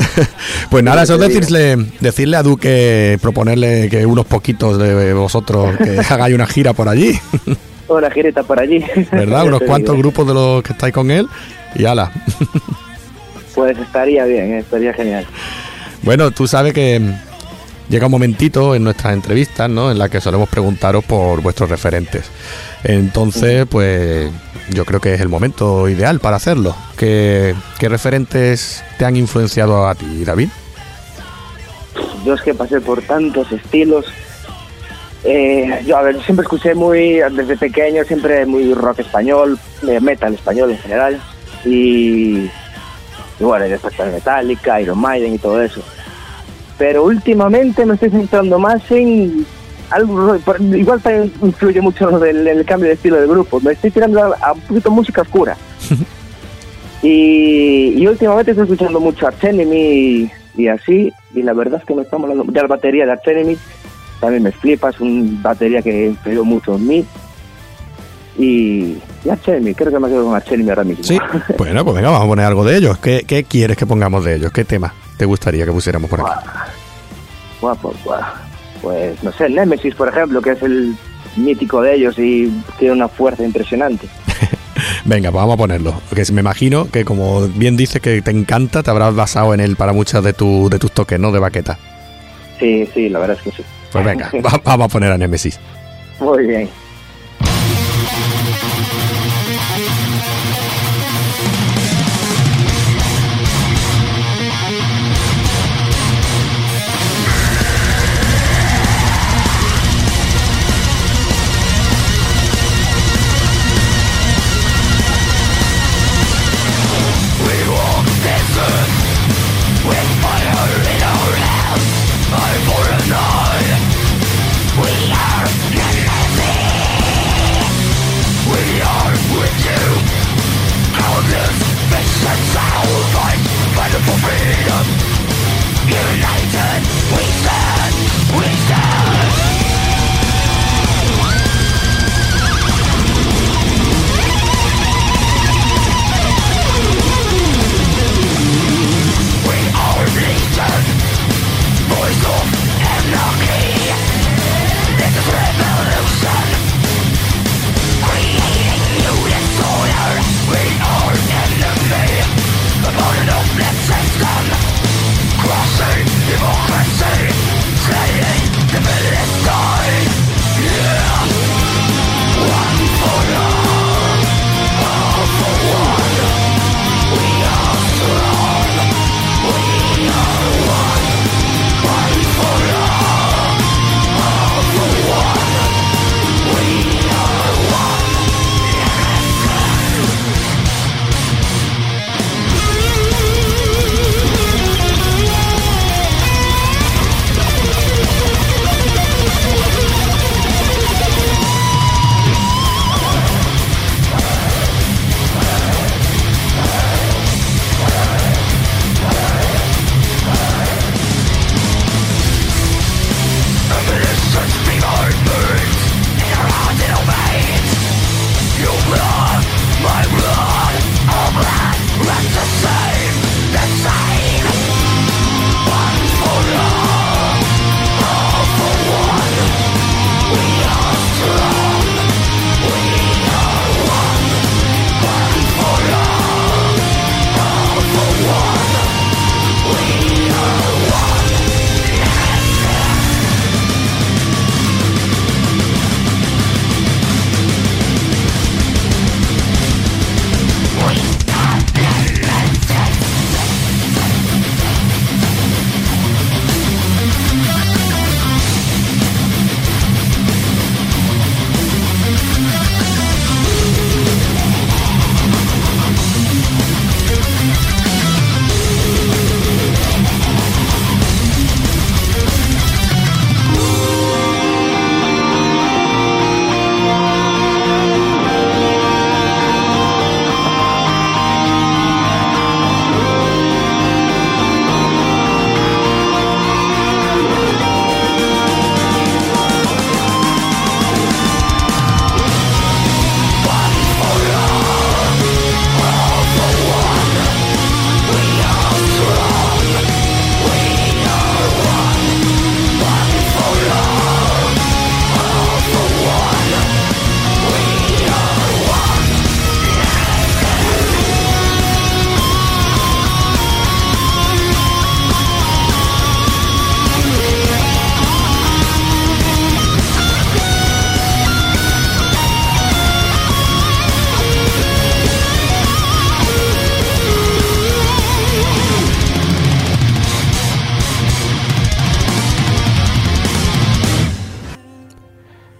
pues 0.71 0.85
nada, 0.85 1.03
eso 1.03 1.15
es 1.15 1.21
decirle, 1.21 1.77
decirle 2.01 2.37
a 2.37 2.43
Duque, 2.43 3.19
proponerle 3.21 3.89
que 3.91 4.07
unos 4.07 4.27
poquitos 4.27 4.79
de 4.79 5.13
vosotros 5.15 5.77
que 5.79 5.99
hagáis 6.09 6.35
una 6.35 6.47
gira 6.47 6.73
por 6.73 6.89
allí, 6.89 7.19
Una 7.89 8.11
girita 8.11 8.43
por 8.43 8.61
allí. 8.61 8.85
¿verdad? 9.11 9.47
Unos 9.47 9.63
cuantos 9.67 9.97
grupos 9.97 10.27
de 10.27 10.35
los 10.35 10.63
que 10.63 10.73
estáis 10.73 10.95
con 10.95 11.11
él 11.11 11.27
y 11.75 11.85
ala. 11.85 12.13
Pues 13.55 13.77
estaría 13.77 14.25
bien, 14.25 14.53
eh, 14.53 14.59
estaría 14.59 14.95
genial. 14.95 15.27
Bueno, 16.03 16.31
tú 16.31 16.47
sabes 16.47 16.73
que 16.73 17.01
mm, 17.01 17.13
llega 17.89 18.07
un 18.07 18.13
momentito 18.13 18.77
en 18.77 18.85
nuestras 18.85 19.15
entrevistas, 19.15 19.69
¿no? 19.69 19.91
En 19.91 19.99
la 19.99 20.09
que 20.09 20.21
solemos 20.21 20.49
preguntaros 20.49 21.05
por 21.05 21.43
vuestros 21.43 21.69
referentes. 21.69 22.31
Entonces, 22.85 23.67
pues 23.69 24.31
yo 24.71 24.85
creo 24.85 25.01
que 25.01 25.15
es 25.15 25.21
el 25.21 25.29
momento 25.29 25.89
ideal 25.89 26.21
para 26.21 26.37
hacerlo. 26.37 26.77
¿Qué, 26.97 27.53
qué 27.81 27.89
referentes 27.89 28.85
te 28.97 29.05
han 29.05 29.17
influenciado 29.17 29.89
a 29.89 29.97
ti, 29.97 30.25
David? 30.25 30.51
Yo 32.25 32.35
es 32.35 32.43
que 32.43 32.55
pasé 32.55 32.81
por 32.81 33.03
tantos 33.03 33.51
estilos. 33.51 34.07
Eh, 35.25 35.83
yo, 35.87 35.97
a 35.97 36.03
ver, 36.03 36.23
siempre 36.23 36.45
escuché 36.45 36.75
muy, 36.75 37.21
desde 37.33 37.57
pequeño, 37.57 38.05
siempre 38.05 38.47
muy 38.47 38.73
rock 38.75 39.01
español, 39.01 39.59
eh, 39.87 40.01
metal 40.01 40.35
español 40.35 40.71
en 40.71 40.79
general. 40.79 41.21
Y, 41.65 42.49
y 43.41 43.45
bueno, 43.45 43.67
y 43.67 43.71
después 43.71 43.97
también 43.97 44.17
Metallica, 44.17 44.81
Iron 44.81 44.99
Maiden 44.99 45.35
y 45.35 45.39
todo 45.39 45.61
eso. 45.63 45.83
Pero 46.79 47.05
últimamente 47.05 47.85
me 47.85 47.95
estoy 47.95 48.11
centrando 48.11 48.59
más 48.59 48.89
en 48.91 49.45
algo, 49.91 50.37
igual 50.77 51.01
también 51.01 51.33
influye 51.43 51.81
mucho 51.81 52.19
del 52.19 52.47
el 52.47 52.65
cambio 52.65 52.89
de 52.89 52.95
estilo 52.95 53.17
del 53.17 53.29
grupo. 53.29 53.61
Me 53.61 53.73
estoy 53.73 53.91
tirando 53.91 54.23
a, 54.23 54.37
a 54.41 54.53
un 54.53 54.61
poquito 54.61 54.91
música 54.91 55.23
oscura. 55.23 55.57
y, 57.03 57.95
y 57.97 58.07
últimamente 58.07 58.53
estoy 58.53 58.65
escuchando 58.65 59.01
mucho 59.01 59.27
Arch 59.27 59.45
Enemy 59.45 59.77
y, 59.77 60.33
y 60.57 60.69
así. 60.69 61.13
Y 61.35 61.43
la 61.43 61.53
verdad 61.53 61.81
es 61.81 61.87
que 61.87 61.95
me 61.95 62.03
está 62.03 62.19
molando. 62.19 62.45
Ya 62.53 62.63
la 62.63 62.69
batería 62.69 63.07
de 63.07 63.13
Arch 63.13 63.27
Enemy 63.27 63.57
también 64.21 64.43
me 64.43 64.53
flipa, 64.53 64.91
es 64.91 65.01
una 65.01 65.41
batería 65.43 65.83
que 65.83 66.07
influyó 66.07 66.45
mucho 66.45 66.77
en 66.77 66.87
mí. 66.87 67.05
Y, 68.39 68.99
y 69.25 69.75
creo 69.75 69.91
que 69.91 69.99
me 69.99 70.09
quedo 70.09 70.25
con 70.25 70.35
Arch 70.37 70.53
Enemy 70.53 70.71
ahora 70.71 70.85
mismo. 70.85 71.05
Sí. 71.05 71.19
Bueno, 71.59 71.85
pues 71.85 71.97
venga, 71.97 72.11
vamos 72.11 72.25
a 72.25 72.29
poner 72.29 72.45
algo 72.45 72.65
de 72.65 72.77
ellos. 72.77 72.99
¿Qué, 72.99 73.25
qué 73.27 73.45
quieres 73.45 73.77
que 73.77 73.87
pongamos 73.87 74.25
de 74.25 74.37
ellos? 74.37 74.53
¿Qué 74.53 74.65
tema 74.65 74.95
te 75.17 75.25
gustaría 75.25 75.65
que 75.65 75.73
pusiéramos 75.73 76.09
por 76.09 76.21
aquí? 76.21 76.31
Guapo, 77.61 77.93
guau. 78.05 78.23
Pues 78.81 79.23
no 79.25 79.33
sé, 79.33 79.49
Nemesis, 79.49 79.95
por 79.97 80.09
ejemplo, 80.09 80.41
que 80.41 80.53
es 80.53 80.63
el 80.63 80.95
mítico 81.37 81.83
de 81.83 81.97
ellos 81.97 82.19
y 82.19 82.49
tiene 82.79 82.95
una 82.95 83.09
fuerza 83.09 83.45
impresionante. 83.45 84.09
Venga, 85.05 85.31
pues 85.31 85.41
vamos 85.41 85.55
a 85.55 85.57
ponerlo. 85.57 86.01
Que 86.15 86.25
me 86.33 86.41
imagino 86.41 86.89
que 86.91 87.05
como 87.05 87.49
bien 87.49 87.77
dices 87.77 88.01
que 88.01 88.23
te 88.23 88.31
encanta, 88.31 88.83
te 88.83 88.91
habrás 88.91 89.15
basado 89.15 89.53
en 89.55 89.61
él 89.61 89.77
para 89.77 89.93
muchas 89.93 90.23
de, 90.23 90.33
tu, 90.33 90.69
de 90.71 90.79
tus 90.79 90.93
toques, 90.93 91.19
¿no? 91.19 91.33
De 91.33 91.39
baqueta. 91.41 91.79
Sí, 92.59 92.87
sí, 92.93 93.09
la 93.09 93.19
verdad 93.21 93.37
es 93.37 93.43
que 93.43 93.51
sí. 93.63 93.63
Pues 93.93 94.05
venga, 94.05 94.31
va- 94.45 94.61
vamos 94.65 94.87
a 94.87 94.89
poner 94.89 95.13
a 95.13 95.19
Nemesis. 95.19 95.59
Muy 96.21 96.47
bien. 96.47 96.69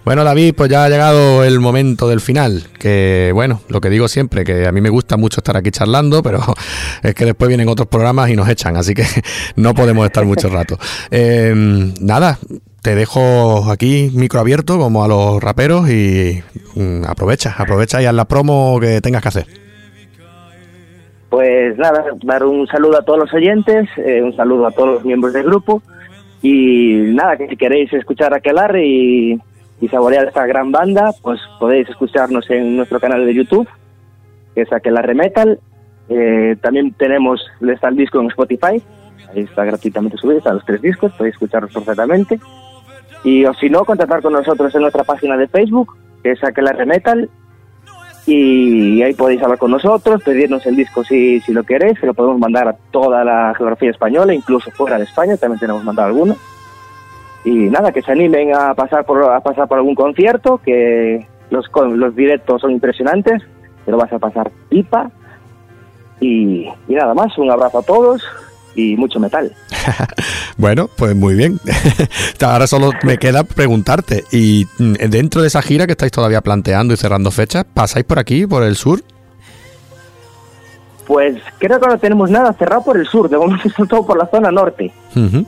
Bueno, 0.09 0.23
David, 0.23 0.55
pues 0.57 0.71
ya 0.71 0.85
ha 0.85 0.89
llegado 0.89 1.43
el 1.43 1.59
momento 1.59 2.09
del 2.09 2.19
final. 2.19 2.63
Que 2.79 3.29
bueno, 3.31 3.61
lo 3.69 3.79
que 3.79 3.91
digo 3.91 4.07
siempre, 4.07 4.43
que 4.43 4.65
a 4.65 4.71
mí 4.71 4.81
me 4.81 4.89
gusta 4.89 5.17
mucho 5.17 5.39
estar 5.39 5.55
aquí 5.55 5.69
charlando, 5.69 6.23
pero 6.23 6.39
es 7.03 7.13
que 7.13 7.25
después 7.25 7.47
vienen 7.47 7.69
otros 7.69 7.87
programas 7.87 8.27
y 8.31 8.35
nos 8.35 8.49
echan, 8.49 8.75
así 8.75 8.95
que 8.95 9.03
no 9.55 9.75
podemos 9.75 10.07
estar 10.07 10.25
mucho 10.25 10.49
rato. 10.51 10.79
Eh, 11.11 11.53
nada, 12.01 12.39
te 12.81 12.95
dejo 12.95 13.69
aquí 13.71 14.09
micro 14.15 14.39
abierto 14.39 14.79
como 14.79 15.03
a 15.03 15.07
los 15.07 15.43
raperos 15.43 15.87
y 15.91 16.41
mm, 16.73 17.03
aprovecha, 17.05 17.53
aprovecha 17.55 18.01
y 18.01 18.07
haz 18.07 18.15
la 18.15 18.25
promo 18.25 18.79
que 18.79 19.01
tengas 19.01 19.21
que 19.21 19.27
hacer. 19.27 19.45
Pues 21.29 21.77
nada, 21.77 22.03
dar 22.23 22.45
un 22.45 22.65
saludo 22.65 22.97
a 22.97 23.03
todos 23.03 23.19
los 23.19 23.33
oyentes, 23.35 23.87
eh, 23.97 24.23
un 24.23 24.35
saludo 24.35 24.65
a 24.65 24.71
todos 24.71 24.89
los 24.95 25.05
miembros 25.05 25.33
del 25.33 25.43
grupo 25.43 25.83
y 26.41 26.93
nada, 27.13 27.37
que 27.37 27.47
si 27.47 27.55
queréis 27.55 27.93
escuchar 27.93 28.33
a 28.33 28.37
Aquelarre 28.37 28.87
y, 28.87 29.39
y 29.81 29.87
saborear 29.87 30.27
esta 30.27 30.45
gran 30.45 30.71
banda, 30.71 31.11
pues 31.21 31.39
podéis 31.59 31.89
escucharnos 31.89 32.49
en 32.49 32.77
nuestro 32.77 32.99
canal 32.99 33.25
de 33.25 33.33
YouTube, 33.33 33.67
que 34.53 34.61
es 34.61 34.73
Aquelarre 34.73 35.15
Metal. 35.15 35.59
Eh, 36.09 36.57
también 36.61 36.93
tenemos, 36.93 37.45
está 37.61 37.87
el 37.87 37.95
disco 37.95 38.19
en 38.19 38.27
Spotify, 38.27 38.81
ahí 39.33 39.41
está 39.41 39.63
gratuitamente 39.63 40.17
subido, 40.17 40.39
están 40.39 40.55
los 40.55 40.65
tres 40.65 40.81
discos, 40.81 41.13
podéis 41.13 41.35
escucharlos 41.35 41.71
perfectamente. 41.71 42.39
Y 43.23 43.45
o 43.45 43.53
si 43.53 43.69
no, 43.69 43.85
contactar 43.85 44.21
con 44.21 44.33
nosotros 44.33 44.73
en 44.75 44.81
nuestra 44.81 45.03
página 45.03 45.37
de 45.37 45.47
Facebook, 45.47 45.95
que 46.23 46.31
es 46.31 46.43
Aquelarre 46.43 46.85
Metal, 46.85 47.29
y 48.25 49.01
ahí 49.01 49.13
podéis 49.13 49.41
hablar 49.41 49.57
con 49.57 49.71
nosotros, 49.71 50.21
pedirnos 50.23 50.65
el 50.65 50.75
disco 50.75 51.03
si, 51.03 51.39
si 51.41 51.53
lo 51.53 51.63
queréis, 51.63 51.99
que 51.99 52.05
lo 52.05 52.13
podemos 52.13 52.39
mandar 52.39 52.67
a 52.67 52.73
toda 52.91 53.23
la 53.23 53.53
geografía 53.57 53.91
española, 53.91 54.33
incluso 54.33 54.69
fuera 54.71 54.97
de 54.97 55.05
España, 55.05 55.37
también 55.37 55.59
tenemos 55.59 55.83
mandado 55.83 56.09
alguno. 56.09 56.35
Y 57.45 57.51
nada, 57.69 57.91
que 57.91 58.01
se 58.01 58.11
animen 58.11 58.53
a 58.55 58.73
pasar 58.73 59.05
por, 59.05 59.23
a 59.23 59.39
pasar 59.39 59.67
por 59.67 59.77
algún 59.77 59.95
concierto, 59.95 60.59
que 60.63 61.25
los, 61.49 61.67
con- 61.69 61.99
los 61.99 62.15
directos 62.15 62.61
son 62.61 62.71
impresionantes, 62.71 63.41
te 63.85 63.91
lo 63.91 63.97
vas 63.97 64.11
a 64.11 64.19
pasar 64.19 64.51
pipa. 64.69 65.09
Y, 66.19 66.67
y 66.87 66.95
nada 66.95 67.13
más, 67.13 67.37
un 67.37 67.49
abrazo 67.49 67.79
a 67.79 67.83
todos 67.83 68.21
y 68.75 68.95
mucho 68.97 69.19
metal. 69.19 69.53
Bueno, 70.57 70.89
pues 70.97 71.15
muy 71.15 71.35
bien. 71.35 71.57
Ahora 72.45 72.67
solo 72.67 72.91
me 73.03 73.17
queda 73.17 73.45
preguntarte, 73.45 74.25
y 74.29 74.67
mm, 74.77 74.93
dentro 75.09 75.41
de 75.41 75.47
esa 75.47 75.61
gira 75.61 75.85
que 75.85 75.93
estáis 75.93 76.11
todavía 76.11 76.41
planteando 76.41 76.93
y 76.93 76.97
cerrando 76.97 77.31
fechas, 77.31 77.63
¿pasáis 77.73 78.03
por 78.05 78.19
aquí, 78.19 78.45
por 78.45 78.63
el 78.63 78.75
sur? 78.75 78.99
Pues 81.07 81.37
creo 81.57 81.79
que 81.79 81.87
no 81.87 81.97
tenemos 81.97 82.29
nada 82.29 82.51
cerrado 82.53 82.83
por 82.83 82.97
el 82.97 83.07
sur, 83.07 83.29
de 83.29 83.37
momento 83.37 83.85
todo 83.89 84.05
por 84.05 84.17
la 84.17 84.27
zona 84.27 84.51
norte. 84.51 84.91
Ujú. 85.15 85.45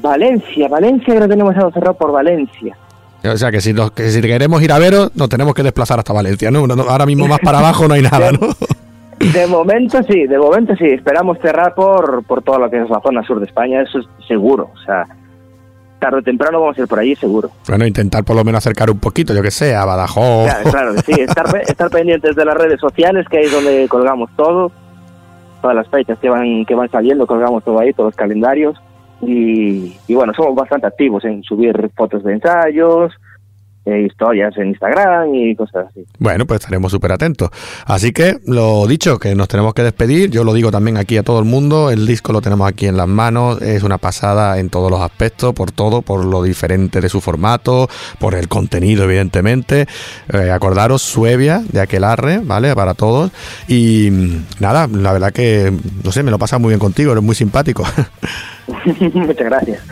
Valencia, 0.00 0.68
Valencia 0.68 1.14
que 1.14 1.20
no 1.20 1.28
tenemos 1.28 1.54
cerrado 1.54 1.94
por 1.94 2.12
Valencia. 2.12 2.76
O 3.22 3.36
sea 3.36 3.50
que 3.50 3.60
si, 3.60 3.72
nos, 3.72 3.90
que 3.90 4.10
si 4.10 4.20
queremos 4.22 4.62
ir 4.62 4.72
a 4.72 4.78
veros, 4.78 5.14
nos 5.14 5.28
tenemos 5.28 5.54
que 5.54 5.62
desplazar 5.62 5.98
hasta 5.98 6.12
Valencia, 6.12 6.50
¿no? 6.50 6.60
Ahora 6.88 7.04
mismo 7.04 7.26
más 7.28 7.40
para 7.40 7.58
abajo 7.58 7.86
no 7.86 7.94
hay 7.94 8.02
nada, 8.02 8.32
¿no? 8.32 8.48
De 9.18 9.46
momento 9.46 10.02
sí, 10.04 10.26
de 10.26 10.38
momento 10.38 10.74
sí. 10.76 10.86
Esperamos 10.86 11.38
cerrar 11.42 11.74
por, 11.74 12.24
por 12.24 12.42
todo 12.42 12.58
lo 12.58 12.70
que 12.70 12.82
es 12.82 12.88
la 12.88 13.00
zona 13.00 13.22
sur 13.22 13.38
de 13.38 13.44
España, 13.44 13.82
eso 13.82 13.98
es 13.98 14.06
seguro. 14.26 14.70
O 14.74 14.84
sea, 14.86 15.06
tarde 15.98 16.20
o 16.20 16.22
temprano 16.22 16.60
vamos 16.60 16.78
a 16.78 16.80
ir 16.80 16.88
por 16.88 16.98
allí 16.98 17.14
seguro. 17.14 17.50
Bueno, 17.68 17.86
intentar 17.86 18.24
por 18.24 18.34
lo 18.34 18.42
menos 18.42 18.58
acercar 18.58 18.90
un 18.90 18.98
poquito, 18.98 19.34
yo 19.34 19.42
que 19.42 19.50
sé, 19.50 19.76
a 19.76 19.84
Badajoz. 19.84 20.50
Claro, 20.50 20.70
claro 20.70 20.94
sí, 21.04 21.12
estar, 21.12 21.44
estar 21.68 21.90
pendientes 21.90 22.34
de 22.34 22.44
las 22.46 22.56
redes 22.56 22.80
sociales, 22.80 23.26
que 23.28 23.36
ahí 23.36 23.44
es 23.44 23.52
donde 23.52 23.86
colgamos 23.88 24.30
todo, 24.34 24.72
todas 25.60 25.76
las 25.76 25.88
fechas 25.88 26.18
que 26.18 26.30
van, 26.30 26.64
que 26.64 26.74
van 26.74 26.90
saliendo, 26.90 27.26
colgamos 27.26 27.62
todo 27.62 27.78
ahí, 27.78 27.92
todos 27.92 28.08
los 28.08 28.16
calendarios. 28.16 28.80
Y, 29.22 29.96
y 30.06 30.14
bueno, 30.14 30.32
somos 30.34 30.54
bastante 30.54 30.86
activos 30.86 31.24
en 31.24 31.42
subir 31.42 31.90
fotos 31.94 32.24
de 32.24 32.34
ensayos, 32.34 33.12
eh, 33.86 34.06
historias 34.06 34.56
en 34.58 34.68
Instagram 34.68 35.34
y 35.34 35.56
cosas 35.56 35.86
así. 35.88 36.04
Bueno, 36.18 36.46
pues 36.46 36.60
estaremos 36.60 36.92
súper 36.92 37.12
atentos. 37.12 37.50
Así 37.86 38.12
que, 38.12 38.38
lo 38.46 38.86
dicho, 38.86 39.18
que 39.18 39.34
nos 39.34 39.48
tenemos 39.48 39.74
que 39.74 39.82
despedir. 39.82 40.30
Yo 40.30 40.44
lo 40.44 40.52
digo 40.52 40.70
también 40.70 40.96
aquí 40.96 41.16
a 41.16 41.22
todo 41.22 41.38
el 41.38 41.46
mundo. 41.46 41.90
El 41.90 42.06
disco 42.06 42.32
lo 42.32 42.40
tenemos 42.40 42.68
aquí 42.68 42.86
en 42.86 42.96
las 42.96 43.08
manos. 43.08 43.62
Es 43.62 43.82
una 43.82 43.98
pasada 43.98 44.58
en 44.58 44.68
todos 44.68 44.90
los 44.90 45.00
aspectos, 45.00 45.54
por 45.54 45.72
todo, 45.72 46.02
por 46.02 46.24
lo 46.24 46.42
diferente 46.42 47.00
de 47.00 47.08
su 47.08 47.20
formato, 47.20 47.88
por 48.18 48.34
el 48.34 48.48
contenido, 48.48 49.04
evidentemente. 49.04 49.86
Eh, 50.32 50.50
acordaros, 50.50 51.02
Suevia, 51.02 51.62
de 51.72 51.80
Aquelarre, 51.80 52.40
¿vale? 52.42 52.74
Para 52.74 52.94
todos. 52.94 53.32
Y 53.66 54.10
mm, 54.10 54.46
nada, 54.60 54.86
la 54.88 55.12
verdad 55.12 55.32
que, 55.32 55.72
no 56.04 56.12
sé, 56.12 56.22
me 56.22 56.30
lo 56.30 56.38
pasa 56.38 56.58
muy 56.58 56.68
bien 56.68 56.80
contigo. 56.80 57.12
Eres 57.12 57.24
muy 57.24 57.34
simpático. 57.34 57.84
Muchas 59.14 59.46
gracias. 59.46 59.82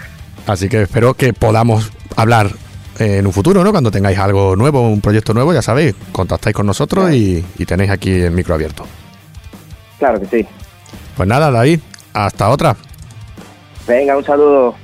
Así 0.46 0.68
que 0.68 0.82
espero 0.82 1.14
que 1.14 1.32
podamos 1.32 1.92
hablar 2.16 2.50
en 2.98 3.26
un 3.26 3.32
futuro, 3.32 3.62
¿no? 3.62 3.70
Cuando 3.70 3.90
tengáis 3.90 4.18
algo 4.18 4.56
nuevo, 4.56 4.80
un 4.88 5.00
proyecto 5.00 5.32
nuevo, 5.34 5.52
ya 5.52 5.62
sabéis, 5.62 5.94
contactáis 6.12 6.54
con 6.54 6.66
nosotros 6.66 7.12
y, 7.12 7.44
y 7.58 7.66
tenéis 7.66 7.90
aquí 7.90 8.10
el 8.10 8.32
micro 8.32 8.54
abierto. 8.54 8.84
Claro 9.98 10.20
que 10.20 10.26
sí. 10.26 10.46
Pues 11.16 11.28
nada, 11.28 11.50
David, 11.50 11.80
hasta 12.12 12.48
otra. 12.48 12.76
Venga, 13.86 14.16
un 14.16 14.24
saludo. 14.24 14.74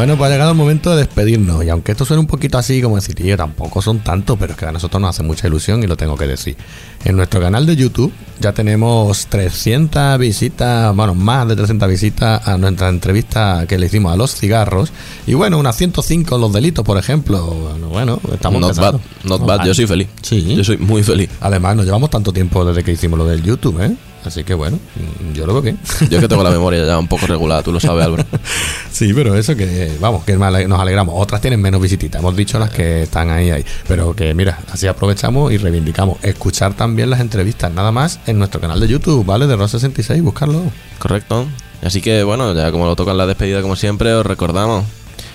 Bueno, 0.00 0.16
pues 0.16 0.30
ha 0.30 0.32
llegado 0.32 0.52
el 0.52 0.56
momento 0.56 0.92
de 0.92 0.96
despedirnos. 1.04 1.62
Y 1.62 1.68
aunque 1.68 1.92
esto 1.92 2.06
suene 2.06 2.20
un 2.22 2.26
poquito 2.26 2.56
así, 2.56 2.80
como 2.80 2.96
decir, 2.96 3.14
"Tío, 3.14 3.36
tampoco 3.36 3.82
son 3.82 3.98
tantos, 3.98 4.38
pero 4.40 4.52
es 4.54 4.58
que 4.58 4.64
a 4.64 4.72
nosotros 4.72 4.98
nos 4.98 5.10
hace 5.10 5.22
mucha 5.22 5.46
ilusión 5.46 5.82
y 5.82 5.86
lo 5.86 5.94
tengo 5.94 6.16
que 6.16 6.26
decir. 6.26 6.56
En 7.04 7.16
nuestro 7.16 7.38
canal 7.38 7.66
de 7.66 7.76
YouTube 7.76 8.10
ya 8.40 8.52
tenemos 8.52 9.26
300 9.26 10.18
visitas, 10.18 10.96
bueno, 10.96 11.14
más 11.14 11.46
de 11.48 11.54
300 11.54 11.86
visitas 11.86 12.48
a 12.48 12.56
nuestra 12.56 12.88
entrevista 12.88 13.66
que 13.68 13.76
le 13.78 13.86
hicimos 13.88 14.10
a 14.10 14.16
los 14.16 14.34
cigarros. 14.34 14.90
Y 15.26 15.34
bueno, 15.34 15.58
unas 15.58 15.76
105 15.76 16.38
los 16.38 16.50
delitos, 16.50 16.82
por 16.82 16.96
ejemplo. 16.96 17.44
Bueno, 17.44 17.88
Bueno, 17.90 18.20
estamos 18.32 18.58
Not 18.58 18.76
bad, 18.78 18.94
empezando. 18.94 19.02
not 19.24 19.46
bad. 19.46 19.66
Yo 19.66 19.74
soy 19.74 19.86
feliz. 19.86 20.08
Sí. 20.22 20.54
Yo 20.56 20.64
soy 20.64 20.78
muy 20.78 21.02
feliz. 21.02 21.28
Además, 21.42 21.76
nos 21.76 21.84
llevamos 21.84 22.08
tanto 22.08 22.32
tiempo 22.32 22.64
desde 22.64 22.82
que 22.82 22.92
hicimos 22.92 23.18
lo 23.18 23.26
del 23.26 23.42
YouTube, 23.42 23.78
¿eh? 23.82 23.94
Así 24.24 24.44
que 24.44 24.54
bueno, 24.54 24.78
mm, 24.96 25.32
yo 25.32 25.46
lo 25.46 25.54
veo 25.54 25.62
bien. 25.62 25.78
Yo 26.08 26.18
es 26.18 26.22
que 26.22 26.28
tengo 26.28 26.42
la 26.42 26.50
memoria 26.50 26.84
ya 26.84 26.98
un 26.98 27.08
poco 27.08 27.26
regulada, 27.26 27.62
tú 27.62 27.72
lo 27.72 27.80
sabes, 27.80 28.04
Álvaro. 28.04 28.24
Sí, 28.92 29.14
pero 29.14 29.34
eso 29.34 29.56
que, 29.56 29.96
vamos, 29.98 30.24
que 30.24 30.36
nos 30.36 30.80
alegramos. 30.80 31.14
Otras 31.16 31.40
tienen 31.40 31.60
menos 31.60 31.80
visititas, 31.80 32.20
hemos 32.20 32.36
dicho 32.36 32.58
las 32.58 32.70
que 32.70 33.04
están 33.04 33.30
ahí, 33.30 33.50
ahí. 33.50 33.64
Pero 33.88 34.14
que, 34.14 34.34
mira, 34.34 34.58
así 34.70 34.86
aprovechamos 34.86 35.52
y 35.52 35.56
reivindicamos. 35.56 36.18
Escuchar 36.22 36.74
también 36.74 37.08
las 37.08 37.20
entrevistas, 37.20 37.72
nada 37.72 37.92
más, 37.92 38.20
en 38.26 38.38
nuestro 38.38 38.60
canal 38.60 38.78
de 38.78 38.88
YouTube, 38.88 39.24
¿vale? 39.24 39.46
De 39.46 39.56
Ross66, 39.56 40.22
buscarlo. 40.22 40.62
Correcto. 40.98 41.46
Así 41.82 42.02
que 42.02 42.22
bueno, 42.24 42.54
ya 42.54 42.70
como 42.72 42.84
lo 42.84 42.94
tocan 42.94 43.16
la 43.16 43.26
despedida 43.26 43.62
como 43.62 43.74
siempre, 43.74 44.12
os 44.12 44.26
recordamos. 44.26 44.84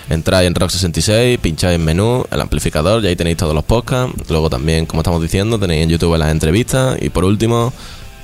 Entráis 0.10 0.46
en 0.46 0.54
Rock 0.54 0.70
66, 0.70 1.40
pincháis 1.40 1.76
en 1.78 1.84
menú, 1.84 2.26
el 2.30 2.40
amplificador, 2.40 3.04
y 3.04 3.08
ahí 3.08 3.16
tenéis 3.16 3.38
todos 3.38 3.56
los 3.56 3.64
podcasts. 3.64 4.14
Luego 4.30 4.52
también, 4.52 4.86
como 4.86 5.02
estamos 5.02 5.20
diciendo, 5.22 5.58
tenéis 5.58 5.84
en 5.84 5.90
YouTube 5.90 6.16
las 6.18 6.30
entrevistas. 6.30 6.98
Y 7.02 7.10
por 7.10 7.26
último, 7.26 7.74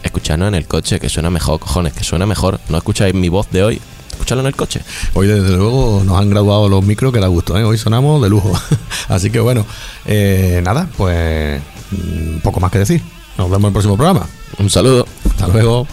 escuchadnos 0.04 0.48
en 0.48 0.56
el 0.56 0.68
coche, 0.68 1.00
que 1.00 1.10
suena 1.10 1.30
mejor, 1.30 1.60
cojones, 1.60 1.94
que 1.94 2.04
suena 2.04 2.26
mejor. 2.26 2.60
No 2.70 2.78
escucháis 2.78 3.14
mi 3.14 3.30
voz 3.30 3.50
de 3.52 3.64
hoy, 3.64 3.82
escuchadlo 4.12 4.42
en 4.42 4.48
el 4.48 4.56
coche. 4.56 4.82
Hoy, 5.14 5.28
desde 5.28 5.56
luego, 5.56 6.04
nos 6.06 6.20
han 6.20 6.30
graduado 6.30 6.70
los 6.70 6.84
micros 6.84 7.12
que 7.14 7.20
da 7.20 7.28
gusto, 7.28 7.58
¿eh? 7.58 7.64
Hoy 7.64 7.78
sonamos 7.78 8.22
de 8.22 8.30
lujo. 8.30 8.52
Así 9.08 9.30
que 9.30 9.40
bueno, 9.40 9.66
eh, 10.06 10.62
nada, 10.64 10.90
pues 10.98 11.62
mm, 11.92 12.40
poco 12.40 12.60
más 12.60 12.72
que 12.72 12.80
decir. 12.80 13.02
Nos 13.38 13.50
vemos 13.50 13.64
en 13.64 13.68
el 13.68 13.74
próximo 13.74 13.96
programa. 13.96 14.28
Un 14.60 14.70
saludo. 14.70 15.06
Hasta 15.30 15.48
luego. 15.48 15.88